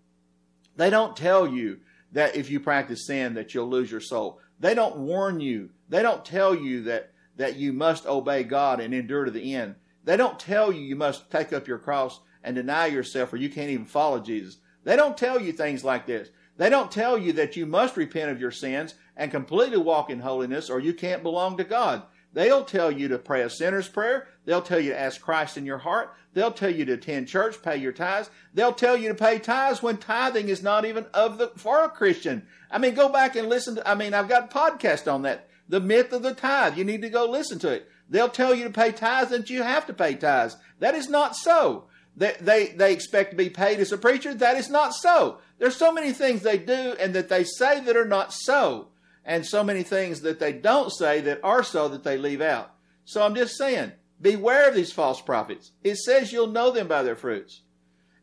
They 0.76 0.90
don't 0.90 1.16
tell 1.16 1.46
you 1.46 1.80
that 2.12 2.36
if 2.36 2.50
you 2.50 2.60
practice 2.60 3.06
sin 3.06 3.34
that 3.34 3.54
you'll 3.54 3.68
lose 3.68 3.90
your 3.90 4.00
soul. 4.00 4.40
They 4.58 4.74
don't 4.74 4.96
warn 4.96 5.40
you. 5.40 5.70
They 5.88 6.02
don't 6.02 6.24
tell 6.24 6.54
you 6.54 6.84
that, 6.84 7.12
that 7.36 7.56
you 7.56 7.72
must 7.72 8.06
obey 8.06 8.44
God 8.44 8.80
and 8.80 8.94
endure 8.94 9.24
to 9.24 9.30
the 9.30 9.54
end. 9.54 9.76
They 10.04 10.16
don't 10.16 10.38
tell 10.38 10.72
you 10.72 10.80
you 10.80 10.96
must 10.96 11.30
take 11.30 11.52
up 11.52 11.66
your 11.66 11.78
cross 11.78 12.20
and 12.42 12.54
deny 12.54 12.86
yourself 12.86 13.32
or 13.32 13.36
you 13.36 13.50
can't 13.50 13.70
even 13.70 13.86
follow 13.86 14.20
Jesus. 14.20 14.58
They 14.84 14.96
don't 14.96 15.18
tell 15.18 15.40
you 15.40 15.52
things 15.52 15.84
like 15.84 16.06
this. 16.06 16.30
They 16.56 16.70
don't 16.70 16.90
tell 16.90 17.18
you 17.18 17.32
that 17.34 17.56
you 17.56 17.66
must 17.66 17.96
repent 17.96 18.30
of 18.30 18.40
your 18.40 18.50
sins 18.50 18.94
and 19.16 19.30
completely 19.30 19.78
walk 19.78 20.10
in 20.10 20.20
holiness 20.20 20.70
or 20.70 20.80
you 20.80 20.94
can't 20.94 21.22
belong 21.22 21.56
to 21.56 21.64
God. 21.64 22.02
They'll 22.32 22.64
tell 22.64 22.90
you 22.90 23.08
to 23.08 23.18
pray 23.18 23.42
a 23.42 23.50
sinner's 23.50 23.88
prayer. 23.88 24.28
They'll 24.44 24.62
tell 24.62 24.78
you 24.78 24.90
to 24.90 25.00
ask 25.00 25.20
Christ 25.20 25.56
in 25.56 25.64
your 25.64 25.78
heart. 25.78 26.14
They'll 26.34 26.52
tell 26.52 26.70
you 26.70 26.84
to 26.84 26.92
attend 26.92 27.28
church, 27.28 27.62
pay 27.62 27.78
your 27.78 27.92
tithes. 27.92 28.28
They'll 28.52 28.74
tell 28.74 28.94
you 28.94 29.08
to 29.08 29.14
pay 29.14 29.38
tithes 29.38 29.82
when 29.82 29.96
tithing 29.96 30.50
is 30.50 30.62
not 30.62 30.84
even 30.84 31.06
of 31.14 31.38
the 31.38 31.48
for 31.56 31.82
a 31.82 31.88
Christian. 31.88 32.46
I 32.70 32.76
mean, 32.76 32.94
go 32.94 33.08
back 33.08 33.36
and 33.36 33.48
listen 33.48 33.76
to. 33.76 33.88
I 33.88 33.94
mean, 33.94 34.12
I've 34.12 34.28
got 34.28 34.52
a 34.52 34.54
podcast 34.54 35.10
on 35.10 35.22
that. 35.22 35.48
The 35.68 35.80
myth 35.80 36.12
of 36.12 36.22
the 36.22 36.34
tithe. 36.34 36.76
You 36.76 36.84
need 36.84 37.00
to 37.02 37.08
go 37.08 37.24
listen 37.24 37.58
to 37.60 37.70
it. 37.70 37.88
They'll 38.10 38.28
tell 38.28 38.54
you 38.54 38.64
to 38.64 38.70
pay 38.70 38.92
tithes 38.92 39.32
and 39.32 39.48
you 39.48 39.62
have 39.62 39.86
to 39.86 39.94
pay 39.94 40.14
tithes. 40.14 40.58
That 40.78 40.94
is 40.94 41.08
not 41.08 41.36
so. 41.36 41.84
They, 42.16 42.34
they, 42.40 42.66
they 42.68 42.92
expect 42.92 43.30
to 43.30 43.36
be 43.36 43.50
paid 43.50 43.80
as 43.80 43.92
a 43.92 43.98
preacher. 43.98 44.34
That 44.34 44.56
is 44.56 44.70
not 44.70 44.94
so. 44.94 45.38
There's 45.58 45.76
so 45.76 45.92
many 45.92 46.12
things 46.12 46.42
they 46.42 46.58
do 46.58 46.96
and 47.00 47.14
that 47.14 47.28
they 47.28 47.44
say 47.44 47.80
that 47.80 47.96
are 47.96 48.04
not 48.04 48.32
so 48.32 48.88
and 49.24 49.46
so 49.46 49.64
many 49.64 49.82
things 49.82 50.20
that 50.20 50.38
they 50.38 50.52
don't 50.52 50.90
say 50.90 51.20
that 51.22 51.40
are 51.42 51.62
so 51.62 51.88
that 51.88 52.04
they 52.04 52.16
leave 52.16 52.40
out. 52.40 52.72
So 53.04 53.24
I'm 53.24 53.34
just 53.34 53.56
saying, 53.56 53.92
beware 54.20 54.68
of 54.68 54.74
these 54.74 54.92
false 54.92 55.20
prophets. 55.20 55.72
It 55.82 55.96
says 55.96 56.32
you'll 56.32 56.46
know 56.48 56.70
them 56.70 56.88
by 56.88 57.02
their 57.02 57.16
fruits. 57.16 57.62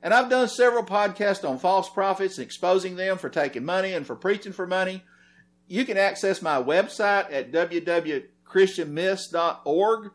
And 0.01 0.13
I've 0.13 0.29
done 0.29 0.47
several 0.49 0.83
podcasts 0.83 1.47
on 1.47 1.59
false 1.59 1.89
prophets 1.89 2.37
and 2.37 2.45
exposing 2.45 2.97
them 2.97 3.17
for 3.17 3.29
taking 3.29 3.65
money 3.65 3.93
and 3.93 4.05
for 4.05 4.15
preaching 4.15 4.51
for 4.51 4.67
money. 4.67 5.03
You 5.67 5.85
can 5.85 5.97
access 5.97 6.41
my 6.41 6.61
website 6.61 7.31
at 7.31 7.53
www.christianmyths.org 7.53 10.11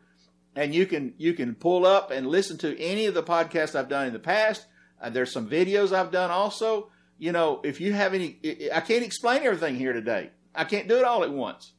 and 0.55 0.75
you 0.75 0.85
can 0.85 1.13
you 1.17 1.33
can 1.33 1.55
pull 1.55 1.85
up 1.85 2.11
and 2.11 2.27
listen 2.27 2.57
to 2.59 2.79
any 2.79 3.05
of 3.05 3.13
the 3.13 3.23
podcasts 3.23 3.75
I've 3.75 3.89
done 3.89 4.07
in 4.07 4.13
the 4.13 4.19
past. 4.19 4.65
Uh, 5.01 5.09
there's 5.09 5.31
some 5.31 5.49
videos 5.49 5.93
I've 5.93 6.11
done 6.11 6.31
also. 6.31 6.91
You 7.19 7.31
know, 7.33 7.61
if 7.63 7.79
you 7.79 7.93
have 7.93 8.13
any 8.13 8.39
I 8.73 8.79
can't 8.79 9.03
explain 9.03 9.43
everything 9.43 9.75
here 9.75 9.93
today. 9.93 10.31
I 10.55 10.63
can't 10.63 10.87
do 10.87 10.97
it 10.97 11.05
all 11.05 11.23
at 11.23 11.31
once. 11.31 11.73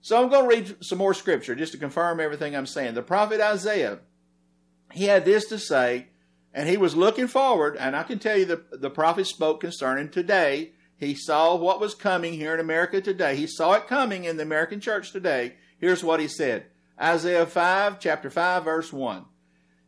So 0.00 0.22
I'm 0.22 0.28
going 0.28 0.42
to 0.42 0.48
read 0.48 0.84
some 0.84 0.98
more 0.98 1.14
scripture 1.14 1.54
just 1.54 1.72
to 1.72 1.78
confirm 1.78 2.20
everything 2.20 2.54
I'm 2.54 2.66
saying. 2.66 2.94
The 2.94 3.02
prophet 3.02 3.40
Isaiah, 3.40 3.98
he 4.92 5.04
had 5.04 5.24
this 5.24 5.46
to 5.46 5.58
say, 5.58 6.08
and 6.54 6.68
he 6.68 6.76
was 6.76 6.96
looking 6.96 7.26
forward, 7.26 7.76
and 7.76 7.94
I 7.96 8.02
can 8.02 8.18
tell 8.18 8.38
you 8.38 8.44
the, 8.44 8.62
the 8.72 8.88
prophet 8.90 9.26
spoke 9.26 9.60
concerning 9.60 10.08
today. 10.08 10.72
He 10.96 11.14
saw 11.14 11.56
what 11.56 11.80
was 11.80 11.94
coming 11.94 12.34
here 12.34 12.54
in 12.54 12.60
America 12.60 13.00
today. 13.00 13.36
He 13.36 13.46
saw 13.46 13.74
it 13.74 13.88
coming 13.88 14.24
in 14.24 14.36
the 14.36 14.42
American 14.42 14.80
church 14.80 15.12
today. 15.12 15.54
Here's 15.78 16.04
what 16.04 16.20
he 16.20 16.28
said. 16.28 16.66
Isaiah 17.00 17.44
5, 17.44 18.00
chapter 18.00 18.30
5, 18.30 18.64
verse 18.64 18.92
1. 18.92 19.24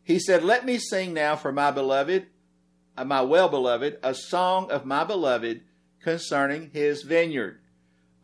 He 0.03 0.19
said, 0.19 0.43
Let 0.43 0.67
me 0.67 0.79
sing 0.79 1.15
now 1.15 1.37
for 1.37 1.53
my 1.53 1.71
beloved, 1.71 2.27
uh, 2.99 3.05
my 3.05 3.23
well 3.23 3.49
beloved, 3.49 3.99
a 4.03 4.13
song 4.13 4.71
of 4.73 4.85
my 4.85 5.05
beloved 5.05 5.61
concerning 6.03 6.71
his 6.73 7.03
vineyard. 7.03 7.61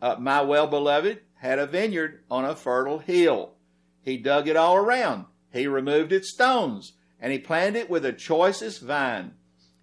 Uh, 0.01 0.17
my 0.19 0.41
well 0.41 0.67
beloved 0.67 1.21
had 1.35 1.59
a 1.59 1.65
vineyard 1.65 2.23
on 2.29 2.43
a 2.43 2.55
fertile 2.55 2.99
hill. 2.99 3.53
He 4.01 4.17
dug 4.17 4.47
it 4.49 4.57
all 4.57 4.75
around. 4.75 5.25
He 5.51 5.67
removed 5.67 6.11
its 6.11 6.29
stones, 6.29 6.93
and 7.21 7.31
he 7.31 7.39
planted 7.39 7.79
it 7.79 7.89
with 7.89 8.03
the 8.03 8.11
choicest 8.11 8.81
vine. 8.81 9.35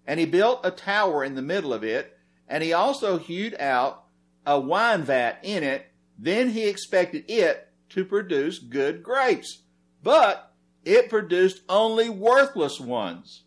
And 0.07 0.20
he 0.20 0.26
built 0.26 0.61
a 0.62 0.70
tower 0.70 1.24
in 1.24 1.36
the 1.36 1.43
middle 1.43 1.72
of 1.72 1.82
it, 1.82 2.18
and 2.47 2.62
he 2.62 2.74
also 2.74 3.18
hewed 3.18 3.55
out 3.59 4.05
a 4.45 4.61
wine 4.61 5.05
vat 5.05 5.38
in 5.43 5.62
it. 5.62 5.86
Then 6.18 6.51
he 6.51 6.68
expected 6.68 7.24
it 7.28 7.68
to 7.90 8.05
produce 8.05 8.59
good 8.59 9.03
grapes, 9.03 9.62
but 10.03 10.53
it 10.84 11.09
produced 11.09 11.62
only 11.68 12.11
worthless 12.11 12.78
ones. 12.78 13.45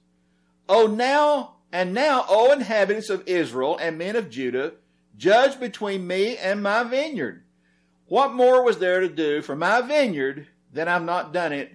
Oh, 0.68 0.88
now, 0.88 1.55
and 1.72 1.93
now, 1.93 2.26
O 2.28 2.51
inhabitants 2.51 3.09
of 3.09 3.28
Israel 3.28 3.78
and 3.78 3.97
men 3.97 4.16
of 4.16 4.30
Judah, 4.30 4.74
Judge 5.18 5.59
between 5.59 6.07
me 6.07 6.38
and 6.38 6.61
my 6.61 6.84
vineyard. 6.84 7.43
What 8.07 8.34
more 8.34 8.63
was 8.63 8.80
there 8.80 8.99
to 8.99 9.09
do 9.09 9.41
for 9.41 9.55
my 9.55 9.82
vineyard 9.82 10.47
than 10.74 10.88
I've 10.88 11.03
not 11.03 11.34
done 11.34 11.53
it? 11.53 11.74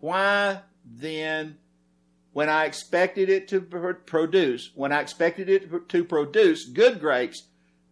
Why 0.00 0.60
then, 0.84 1.58
when 2.32 2.48
I 2.48 2.64
expected 2.64 3.28
it 3.28 3.48
to 3.48 3.60
produce, 3.60 4.70
when 4.74 4.92
I 4.92 5.00
expected 5.00 5.48
it 5.48 5.88
to 5.90 6.04
produce 6.04 6.64
good 6.64 7.00
grapes, 7.00 7.48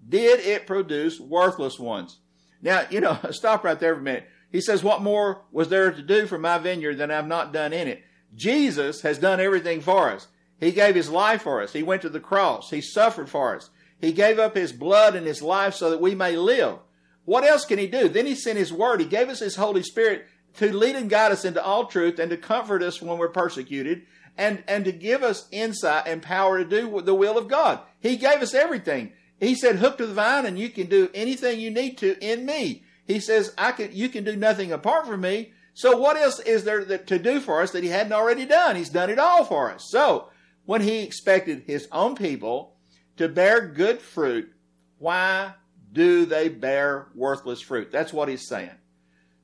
did 0.08 0.40
it 0.40 0.66
produce 0.66 1.20
worthless 1.20 1.78
ones? 1.78 2.18
Now, 2.62 2.84
you 2.90 3.00
know, 3.00 3.18
stop 3.30 3.64
right 3.64 3.78
there 3.78 3.94
for 3.94 4.00
a 4.00 4.04
minute. 4.04 4.28
He 4.50 4.60
says, 4.60 4.82
What 4.82 5.02
more 5.02 5.42
was 5.52 5.68
there 5.68 5.92
to 5.92 6.02
do 6.02 6.26
for 6.26 6.38
my 6.38 6.58
vineyard 6.58 6.96
than 6.96 7.10
I've 7.10 7.26
not 7.26 7.52
done 7.52 7.72
in 7.72 7.88
it? 7.88 8.02
Jesus 8.34 9.02
has 9.02 9.18
done 9.18 9.40
everything 9.40 9.80
for 9.80 10.10
us. 10.10 10.28
He 10.60 10.72
gave 10.72 10.94
his 10.94 11.10
life 11.10 11.42
for 11.42 11.62
us. 11.62 11.72
He 11.72 11.82
went 11.82 12.02
to 12.02 12.08
the 12.08 12.20
cross. 12.20 12.70
He 12.70 12.80
suffered 12.80 13.28
for 13.28 13.54
us. 13.54 13.70
He 14.00 14.12
gave 14.12 14.38
up 14.38 14.54
his 14.54 14.72
blood 14.72 15.14
and 15.14 15.26
his 15.26 15.42
life 15.42 15.74
so 15.74 15.90
that 15.90 16.00
we 16.00 16.14
may 16.14 16.36
live. 16.36 16.78
What 17.24 17.44
else 17.44 17.64
can 17.64 17.78
he 17.78 17.86
do? 17.86 18.08
Then 18.08 18.26
he 18.26 18.34
sent 18.34 18.58
his 18.58 18.72
word. 18.72 19.00
He 19.00 19.06
gave 19.06 19.28
us 19.28 19.40
his 19.40 19.56
Holy 19.56 19.82
Spirit 19.82 20.26
to 20.54 20.74
lead 20.74 20.96
and 20.96 21.10
guide 21.10 21.32
us 21.32 21.44
into 21.44 21.62
all 21.62 21.86
truth 21.86 22.18
and 22.18 22.30
to 22.30 22.36
comfort 22.36 22.82
us 22.82 23.02
when 23.02 23.18
we're 23.18 23.28
persecuted 23.28 24.02
and, 24.38 24.62
and 24.68 24.84
to 24.84 24.92
give 24.92 25.22
us 25.22 25.48
insight 25.50 26.06
and 26.06 26.22
power 26.22 26.58
to 26.58 26.64
do 26.64 27.00
the 27.02 27.14
will 27.14 27.36
of 27.36 27.48
God. 27.48 27.80
He 28.00 28.16
gave 28.16 28.40
us 28.42 28.54
everything. 28.54 29.12
He 29.40 29.54
said, 29.54 29.76
hook 29.76 29.98
to 29.98 30.06
the 30.06 30.14
vine 30.14 30.46
and 30.46 30.58
you 30.58 30.70
can 30.70 30.86
do 30.86 31.10
anything 31.14 31.60
you 31.60 31.70
need 31.70 31.98
to 31.98 32.18
in 32.24 32.46
me. 32.46 32.84
He 33.06 33.20
says, 33.20 33.54
I 33.58 33.72
can, 33.72 33.90
you 33.92 34.08
can 34.08 34.24
do 34.24 34.36
nothing 34.36 34.72
apart 34.72 35.06
from 35.06 35.20
me. 35.20 35.52
So 35.74 35.96
what 35.96 36.16
else 36.16 36.40
is 36.40 36.64
there 36.64 36.84
to 36.84 37.18
do 37.18 37.40
for 37.40 37.60
us 37.60 37.72
that 37.72 37.82
he 37.82 37.90
hadn't 37.90 38.12
already 38.12 38.46
done? 38.46 38.76
He's 38.76 38.88
done 38.88 39.10
it 39.10 39.18
all 39.18 39.44
for 39.44 39.70
us. 39.70 39.86
So 39.90 40.30
when 40.66 40.82
he 40.82 41.02
expected 41.02 41.62
his 41.66 41.88
own 41.90 42.16
people 42.16 42.76
to 43.16 43.28
bear 43.28 43.66
good 43.66 44.00
fruit, 44.00 44.52
why 44.98 45.54
do 45.92 46.26
they 46.26 46.48
bear 46.48 47.06
worthless 47.14 47.60
fruit? 47.60 47.90
That's 47.90 48.12
what 48.12 48.28
he's 48.28 48.46
saying. 48.46 48.70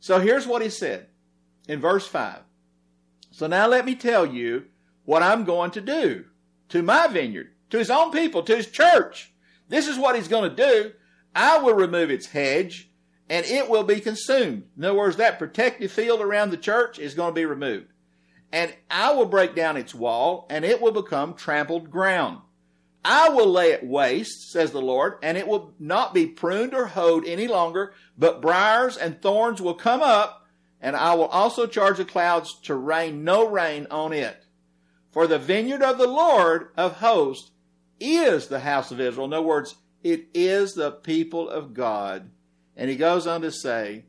So 0.01 0.19
here's 0.19 0.47
what 0.47 0.63
he 0.63 0.69
said 0.69 1.07
in 1.69 1.81
verse 1.81 2.07
5. 2.07 2.41
So 3.31 3.47
now 3.47 3.67
let 3.67 3.87
me 3.87 3.95
tell 3.95 4.27
you 4.27 4.67
what 5.05 5.23
I'm 5.23 5.45
going 5.45 5.71
to 5.73 5.81
do 5.81 6.27
to 6.69 6.83
my 6.83 7.07
vineyard, 7.07 7.53
to 7.71 7.79
his 7.79 7.91
own 7.91 8.11
people, 8.11 8.43
to 8.43 8.57
his 8.57 8.67
church. 8.67 9.33
This 9.69 9.89
is 9.89 9.99
what 9.99 10.17
he's 10.17 10.29
going 10.29 10.51
to 10.51 10.57
do. 10.57 10.93
I 11.35 11.59
will 11.59 11.75
remove 11.75 12.11
its 12.11 12.27
hedge 12.27 12.91
and 13.29 13.47
it 13.47 13.71
will 13.71 13.85
be 13.85 14.01
consumed. 14.01 14.65
In 14.77 14.85
other 14.85 14.99
words, 14.99 15.17
that 15.17 15.39
protective 15.39 15.93
field 15.93 16.21
around 16.21 16.51
the 16.51 16.57
church 16.57 16.99
is 16.99 17.15
going 17.15 17.31
to 17.31 17.41
be 17.41 17.47
removed. 17.47 17.92
And 18.53 18.75
I 18.91 19.15
will 19.15 19.27
break 19.27 19.55
down 19.55 19.77
its 19.77 19.95
wall 19.95 20.47
and 20.51 20.65
it 20.65 20.81
will 20.81 20.93
become 20.93 21.35
trampled 21.35 21.91
ground. 21.91 22.39
I 23.05 23.31
will 23.31 23.49
lay 23.49 23.73
it 23.73 23.85
waste, 23.85 24.53
says 24.53 24.71
the 24.71 24.81
Lord, 24.81 25.15
and 25.23 25.37
it 25.37 25.49
will 25.49 25.75
not 25.81 26.15
be 26.15 26.27
pruned 26.27 26.73
or 26.73 26.87
hoed 26.87 27.27
any 27.27 27.49
longer, 27.49 27.95
but 28.17 28.41
briars 28.41 28.97
and 28.97 29.21
thorns 29.21 29.61
will 29.61 29.75
come 29.75 30.03
up, 30.03 30.47
and 30.81 30.95
I 30.95 31.15
will 31.15 31.27
also 31.27 31.67
charge 31.67 31.97
the 31.97 32.05
clouds 32.05 32.61
to 32.63 32.77
rain 32.77 33.25
no 33.25 33.49
rain 33.49 33.89
on 33.91 34.13
it. 34.13 34.45
For 35.11 35.27
the 35.27 35.39
vineyard 35.39 35.83
of 35.83 35.99
the 35.99 36.07
Lord 36.07 36.69
of 36.77 36.99
hosts 36.99 37.51
is 37.99 38.47
the 38.47 38.61
house 38.61 38.93
of 38.93 39.01
Israel. 39.01 39.27
In 39.27 39.33
other 39.33 39.43
words, 39.43 39.75
it 40.05 40.29
is 40.33 40.75
the 40.75 40.93
people 40.93 41.49
of 41.49 41.75
God. 41.75 42.31
And 42.77 42.89
he 42.89 42.97
goes 42.97 43.27
on 43.27 43.43
to 43.43 43.51
say, 43.51 44.05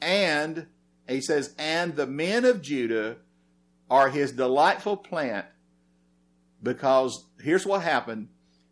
and 0.00 0.68
he 1.08 1.20
says, 1.20 1.54
and 1.58 1.96
the 1.96 2.06
men 2.06 2.44
of 2.44 2.62
Judah 2.62 3.16
are 3.90 4.10
his 4.10 4.32
delightful 4.32 4.96
plant 4.96 5.46
because 6.62 7.26
here's 7.40 7.66
what 7.66 7.82
happened. 7.82 8.28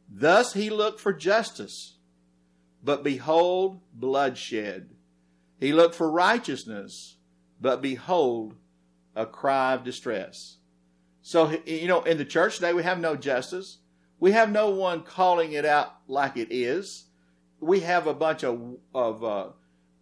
Thus 0.08 0.52
he 0.52 0.70
looked 0.70 1.00
for 1.00 1.12
justice, 1.12 1.96
but 2.82 3.02
behold, 3.02 3.80
bloodshed. 3.92 4.90
He 5.58 5.72
looked 5.72 5.94
for 5.94 6.10
righteousness, 6.10 7.16
but 7.60 7.82
behold, 7.82 8.54
a 9.14 9.26
cry 9.26 9.72
of 9.72 9.84
distress. 9.84 10.58
So, 11.22 11.58
you 11.64 11.88
know, 11.88 12.02
in 12.02 12.18
the 12.18 12.24
church 12.24 12.56
today, 12.56 12.72
we 12.72 12.82
have 12.82 13.00
no 13.00 13.16
justice. 13.16 13.78
We 14.20 14.32
have 14.32 14.50
no 14.50 14.70
one 14.70 15.02
calling 15.02 15.52
it 15.52 15.64
out 15.64 15.96
like 16.06 16.36
it 16.36 16.48
is. 16.50 17.06
We 17.58 17.80
have 17.80 18.06
a 18.06 18.14
bunch 18.14 18.44
of, 18.44 18.76
of, 18.94 19.24
uh, 19.24 19.46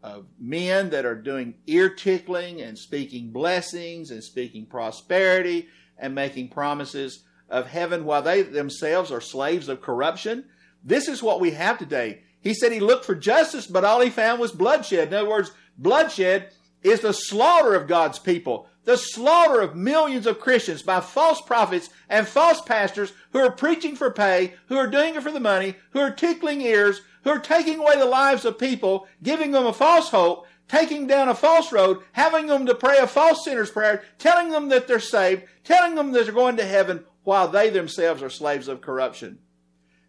of 0.05 0.27
men 0.39 0.91
that 0.91 1.07
are 1.07 1.15
doing 1.15 1.55
ear 1.67 1.89
tickling 1.89 2.61
and 2.61 2.79
speaking 2.79 3.31
blessings 3.31 4.11
and 4.11 4.23
speaking 4.23 4.67
prosperity 4.67 5.67
and 5.99 6.15
making 6.15 6.47
promises 6.51 7.25
of 7.49 7.67
heaven 7.67 8.05
while 8.05 8.21
they 8.21 8.43
themselves 8.43 9.11
are 9.11 9.23
slaves 9.23 9.67
of 9.67 9.81
corruption. 9.81 10.45
This 10.85 11.09
is 11.09 11.23
what 11.23 11.41
we 11.41 11.53
have 11.53 11.79
today. 11.79 12.23
He 12.43 12.53
said 12.53 12.71
he 12.71 12.81
looked 12.81 13.07
for 13.07 13.15
justice, 13.15 13.67
but 13.67 13.83
all 13.83 14.03
he 14.03 14.11
found 14.11 14.41
was 14.41 14.53
bloodshed. 14.53 15.09
In 15.09 15.15
other 15.15 15.29
words, 15.29 15.53
bloodshed 15.79 16.51
is 16.83 17.01
the 17.01 17.13
slaughter 17.15 17.75
of 17.75 17.89
God's 17.89 18.19
people, 18.19 18.69
the 18.85 18.99
slaughter 18.99 19.63
of 19.63 19.75
millions 19.75 20.27
of 20.27 20.39
Christians 20.39 20.83
by 20.83 21.01
false 21.01 21.41
prophets 21.41 21.89
and 22.11 22.29
false 22.29 22.61
pastors 22.61 23.15
who 23.33 23.39
are 23.39 23.51
preaching 23.51 23.97
for 23.97 24.11
pay, 24.11 24.53
who 24.69 24.77
are 24.77 24.87
doing 24.87 25.15
it 25.15 25.23
for 25.23 25.33
the 25.33 25.41
money, 25.41 25.77
who 25.93 26.01
are 26.01 26.11
tickling 26.11 26.61
ears, 26.61 27.01
who 27.25 27.31
are 27.31 27.39
taking 27.39 27.81
away 27.81 27.99
the 27.99 28.05
lives 28.05 28.45
of 28.45 28.59
people, 28.59 29.09
giving 29.23 29.51
them 29.51 29.67
a 29.67 29.73
false 29.73 30.11
hope, 30.11 30.47
taking 30.69 31.07
down 31.07 31.29
a 31.29 31.35
false 31.35 31.73
road, 31.73 32.03
having 32.13 32.47
them 32.47 32.67
to 32.67 32.75
pray 32.75 32.99
a 32.99 33.07
false 33.07 33.45
sinner's 33.45 33.71
prayer, 33.71 34.05
telling 34.19 34.51
them 34.51 34.69
that 34.69 34.87
they're 34.87 35.01
saved, 35.01 35.43
telling 35.65 35.95
them 35.95 36.13
that 36.13 36.25
they're 36.25 36.35
going 36.35 36.57
to 36.57 36.65
heaven, 36.65 37.05
while 37.25 37.49
they 37.49 37.71
themselves 37.71 38.23
are 38.23 38.31
slaves 38.31 38.69
of 38.69 38.81
corruption. 38.81 39.39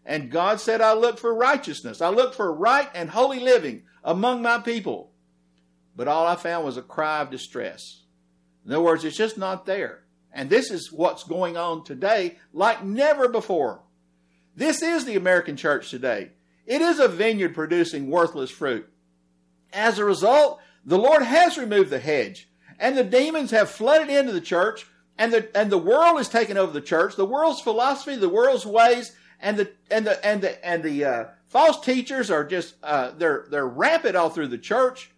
And 0.04 0.30
God 0.30 0.60
said, 0.60 0.80
I 0.80 0.92
look 0.92 1.18
for 1.18 1.34
righteousness. 1.34 2.00
I 2.00 2.10
look 2.10 2.34
for 2.34 2.52
right 2.52 2.88
and 2.94 3.10
holy 3.10 3.40
living 3.40 3.82
among 4.04 4.42
my 4.42 4.60
people. 4.60 5.10
But 5.96 6.08
all 6.08 6.26
I 6.26 6.36
found 6.36 6.64
was 6.64 6.76
a 6.76 6.82
cry 6.82 7.22
of 7.22 7.30
distress. 7.30 8.02
In 8.64 8.72
other 8.72 8.82
words, 8.82 9.04
it's 9.04 9.16
just 9.16 9.38
not 9.38 9.66
there. 9.66 10.04
And 10.32 10.50
this 10.50 10.70
is 10.70 10.92
what's 10.92 11.24
going 11.24 11.56
on 11.56 11.82
today 11.84 12.36
like 12.52 12.84
never 12.84 13.28
before. 13.28 13.80
This 14.54 14.82
is 14.82 15.04
the 15.04 15.16
American 15.16 15.56
church 15.56 15.90
today. 15.90 16.32
It 16.66 16.82
is 16.82 16.98
a 16.98 17.08
vineyard 17.08 17.54
producing 17.54 18.10
worthless 18.10 18.50
fruit. 18.50 18.88
As 19.72 19.98
a 19.98 20.04
result, 20.04 20.60
the 20.84 20.98
Lord 20.98 21.22
has 21.22 21.56
removed 21.56 21.90
the 21.90 21.98
hedge, 21.98 22.48
and 22.78 22.96
the 22.96 23.04
demons 23.04 23.50
have 23.52 23.70
flooded 23.70 24.10
into 24.10 24.32
the 24.32 24.40
church, 24.40 24.86
and 25.18 25.32
the 25.32 25.56
and 25.56 25.70
the 25.70 25.78
world 25.78 26.18
has 26.18 26.28
taken 26.28 26.56
over 26.56 26.72
the 26.72 26.80
church. 26.80 27.16
The 27.16 27.24
world's 27.24 27.60
philosophy, 27.60 28.16
the 28.16 28.28
world's 28.28 28.66
ways, 28.66 29.12
and 29.40 29.56
the 29.56 29.72
and 29.90 30.06
the 30.06 30.24
and 30.24 30.42
the 30.42 30.66
and 30.66 30.82
the 30.82 31.04
uh, 31.04 31.24
false 31.46 31.80
teachers 31.84 32.30
are 32.30 32.44
just 32.44 32.74
uh, 32.82 33.12
they're 33.16 33.46
they're 33.50 33.66
rampant 33.66 34.16
all 34.16 34.30
through 34.30 34.48
the 34.48 34.58
church, 34.58 35.10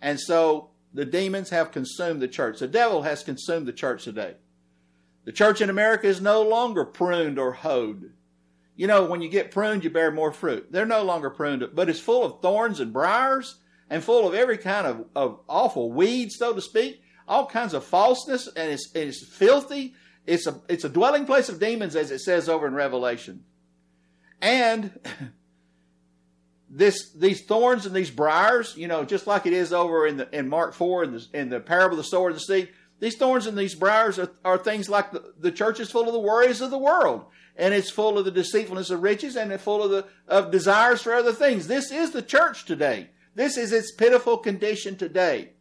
and 0.00 0.18
so 0.18 0.70
the 0.94 1.04
demons 1.04 1.50
have 1.50 1.72
consumed 1.72 2.20
the 2.20 2.28
church. 2.28 2.58
The 2.58 2.68
devil 2.68 3.02
has 3.02 3.22
consumed 3.22 3.66
the 3.66 3.72
church 3.72 4.04
today. 4.04 4.34
The 5.24 5.32
church 5.32 5.60
in 5.60 5.70
America 5.70 6.06
is 6.06 6.20
no 6.20 6.42
longer 6.42 6.84
pruned 6.84 7.38
or 7.38 7.52
hoed. 7.52 8.12
You 8.74 8.86
know, 8.86 9.04
when 9.04 9.20
you 9.20 9.28
get 9.28 9.50
pruned, 9.50 9.84
you 9.84 9.90
bear 9.90 10.10
more 10.10 10.32
fruit. 10.32 10.70
They're 10.70 10.86
no 10.86 11.02
longer 11.02 11.30
pruned, 11.30 11.68
but 11.74 11.90
it's 11.90 12.00
full 12.00 12.24
of 12.24 12.40
thorns 12.40 12.80
and 12.80 12.92
briars 12.92 13.58
and 13.90 14.02
full 14.02 14.26
of 14.26 14.34
every 14.34 14.56
kind 14.56 14.86
of, 14.86 15.04
of 15.14 15.40
awful 15.48 15.92
weeds, 15.92 16.36
so 16.38 16.54
to 16.54 16.60
speak, 16.60 17.02
all 17.28 17.46
kinds 17.46 17.74
of 17.74 17.84
falseness, 17.84 18.48
and 18.48 18.72
it's, 18.72 18.90
it's 18.94 19.26
filthy. 19.26 19.94
It's 20.26 20.46
a, 20.46 20.60
it's 20.68 20.84
a 20.84 20.88
dwelling 20.88 21.26
place 21.26 21.48
of 21.48 21.60
demons, 21.60 21.96
as 21.96 22.10
it 22.10 22.20
says 22.20 22.48
over 22.48 22.66
in 22.66 22.74
Revelation. 22.74 23.44
And 24.40 24.98
this 26.70 27.12
these 27.12 27.44
thorns 27.44 27.84
and 27.86 27.94
these 27.94 28.10
briars, 28.10 28.74
you 28.76 28.88
know, 28.88 29.04
just 29.04 29.26
like 29.26 29.46
it 29.46 29.52
is 29.52 29.72
over 29.72 30.06
in 30.06 30.16
the 30.16 30.36
in 30.36 30.48
Mark 30.48 30.72
four 30.72 31.04
in 31.04 31.12
the 31.12 31.26
in 31.34 31.48
the 31.50 31.60
parable 31.60 31.98
of 31.98 32.04
the 32.04 32.08
sower 32.08 32.28
and 32.28 32.36
the 32.36 32.40
seed, 32.40 32.70
these 32.98 33.16
thorns 33.16 33.46
and 33.46 33.58
these 33.58 33.74
briars 33.74 34.18
are, 34.18 34.30
are 34.44 34.58
things 34.58 34.88
like 34.88 35.12
the, 35.12 35.34
the 35.38 35.52
church 35.52 35.80
is 35.80 35.90
full 35.90 36.06
of 36.06 36.12
the 36.12 36.18
worries 36.18 36.60
of 36.60 36.70
the 36.70 36.78
world, 36.78 37.26
and 37.56 37.74
it's 37.74 37.90
full 37.90 38.18
of 38.18 38.24
the 38.24 38.30
deceitfulness 38.30 38.90
of 38.90 39.02
riches, 39.02 39.36
and 39.36 39.52
it's 39.52 39.62
full 39.62 39.82
of 39.82 39.90
the 39.90 40.06
of 40.28 40.50
desires 40.50 41.02
for 41.02 41.14
other 41.14 41.32
things. 41.32 41.66
This 41.66 41.90
is 41.90 42.10
the 42.10 42.22
church 42.22 42.64
today. 42.64 43.10
This 43.34 43.56
is 43.56 43.72
its 43.72 43.92
pitiful 43.92 44.38
condition 44.38 44.96
today. 44.96 45.52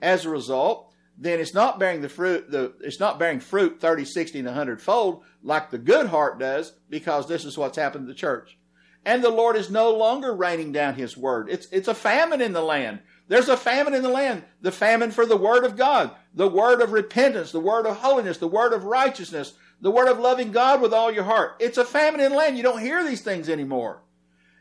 As 0.00 0.24
a 0.24 0.30
result, 0.30 0.92
then 1.16 1.40
it's 1.40 1.54
not 1.54 1.78
bearing 1.78 2.00
the 2.00 2.08
fruit, 2.08 2.50
the, 2.50 2.74
it's 2.80 3.00
not 3.00 3.18
bearing 3.18 3.40
fruit 3.40 3.80
30, 3.80 4.04
60, 4.04 4.38
and 4.38 4.46
100 4.46 4.80
fold 4.80 5.24
like 5.42 5.70
the 5.70 5.78
good 5.78 6.06
heart 6.06 6.38
does 6.38 6.72
because 6.88 7.26
this 7.26 7.44
is 7.44 7.58
what's 7.58 7.76
happened 7.76 8.06
to 8.06 8.12
the 8.12 8.18
church. 8.18 8.56
And 9.04 9.22
the 9.22 9.30
Lord 9.30 9.56
is 9.56 9.70
no 9.70 9.90
longer 9.90 10.34
raining 10.34 10.72
down 10.72 10.94
his 10.94 11.16
word. 11.16 11.48
It's, 11.48 11.66
it's 11.72 11.88
a 11.88 11.94
famine 11.94 12.40
in 12.40 12.52
the 12.52 12.62
land. 12.62 13.00
There's 13.26 13.48
a 13.48 13.56
famine 13.56 13.94
in 13.94 14.02
the 14.02 14.08
land. 14.08 14.44
The 14.60 14.72
famine 14.72 15.10
for 15.10 15.26
the 15.26 15.36
word 15.36 15.64
of 15.64 15.76
God, 15.76 16.10
the 16.34 16.48
word 16.48 16.80
of 16.80 16.92
repentance, 16.92 17.52
the 17.52 17.60
word 17.60 17.86
of 17.86 17.96
holiness, 17.96 18.38
the 18.38 18.48
word 18.48 18.72
of 18.72 18.84
righteousness, 18.84 19.54
the 19.80 19.90
word 19.90 20.08
of 20.08 20.18
loving 20.18 20.52
God 20.52 20.80
with 20.80 20.92
all 20.92 21.12
your 21.12 21.24
heart. 21.24 21.56
It's 21.60 21.78
a 21.78 21.84
famine 21.84 22.20
in 22.20 22.34
land. 22.34 22.56
You 22.56 22.62
don't 22.62 22.80
hear 22.80 23.04
these 23.04 23.22
things 23.22 23.48
anymore. 23.48 24.02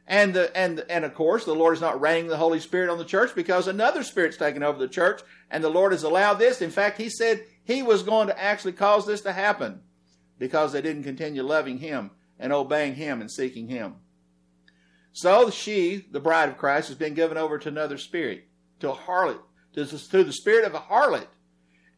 And 0.07 0.33
the, 0.33 0.55
and 0.55 0.85
and 0.89 1.03
of 1.03 1.13
course, 1.13 1.43
the 1.43 1.53
Lord 1.53 1.73
is 1.75 1.81
not 1.81 1.99
raining 1.99 2.29
the 2.29 2.37
Holy 2.37 2.61
Spirit 2.61 2.89
on 2.89 2.97
the 2.97 3.03
church 3.03 3.35
because 3.35 3.67
another 3.67 4.03
spirit's 4.03 4.37
taken 4.37 4.63
over 4.63 4.79
the 4.79 4.87
church, 4.87 5.21
and 5.51 5.61
the 5.61 5.69
Lord 5.69 5.91
has 5.91 6.03
allowed 6.03 6.35
this. 6.35 6.61
In 6.61 6.71
fact, 6.71 6.97
He 6.97 7.09
said 7.09 7.43
He 7.65 7.83
was 7.83 8.03
going 8.03 8.27
to 8.27 8.41
actually 8.41 8.71
cause 8.71 9.05
this 9.05 9.21
to 9.21 9.33
happen 9.33 9.81
because 10.39 10.71
they 10.71 10.81
didn't 10.81 11.03
continue 11.03 11.43
loving 11.43 11.79
Him 11.79 12.11
and 12.39 12.53
obeying 12.53 12.95
Him 12.95 13.19
and 13.19 13.29
seeking 13.29 13.67
Him. 13.67 13.95
So 15.11 15.49
she, 15.49 16.05
the 16.11 16.19
bride 16.21 16.47
of 16.47 16.57
Christ, 16.57 16.87
has 16.87 16.97
been 16.97 17.15
given 17.15 17.37
over 17.37 17.57
to 17.57 17.69
another 17.69 17.97
spirit, 17.97 18.45
to 18.79 18.91
a 18.91 18.95
harlot, 18.95 19.39
to, 19.73 19.85
to 19.85 20.23
the 20.23 20.31
spirit 20.31 20.63
of 20.63 20.73
a 20.73 20.79
harlot, 20.79 21.27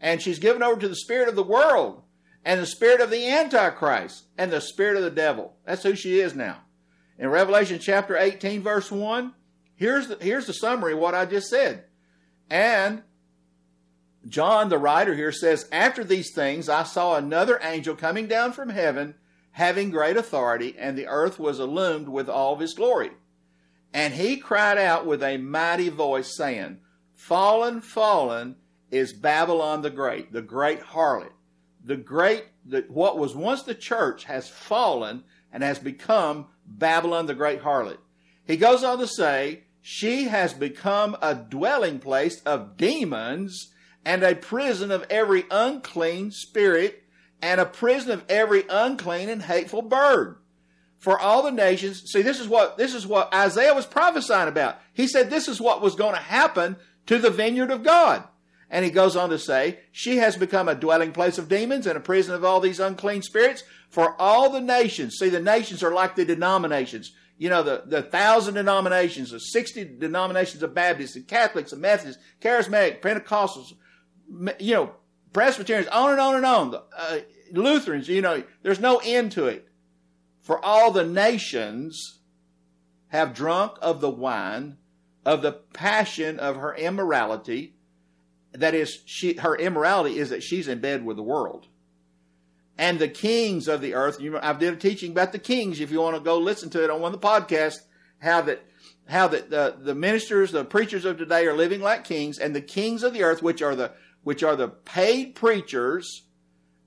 and 0.02 0.20
she's 0.20 0.40
given 0.40 0.64
over 0.64 0.80
to 0.80 0.88
the 0.88 0.96
spirit 0.96 1.30
of 1.30 1.36
the 1.36 1.44
world, 1.44 2.02
and 2.46 2.60
the 2.60 2.66
spirit 2.66 3.02
of 3.02 3.10
the 3.10 3.28
Antichrist, 3.30 4.26
and 4.38 4.52
the 4.52 4.62
spirit 4.62 4.98
of 4.98 5.04
the 5.04 5.12
devil. 5.12 5.56
That's 5.66 5.84
who 5.84 5.96
she 5.96 6.20
is 6.20 6.36
now 6.36 6.62
in 7.20 7.28
Revelation 7.28 7.80
chapter 7.80 8.18
18, 8.18 8.64
verse 8.64 8.90
1, 8.90 9.34
here's 9.76 10.08
the, 10.08 10.18
here's 10.22 10.48
the 10.48 10.54
summary 10.54 10.94
of 10.94 11.00
what 11.00 11.14
I 11.14 11.26
just 11.26 11.50
said. 11.50 11.84
And 12.50 13.04
John, 14.26 14.70
the 14.70 14.78
writer 14.78 15.14
here, 15.14 15.34
says, 15.34 15.68
After 15.72 16.04
these 16.06 16.34
things, 16.34 16.70
I 16.70 16.84
saw 16.84 17.16
another 17.16 17.60
angel 17.62 17.96
coming 17.96 18.28
down 18.28 18.54
from 18.54 18.70
heaven, 18.70 19.16
having 19.52 19.92
great 19.92 20.16
authority, 20.16 20.76
and 20.80 20.98
the 20.98 21.08
earth 21.08 21.38
was 21.38 21.60
illumined 21.60 22.08
with 22.08 22.30
all 22.30 22.54
of 22.54 22.62
his 22.62 22.74
glory. 22.74 23.12
And 23.94 24.14
he 24.14 24.38
cried 24.38 24.78
out 24.78 25.06
with 25.06 25.22
a 25.22 25.38
mighty 25.38 25.90
voice, 25.90 26.38
saying, 26.38 26.80
Fallen, 27.14 27.82
fallen 27.82 28.56
is 28.92 29.12
Babylon 29.12 29.82
the 29.82 29.90
Great, 29.90 30.32
the 30.32 30.42
great 30.42 30.80
harlot. 30.80 31.34
The 31.84 31.96
great, 31.96 32.46
the, 32.66 32.86
what 32.90 33.18
was 33.18 33.36
once 33.36 33.64
the 33.64 33.76
church 33.76 34.26
has 34.26 34.50
fallen 34.50 35.24
and 35.52 35.64
has 35.64 35.80
become 35.80 36.48
Babylon 36.66 37.26
the 37.26 37.34
great 37.34 37.62
harlot. 37.62 37.98
He 38.46 38.58
goes 38.58 38.84
on 38.84 39.00
to 39.00 39.08
say, 39.08 39.64
she 39.82 40.26
has 40.26 40.54
become 40.54 41.16
a 41.22 41.34
dwelling 41.34 42.00
place 42.00 42.42
of 42.42 42.78
demons 42.78 43.74
and 44.06 44.24
a 44.24 44.36
prison 44.36 44.92
of 44.92 45.06
every 45.10 45.46
unclean 45.50 46.32
spirit 46.32 47.04
and 47.42 47.62
a 47.62 47.66
prison 47.66 48.12
of 48.12 48.26
every 48.28 48.66
unclean 48.70 49.30
and 49.30 49.44
hateful 49.44 49.82
bird. 49.82 50.38
For 50.98 51.18
all 51.18 51.44
the 51.44 51.52
nations, 51.52 52.04
see, 52.12 52.22
this 52.22 52.40
is 52.40 52.48
what, 52.48 52.78
this 52.78 52.94
is 52.94 53.08
what 53.08 53.34
Isaiah 53.34 53.74
was 53.74 53.86
prophesying 53.86 54.50
about. 54.50 54.80
He 54.94 55.08
said 55.08 55.30
this 55.30 55.48
is 55.48 55.62
what 55.62 55.82
was 55.82 55.96
going 55.96 56.16
to 56.16 56.22
happen 56.22 56.76
to 57.06 57.18
the 57.18 57.30
vineyard 57.30 57.72
of 57.72 57.84
God. 57.84 58.24
And 58.70 58.86
he 58.86 58.92
goes 58.92 59.16
on 59.16 59.30
to 59.32 59.40
say, 59.40 59.80
she 59.92 60.18
has 60.18 60.36
become 60.36 60.68
a 60.68 60.76
dwelling 60.76 61.12
place 61.12 61.38
of 61.38 61.50
demons 61.50 61.88
and 61.88 61.98
a 61.98 62.02
prison 62.02 62.36
of 62.36 62.44
all 62.44 62.60
these 62.60 62.80
unclean 62.80 63.24
spirits 63.24 63.64
for 63.90 64.20
all 64.22 64.52
the 64.52 64.62
nations. 64.62 65.16
See, 65.18 65.30
the 65.30 65.40
nations 65.40 65.82
are 65.82 65.94
like 65.94 66.16
the 66.16 66.26
denominations. 66.26 67.12
You 67.38 67.50
know, 67.50 67.64
the, 67.64 67.84
the 67.86 68.04
thousand 68.04 68.56
denominations, 68.56 69.32
the 69.32 69.40
60 69.40 69.98
denominations 69.98 70.62
of 70.62 70.76
Baptists 70.76 71.16
and 71.16 71.28
Catholics 71.28 71.72
and 71.72 71.82
Methodists, 71.82 72.22
Charismatic, 72.42 73.02
Pentecostals, 73.02 73.74
you 74.60 74.74
know, 74.74 74.92
Presbyterians, 75.34 75.88
on 75.88 76.12
and 76.12 76.20
on 76.20 76.36
and 76.36 76.46
on. 76.46 76.76
Uh, 76.96 77.20
Lutherans, 77.52 78.08
you 78.08 78.22
know, 78.22 78.44
there's 78.62 78.80
no 78.80 79.02
end 79.04 79.32
to 79.34 79.48
it. 79.48 79.68
For 80.42 80.64
all 80.64 80.92
the 80.92 81.06
nations 81.06 82.20
have 83.08 83.34
drunk 83.34 83.74
of 83.82 84.02
the 84.02 84.10
wine 84.10 84.78
of 85.26 85.42
the 85.42 85.52
passion 85.52 86.40
of 86.40 86.56
her 86.58 86.76
immorality. 86.76 87.76
That 88.54 88.74
is, 88.74 89.02
she, 89.06 89.34
her 89.34 89.56
immorality 89.56 90.18
is 90.18 90.30
that 90.30 90.44
she's 90.44 90.68
in 90.68 90.80
bed 90.80 91.06
with 91.06 91.18
the 91.18 91.24
world 91.24 91.68
and 92.80 92.98
the 92.98 93.10
kings 93.10 93.68
of 93.68 93.82
the 93.82 93.94
earth. 93.94 94.22
You, 94.22 94.32
know, 94.32 94.40
I 94.42 94.54
did 94.54 94.74
a 94.74 94.78
teaching 94.78 95.12
about 95.12 95.34
the 95.34 95.40
kings. 95.40 95.82
If 95.82 95.92
you 95.92 96.00
want 96.00 96.16
to 96.16 96.22
go 96.22 96.38
listen 96.38 96.70
to 96.72 96.84
it 96.84 96.90
on 96.90 97.02
one 97.02 97.14
of 97.14 97.20
the 97.20 97.28
podcasts, 97.28 97.82
how 98.20 98.42
that 98.42 98.64
how 99.08 99.28
that 99.28 99.50
the, 99.50 99.76
the 99.78 99.96
ministers, 99.96 100.52
the 100.52 100.64
preachers 100.64 101.04
of 101.04 101.18
today 101.18 101.46
are 101.48 101.56
living 101.56 101.82
like 101.82 102.04
kings, 102.06 102.40
and 102.40 102.56
the 102.56 102.62
kings 102.62 103.04
of 103.04 103.14
the 103.14 103.24
earth, 103.24 103.44
which 103.44 103.62
are 103.62 103.76
the 103.76 103.92
which 104.24 104.44
are 104.44 104.56
the 104.56 104.70
paid 104.70 105.36
preachers, 105.36 106.24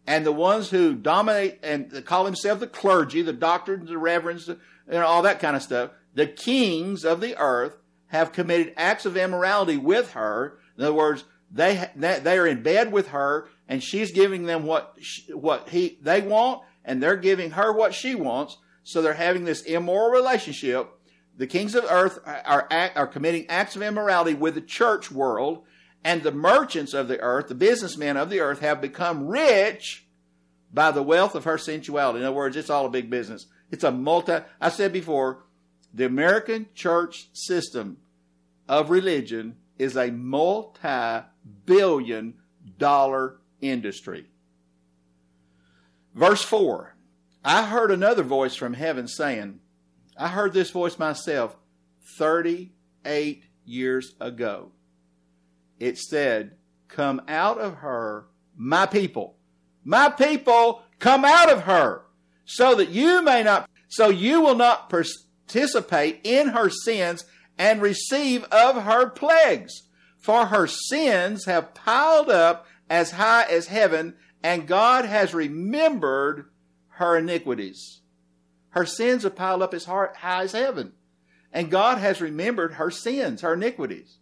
and 0.06 0.24
the 0.24 0.32
ones 0.32 0.70
who 0.70 0.94
dominate 0.94 1.58
and 1.62 2.04
call 2.06 2.24
themselves 2.24 2.60
the 2.60 2.66
clergy, 2.66 3.20
the 3.20 3.32
doctors, 3.32 3.86
the 3.86 3.98
reverends, 3.98 4.48
and 4.48 5.02
all 5.02 5.22
that 5.22 5.40
kind 5.40 5.56
of 5.56 5.62
stuff. 5.62 5.90
The 6.14 6.26
kings 6.26 7.04
of 7.04 7.20
the 7.20 7.36
earth 7.36 7.76
have 8.06 8.32
committed 8.32 8.72
acts 8.78 9.04
of 9.04 9.16
immorality 9.16 9.76
with 9.76 10.12
her. 10.12 10.58
In 10.78 10.84
other 10.84 10.94
words, 10.94 11.24
they 11.52 11.90
they 11.96 12.38
are 12.38 12.46
in 12.46 12.62
bed 12.62 12.92
with 12.92 13.08
her 13.08 13.48
and 13.68 13.82
she's 13.82 14.10
giving 14.10 14.44
them 14.44 14.64
what 14.64 14.96
she, 15.00 15.32
what 15.32 15.68
he 15.68 15.98
they 16.02 16.20
want, 16.20 16.62
and 16.84 17.02
they're 17.02 17.16
giving 17.16 17.52
her 17.52 17.72
what 17.72 17.94
she 17.94 18.14
wants. 18.14 18.56
So 18.84 19.00
they're 19.00 19.14
having 19.14 19.44
this 19.44 19.62
immoral 19.62 20.10
relationship. 20.10 20.90
The 21.36 21.46
kings 21.46 21.74
of 21.74 21.84
earth 21.88 22.18
are 22.26 22.68
are 22.70 23.06
committing 23.06 23.46
acts 23.48 23.76
of 23.76 23.82
immorality 23.82 24.34
with 24.34 24.54
the 24.54 24.60
church 24.60 25.10
world, 25.10 25.64
and 26.04 26.22
the 26.22 26.32
merchants 26.32 26.94
of 26.94 27.08
the 27.08 27.20
earth, 27.20 27.48
the 27.48 27.54
businessmen 27.54 28.16
of 28.16 28.30
the 28.30 28.40
earth, 28.40 28.60
have 28.60 28.80
become 28.80 29.26
rich 29.26 30.06
by 30.72 30.90
the 30.90 31.02
wealth 31.02 31.34
of 31.34 31.44
her 31.44 31.58
sensuality. 31.58 32.20
In 32.20 32.24
other 32.24 32.36
words, 32.36 32.56
it's 32.56 32.70
all 32.70 32.86
a 32.86 32.90
big 32.90 33.10
business. 33.10 33.46
It's 33.70 33.84
a 33.84 33.92
multi. 33.92 34.38
I 34.60 34.68
said 34.68 34.92
before, 34.92 35.44
the 35.92 36.06
American 36.06 36.66
church 36.74 37.28
system 37.32 37.98
of 38.68 38.90
religion 38.90 39.56
is 39.78 39.96
a 39.96 40.10
multi-billion 41.44 42.34
dollar 42.78 43.38
industry. 43.60 44.26
Verse 46.14 46.42
4 46.42 46.94
I 47.44 47.66
heard 47.66 47.90
another 47.90 48.22
voice 48.22 48.54
from 48.54 48.74
heaven 48.74 49.08
saying, 49.08 49.60
I 50.16 50.28
heard 50.28 50.52
this 50.52 50.70
voice 50.70 50.98
myself 50.98 51.56
38 52.18 53.44
years 53.64 54.14
ago. 54.20 54.70
It 55.80 55.98
said, 55.98 56.56
Come 56.88 57.22
out 57.26 57.58
of 57.58 57.76
her, 57.76 58.26
my 58.56 58.86
people. 58.86 59.36
My 59.84 60.10
people, 60.10 60.82
come 61.00 61.24
out 61.24 61.50
of 61.50 61.62
her, 61.62 62.04
so 62.44 62.76
that 62.76 62.90
you 62.90 63.22
may 63.22 63.42
not, 63.42 63.68
so 63.88 64.08
you 64.08 64.40
will 64.40 64.54
not 64.54 64.88
participate 64.88 66.20
in 66.22 66.48
her 66.48 66.70
sins 66.70 67.24
and 67.58 67.82
receive 67.82 68.44
of 68.44 68.84
her 68.84 69.10
plagues. 69.10 69.88
For 70.22 70.46
her 70.46 70.66
sins 70.68 71.44
have 71.46 71.74
piled 71.74 72.30
up 72.30 72.66
as 72.88 73.10
high 73.10 73.42
as 73.42 73.66
heaven, 73.66 74.14
and 74.42 74.68
God 74.68 75.04
has 75.04 75.34
remembered 75.34 76.46
her 76.90 77.18
iniquities. 77.18 78.00
Her 78.70 78.86
sins 78.86 79.24
have 79.24 79.36
piled 79.36 79.62
up 79.62 79.74
as 79.74 79.84
high 79.84 80.42
as 80.42 80.52
heaven. 80.52 80.92
And 81.52 81.70
God 81.70 81.98
has 81.98 82.20
remembered 82.20 82.74
her 82.74 82.90
sins, 82.90 83.42
her 83.42 83.54
iniquities. 83.54 84.18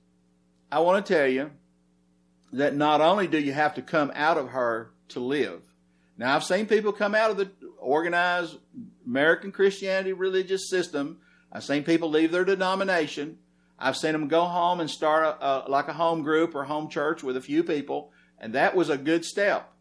I 0.73 0.81
want 0.81 1.05
to 1.05 1.15
tell 1.15 1.29
you 1.29 1.51
that 2.53 2.75
not 2.75 3.01
only 3.01 3.29
do 3.29 3.39
you 3.39 3.53
have 3.53 3.75
to 3.75 3.83
come 3.83 4.11
out 4.15 4.39
of 4.39 4.49
her 4.49 4.91
to 5.09 5.21
live. 5.21 5.63
Now, 6.17 6.35
I've 6.35 6.45
seen 6.45 6.67
people 6.67 6.93
come 6.93 7.15
out 7.15 7.31
of 7.31 7.37
the 7.37 7.51
organized 7.79 8.57
American 9.07 9.53
Christianity 9.53 10.13
religious 10.13 10.69
system. 10.69 11.19
I've 11.53 11.65
seen 11.65 11.85
people 11.85 12.11
leave 12.11 12.33
their 12.33 12.45
denomination. 12.45 13.39
I've 13.81 13.97
seen 13.97 14.13
them 14.13 14.29
go 14.29 14.45
home 14.45 14.81
and 14.81 14.91
start 14.91 15.25
a, 15.25 15.47
a, 15.47 15.53
like 15.69 15.89
a 15.89 15.95
home 15.95 16.23
group 16.23 16.55
or 16.55 16.65
home 16.65 16.89
church 16.89 17.23
with 17.23 17.37
a 17.37 17.41
few 17.41 17.65
people, 17.65 18.13
and 18.39 18.55
that 18.55 18.77
was 18.77 18.91
a 18.91 18.99
good 18.99 19.25
step. 19.25 19.73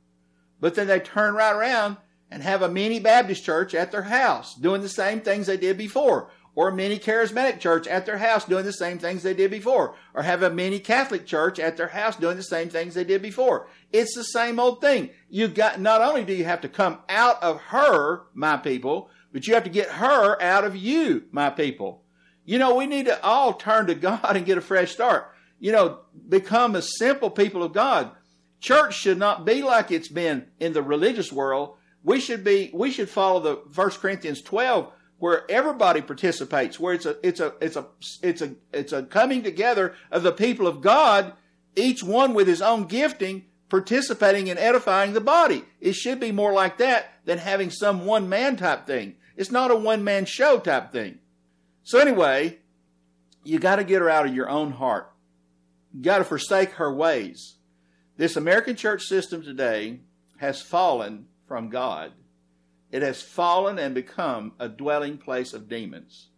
But 0.61 0.75
then 0.75 0.87
they 0.87 0.99
turn 0.99 1.35
right 1.35 1.53
around 1.53 1.97
and 2.31 2.41
have 2.43 2.61
a 2.61 2.69
mini 2.69 2.99
Baptist 2.99 3.43
church 3.43 3.73
at 3.73 3.91
their 3.91 4.03
house 4.03 4.55
doing 4.55 4.81
the 4.81 4.89
same 4.89 5.21
things 5.21 5.47
they 5.47 5.57
did 5.57 5.77
before. 5.77 6.31
Or 6.55 6.69
a 6.69 6.75
mini 6.75 6.97
charismatic 6.97 7.59
church 7.59 7.87
at 7.87 8.05
their 8.05 8.17
house 8.17 8.43
doing 8.43 8.65
the 8.65 8.73
same 8.73 8.99
things 8.99 9.23
they 9.23 9.33
did 9.33 9.51
before. 9.51 9.95
Or 10.13 10.23
have 10.23 10.43
a 10.43 10.49
mini 10.49 10.79
Catholic 10.79 11.25
church 11.25 11.59
at 11.59 11.77
their 11.77 11.87
house 11.87 12.15
doing 12.15 12.37
the 12.37 12.43
same 12.43 12.69
things 12.69 12.95
they 12.95 13.03
did 13.03 13.21
before. 13.21 13.67
It's 13.93 14.15
the 14.15 14.23
same 14.23 14.59
old 14.59 14.81
thing. 14.81 15.11
You 15.29 15.47
got, 15.47 15.79
not 15.79 16.01
only 16.01 16.25
do 16.25 16.33
you 16.33 16.45
have 16.45 16.61
to 16.61 16.69
come 16.69 16.99
out 17.07 17.41
of 17.41 17.61
her, 17.61 18.23
my 18.33 18.57
people, 18.57 19.09
but 19.31 19.47
you 19.47 19.53
have 19.53 19.63
to 19.63 19.69
get 19.69 19.89
her 19.89 20.41
out 20.41 20.65
of 20.65 20.75
you, 20.75 21.25
my 21.31 21.49
people. 21.49 22.03
You 22.49 22.57
know, 22.57 22.75
we 22.75 22.87
need 22.87 23.05
to 23.05 23.23
all 23.23 23.53
turn 23.53 23.87
to 23.87 23.95
God 23.95 24.35
and 24.35 24.45
get 24.45 24.57
a 24.57 24.61
fresh 24.61 24.91
start. 24.91 25.31
You 25.59 25.71
know, 25.71 25.99
become 26.27 26.75
a 26.75 26.81
simple 26.81 27.29
people 27.29 27.63
of 27.63 27.73
God. 27.73 28.11
Church 28.59 28.95
should 28.95 29.17
not 29.17 29.45
be 29.45 29.61
like 29.61 29.91
it's 29.91 30.07
been 30.07 30.47
in 30.59 30.73
the 30.73 30.81
religious 30.81 31.31
world 31.31 31.75
we 32.03 32.19
should 32.19 32.43
be 32.43 32.71
we 32.73 32.91
should 32.91 33.09
follow 33.09 33.39
the 33.39 33.71
First 33.71 33.99
Corinthians 33.99 34.41
12 34.41 34.91
where 35.17 35.49
everybody 35.51 36.01
participates, 36.01 36.79
where 36.79 36.93
it's 36.93 37.05
a 37.05 37.17
it's 37.23 37.39
a 37.39 37.53
it's 37.59 37.75
a 37.75 37.85
it's 38.23 38.41
a 38.41 38.55
it's 38.73 38.93
a 38.93 39.03
coming 39.03 39.43
together 39.43 39.93
of 40.11 40.23
the 40.23 40.31
people 40.31 40.65
of 40.65 40.81
God, 40.81 41.33
each 41.75 42.03
one 42.03 42.33
with 42.33 42.47
his 42.47 42.61
own 42.61 42.85
gifting, 42.85 43.45
participating 43.67 44.47
in 44.47 44.57
edifying 44.57 45.13
the 45.13 45.21
body. 45.21 45.65
It 45.81 45.93
should 45.93 46.19
be 46.19 46.31
more 46.31 46.53
like 46.53 46.77
that 46.77 47.13
than 47.25 47.37
having 47.37 47.69
some 47.69 48.05
one 48.05 48.29
man 48.29 48.55
type 48.55 48.87
thing. 48.87 49.15
It's 49.35 49.51
not 49.51 49.71
a 49.71 49.75
one 49.75 50.03
man 50.03 50.25
show 50.25 50.59
type 50.59 50.91
thing. 50.91 51.19
So 51.89 51.97
anyway, 51.97 52.59
you 53.43 53.57
got 53.57 53.77
to 53.77 53.83
get 53.83 54.01
her 54.01 54.11
out 54.11 54.27
of 54.27 54.35
your 54.35 54.47
own 54.47 54.73
heart. 54.73 55.11
You 55.91 56.03
got 56.03 56.19
to 56.19 56.23
forsake 56.23 56.73
her 56.73 56.93
ways. 56.93 57.55
This 58.15 58.35
American 58.35 58.75
church 58.75 59.01
system 59.05 59.41
today 59.41 60.01
has 60.37 60.61
fallen 60.61 61.25
from 61.47 61.71
God. 61.71 62.11
It 62.91 63.01
has 63.01 63.23
fallen 63.23 63.79
and 63.79 63.95
become 63.95 64.51
a 64.59 64.69
dwelling 64.69 65.17
place 65.17 65.51
of 65.51 65.67
demons. 65.67 66.29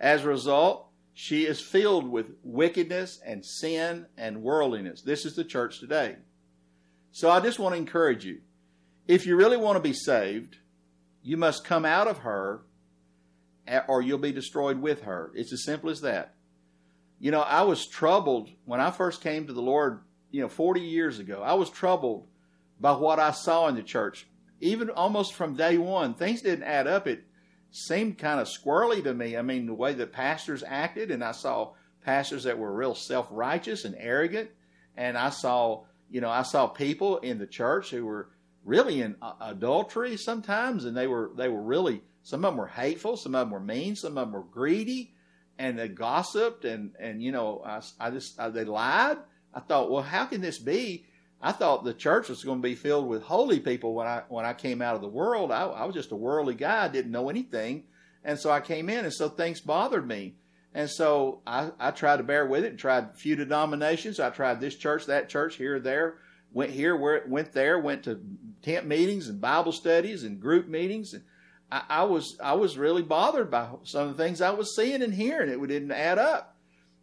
As 0.00 0.24
a 0.24 0.28
result, 0.28 0.88
she 1.14 1.46
is 1.46 1.60
filled 1.60 2.10
with 2.10 2.32
wickedness 2.42 3.20
and 3.24 3.46
sin 3.46 4.06
and 4.16 4.42
worldliness. 4.42 5.00
This 5.02 5.24
is 5.24 5.36
the 5.36 5.44
church 5.44 5.78
today. 5.78 6.16
So 7.12 7.30
I 7.30 7.38
just 7.38 7.60
want 7.60 7.76
to 7.76 7.80
encourage 7.80 8.24
you. 8.24 8.40
If 9.06 9.26
you 9.26 9.36
really 9.36 9.58
want 9.58 9.76
to 9.76 9.80
be 9.80 9.92
saved, 9.92 10.56
you 11.22 11.36
must 11.36 11.64
come 11.64 11.84
out 11.84 12.08
of 12.08 12.18
her 12.18 12.62
or 13.88 14.02
you'll 14.02 14.18
be 14.18 14.32
destroyed 14.32 14.80
with 14.80 15.02
her. 15.02 15.32
It's 15.34 15.52
as 15.52 15.64
simple 15.64 15.90
as 15.90 16.00
that. 16.02 16.34
You 17.18 17.30
know, 17.30 17.40
I 17.40 17.62
was 17.62 17.86
troubled 17.86 18.50
when 18.64 18.80
I 18.80 18.90
first 18.90 19.20
came 19.20 19.46
to 19.46 19.52
the 19.52 19.62
Lord, 19.62 20.00
you 20.30 20.42
know, 20.42 20.48
40 20.48 20.80
years 20.80 21.18
ago. 21.18 21.42
I 21.42 21.54
was 21.54 21.70
troubled 21.70 22.26
by 22.80 22.92
what 22.92 23.20
I 23.20 23.30
saw 23.30 23.68
in 23.68 23.76
the 23.76 23.82
church 23.82 24.26
even 24.62 24.90
almost 24.90 25.34
from 25.34 25.56
day 25.56 25.76
one, 25.76 26.14
things 26.14 26.40
didn't 26.40 26.62
add 26.62 26.86
up. 26.86 27.06
It 27.08 27.24
seemed 27.72 28.16
kind 28.16 28.40
of 28.40 28.46
squirrely 28.46 29.02
to 29.02 29.12
me. 29.12 29.36
I 29.36 29.42
mean, 29.42 29.66
the 29.66 29.74
way 29.74 29.92
that 29.92 30.12
pastors 30.12 30.62
acted, 30.64 31.10
and 31.10 31.22
I 31.22 31.32
saw 31.32 31.72
pastors 32.04 32.44
that 32.44 32.58
were 32.58 32.72
real 32.72 32.94
self 32.94 33.26
righteous 33.30 33.84
and 33.84 33.96
arrogant, 33.98 34.50
and 34.96 35.18
I 35.18 35.30
saw, 35.30 35.82
you 36.08 36.20
know, 36.20 36.30
I 36.30 36.42
saw 36.42 36.68
people 36.68 37.18
in 37.18 37.38
the 37.38 37.46
church 37.46 37.90
who 37.90 38.06
were 38.06 38.30
really 38.64 39.02
in 39.02 39.16
adultery 39.40 40.16
sometimes, 40.16 40.84
and 40.84 40.96
they 40.96 41.08
were 41.08 41.32
they 41.36 41.48
were 41.48 41.62
really 41.62 42.04
some 42.22 42.44
of 42.44 42.52
them 42.52 42.58
were 42.58 42.68
hateful, 42.68 43.16
some 43.16 43.34
of 43.34 43.46
them 43.46 43.50
were 43.50 43.60
mean, 43.60 43.96
some 43.96 44.16
of 44.16 44.26
them 44.26 44.32
were 44.32 44.42
greedy, 44.44 45.14
and 45.58 45.78
they 45.78 45.88
gossiped, 45.88 46.64
and 46.64 46.92
and 46.98 47.22
you 47.22 47.32
know, 47.32 47.62
I, 47.64 47.80
I 48.00 48.10
just 48.10 48.38
I, 48.40 48.48
they 48.48 48.64
lied. 48.64 49.18
I 49.54 49.60
thought, 49.60 49.90
well, 49.90 50.02
how 50.02 50.26
can 50.26 50.40
this 50.40 50.58
be? 50.58 51.06
I 51.40 51.52
thought 51.52 51.84
the 51.84 51.92
church 51.92 52.28
was 52.28 52.44
going 52.44 52.58
to 52.58 52.68
be 52.68 52.76
filled 52.76 53.08
with 53.08 53.22
holy 53.22 53.58
people 53.58 53.94
when 53.94 54.06
I 54.06 54.22
when 54.28 54.44
I 54.44 54.54
came 54.54 54.80
out 54.80 54.94
of 54.94 55.00
the 55.00 55.08
world. 55.08 55.50
I, 55.50 55.64
I 55.64 55.84
was 55.84 55.94
just 55.94 56.12
a 56.12 56.16
worldly 56.16 56.54
guy, 56.54 56.84
I 56.84 56.88
didn't 56.88 57.10
know 57.10 57.28
anything, 57.28 57.84
and 58.24 58.38
so 58.38 58.50
I 58.50 58.60
came 58.60 58.88
in, 58.88 59.04
and 59.04 59.12
so 59.12 59.28
things 59.28 59.60
bothered 59.60 60.06
me, 60.06 60.36
and 60.74 60.88
so 60.88 61.42
I, 61.46 61.72
I 61.80 61.90
tried 61.90 62.18
to 62.18 62.22
bear 62.22 62.46
with 62.46 62.64
it 62.64 62.70
and 62.70 62.78
tried 62.78 63.04
a 63.04 63.14
few 63.14 63.34
denominations. 63.34 64.20
I 64.20 64.30
tried 64.30 64.60
this 64.60 64.76
church, 64.76 65.06
that 65.06 65.28
church, 65.28 65.56
here, 65.56 65.80
there, 65.80 66.18
went 66.52 66.70
here, 66.70 66.96
where 66.96 67.24
went 67.26 67.52
there, 67.52 67.80
went 67.80 68.04
to 68.04 68.20
tent 68.62 68.86
meetings 68.86 69.28
and 69.28 69.40
Bible 69.40 69.72
studies 69.72 70.22
and 70.22 70.40
group 70.40 70.68
meetings, 70.68 71.12
and 71.14 71.24
I, 71.72 71.82
I 71.88 72.02
was 72.04 72.38
I 72.42 72.52
was 72.52 72.76
really 72.76 73.02
bothered 73.02 73.50
by 73.50 73.68
some 73.84 74.08
of 74.08 74.16
the 74.16 74.22
things 74.22 74.40
I 74.40 74.50
was 74.50 74.76
seeing 74.76 75.02
and 75.02 75.14
hearing. 75.14 75.48
It 75.48 75.66
didn't 75.66 75.90
add 75.90 76.18
up, 76.18 76.56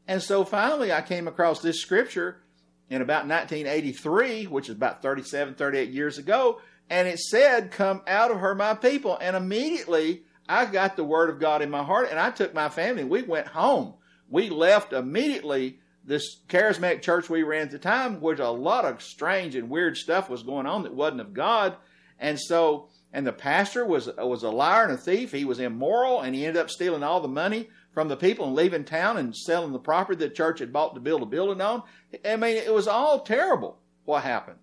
and 0.08 0.22
so 0.22 0.46
finally 0.46 0.94
I 0.94 1.02
came 1.02 1.28
across 1.28 1.62
this 1.62 1.82
scripture 1.82 2.42
in 2.90 3.02
about 3.02 3.28
1983, 3.28 4.46
which 4.46 4.70
is 4.70 4.76
about 4.76 5.02
37, 5.02 5.56
38 5.56 5.90
years 5.90 6.18
ago, 6.18 6.62
and 6.90 7.08
it 7.08 7.20
said, 7.20 7.72
Come 7.72 8.02
out 8.08 8.32
of 8.32 8.40
her, 8.40 8.56
my 8.56 8.74
people. 8.74 9.18
And 9.20 9.36
immediately 9.36 10.24
I 10.48 10.66
got 10.66 10.96
the 10.96 11.04
word 11.04 11.30
of 11.30 11.40
God 11.40 11.62
in 11.62 11.70
my 11.70 11.84
heart, 11.84 12.08
and 12.10 12.20
I 12.20 12.32
took 12.32 12.54
my 12.54 12.70
family. 12.70 13.04
We 13.04 13.22
went 13.24 13.48
home. 13.48 13.96
We 14.30 14.50
left 14.50 14.94
immediately 14.94 15.80
this 16.04 16.42
charismatic 16.48 17.02
church 17.02 17.30
we 17.30 17.44
ran 17.44 17.64
at 17.64 17.72
the 17.72 17.80
time, 17.80 18.22
where 18.22 18.36
a 18.36 18.50
lot 18.50 18.86
of 18.86 19.02
strange 19.02 19.56
and 19.56 19.70
weird 19.70 19.98
stuff 19.98 20.30
was 20.30 20.44
going 20.44 20.66
on 20.66 20.84
that 20.84 20.94
wasn't 20.94 21.22
of 21.22 21.34
God. 21.34 21.76
And 22.18 22.40
so, 22.40 22.90
and 23.12 23.26
the 23.26 23.34
pastor 23.34 23.86
was 23.86 24.08
was 24.18 24.44
a 24.44 24.50
liar 24.50 24.84
and 24.84 24.94
a 24.94 24.98
thief. 24.98 25.32
He 25.32 25.46
was 25.46 25.60
immoral, 25.60 26.22
and 26.22 26.36
he 26.36 26.46
ended 26.46 26.62
up 26.62 26.70
stealing 26.70 27.04
all 27.04 27.22
the 27.22 27.28
money 27.28 27.70
from 27.92 28.08
the 28.08 28.18
people 28.18 28.46
and 28.46 28.56
leaving 28.56 28.84
town 28.84 29.18
and 29.18 29.36
selling 29.36 29.72
the 29.72 29.80
property 29.80 30.18
the 30.18 30.30
church 30.30 30.60
had 30.60 30.72
bought 30.72 30.94
to 30.94 31.02
build 31.02 31.24
a 31.24 31.26
building 31.26 31.62
on. 31.62 31.84
I 32.24 32.36
mean, 32.36 32.56
it 32.56 32.74
was 32.74 32.88
all 32.88 33.22
terrible 33.22 33.80
what 34.06 34.24
happened. 34.24 34.60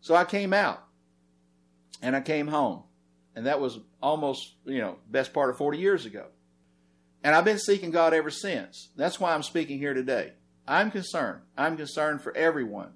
So 0.00 0.14
I 0.14 0.24
came 0.24 0.52
out 0.52 0.84
and 2.02 2.14
I 2.14 2.20
came 2.20 2.46
home. 2.46 2.84
And 3.34 3.46
that 3.46 3.60
was 3.60 3.78
almost, 4.02 4.54
you 4.64 4.78
know, 4.78 4.96
best 5.08 5.32
part 5.32 5.50
of 5.50 5.58
40 5.58 5.78
years 5.78 6.06
ago. 6.06 6.26
And 7.22 7.34
I've 7.34 7.44
been 7.44 7.58
seeking 7.58 7.90
God 7.90 8.14
ever 8.14 8.30
since. 8.30 8.90
That's 8.96 9.20
why 9.20 9.34
I'm 9.34 9.42
speaking 9.42 9.78
here 9.78 9.94
today. 9.94 10.32
I'm 10.66 10.90
concerned. 10.90 11.42
I'm 11.56 11.76
concerned 11.76 12.22
for 12.22 12.36
everyone. 12.36 12.90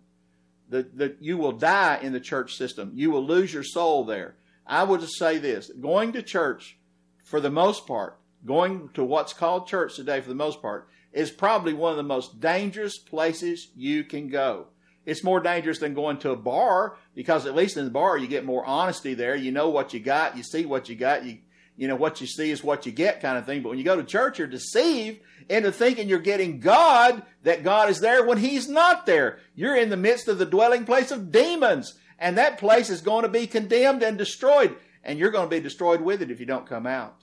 That, 0.68 0.96
that 0.98 1.18
you 1.20 1.36
will 1.36 1.52
die 1.52 1.98
in 2.00 2.12
the 2.12 2.20
church 2.20 2.56
system. 2.56 2.92
You 2.94 3.10
will 3.10 3.24
lose 3.24 3.52
your 3.52 3.62
soul 3.62 4.04
there. 4.04 4.36
I 4.66 4.84
would 4.84 5.00
just 5.00 5.18
say 5.18 5.38
this 5.38 5.70
going 5.80 6.12
to 6.12 6.22
church, 6.22 6.78
for 7.24 7.40
the 7.40 7.50
most 7.50 7.86
part, 7.86 8.18
going 8.44 8.90
to 8.94 9.04
what's 9.04 9.32
called 9.32 9.66
church 9.66 9.96
today 9.96 10.20
for 10.20 10.28
the 10.28 10.34
most 10.34 10.60
part 10.60 10.88
is 11.12 11.30
probably 11.30 11.72
one 11.74 11.90
of 11.90 11.96
the 11.96 12.02
most 12.02 12.40
dangerous 12.40 12.98
places 12.98 13.68
you 13.76 14.02
can 14.02 14.28
go. 14.28 14.66
It's 15.04 15.24
more 15.24 15.40
dangerous 15.40 15.78
than 15.78 15.94
going 15.94 16.18
to 16.18 16.30
a 16.30 16.36
bar 16.36 16.96
because 17.14 17.44
at 17.44 17.54
least 17.54 17.76
in 17.76 17.84
the 17.84 17.90
bar 17.90 18.16
you 18.16 18.26
get 18.26 18.44
more 18.44 18.64
honesty 18.64 19.14
there. 19.14 19.34
You 19.34 19.52
know 19.52 19.68
what 19.68 19.92
you 19.92 20.00
got, 20.00 20.36
you 20.36 20.42
see 20.42 20.64
what 20.64 20.88
you 20.88 20.96
got, 20.96 21.24
you 21.24 21.38
you 21.74 21.88
know 21.88 21.96
what 21.96 22.20
you 22.20 22.26
see 22.26 22.50
is 22.50 22.62
what 22.62 22.84
you 22.84 22.92
get 22.92 23.22
kind 23.22 23.38
of 23.38 23.46
thing. 23.46 23.62
But 23.62 23.70
when 23.70 23.78
you 23.78 23.84
go 23.84 23.96
to 23.96 24.04
church, 24.04 24.38
you're 24.38 24.46
deceived 24.46 25.20
into 25.48 25.72
thinking 25.72 26.08
you're 26.08 26.18
getting 26.18 26.60
God, 26.60 27.22
that 27.44 27.64
God 27.64 27.88
is 27.88 28.00
there 28.00 28.24
when 28.26 28.38
He's 28.38 28.68
not 28.68 29.06
there. 29.06 29.38
You're 29.54 29.76
in 29.76 29.88
the 29.90 29.96
midst 29.96 30.28
of 30.28 30.38
the 30.38 30.46
dwelling 30.46 30.84
place 30.84 31.10
of 31.10 31.32
demons, 31.32 31.94
and 32.22 32.38
that 32.38 32.56
place 32.56 32.88
is 32.88 33.00
going 33.00 33.24
to 33.24 33.28
be 33.28 33.48
condemned 33.48 34.04
and 34.04 34.16
destroyed, 34.16 34.76
and 35.02 35.18
you're 35.18 35.32
going 35.32 35.50
to 35.50 35.54
be 35.54 35.60
destroyed 35.60 36.00
with 36.00 36.22
it 36.22 36.30
if 36.30 36.38
you 36.38 36.46
don't 36.46 36.68
come 36.68 36.86
out. 36.86 37.16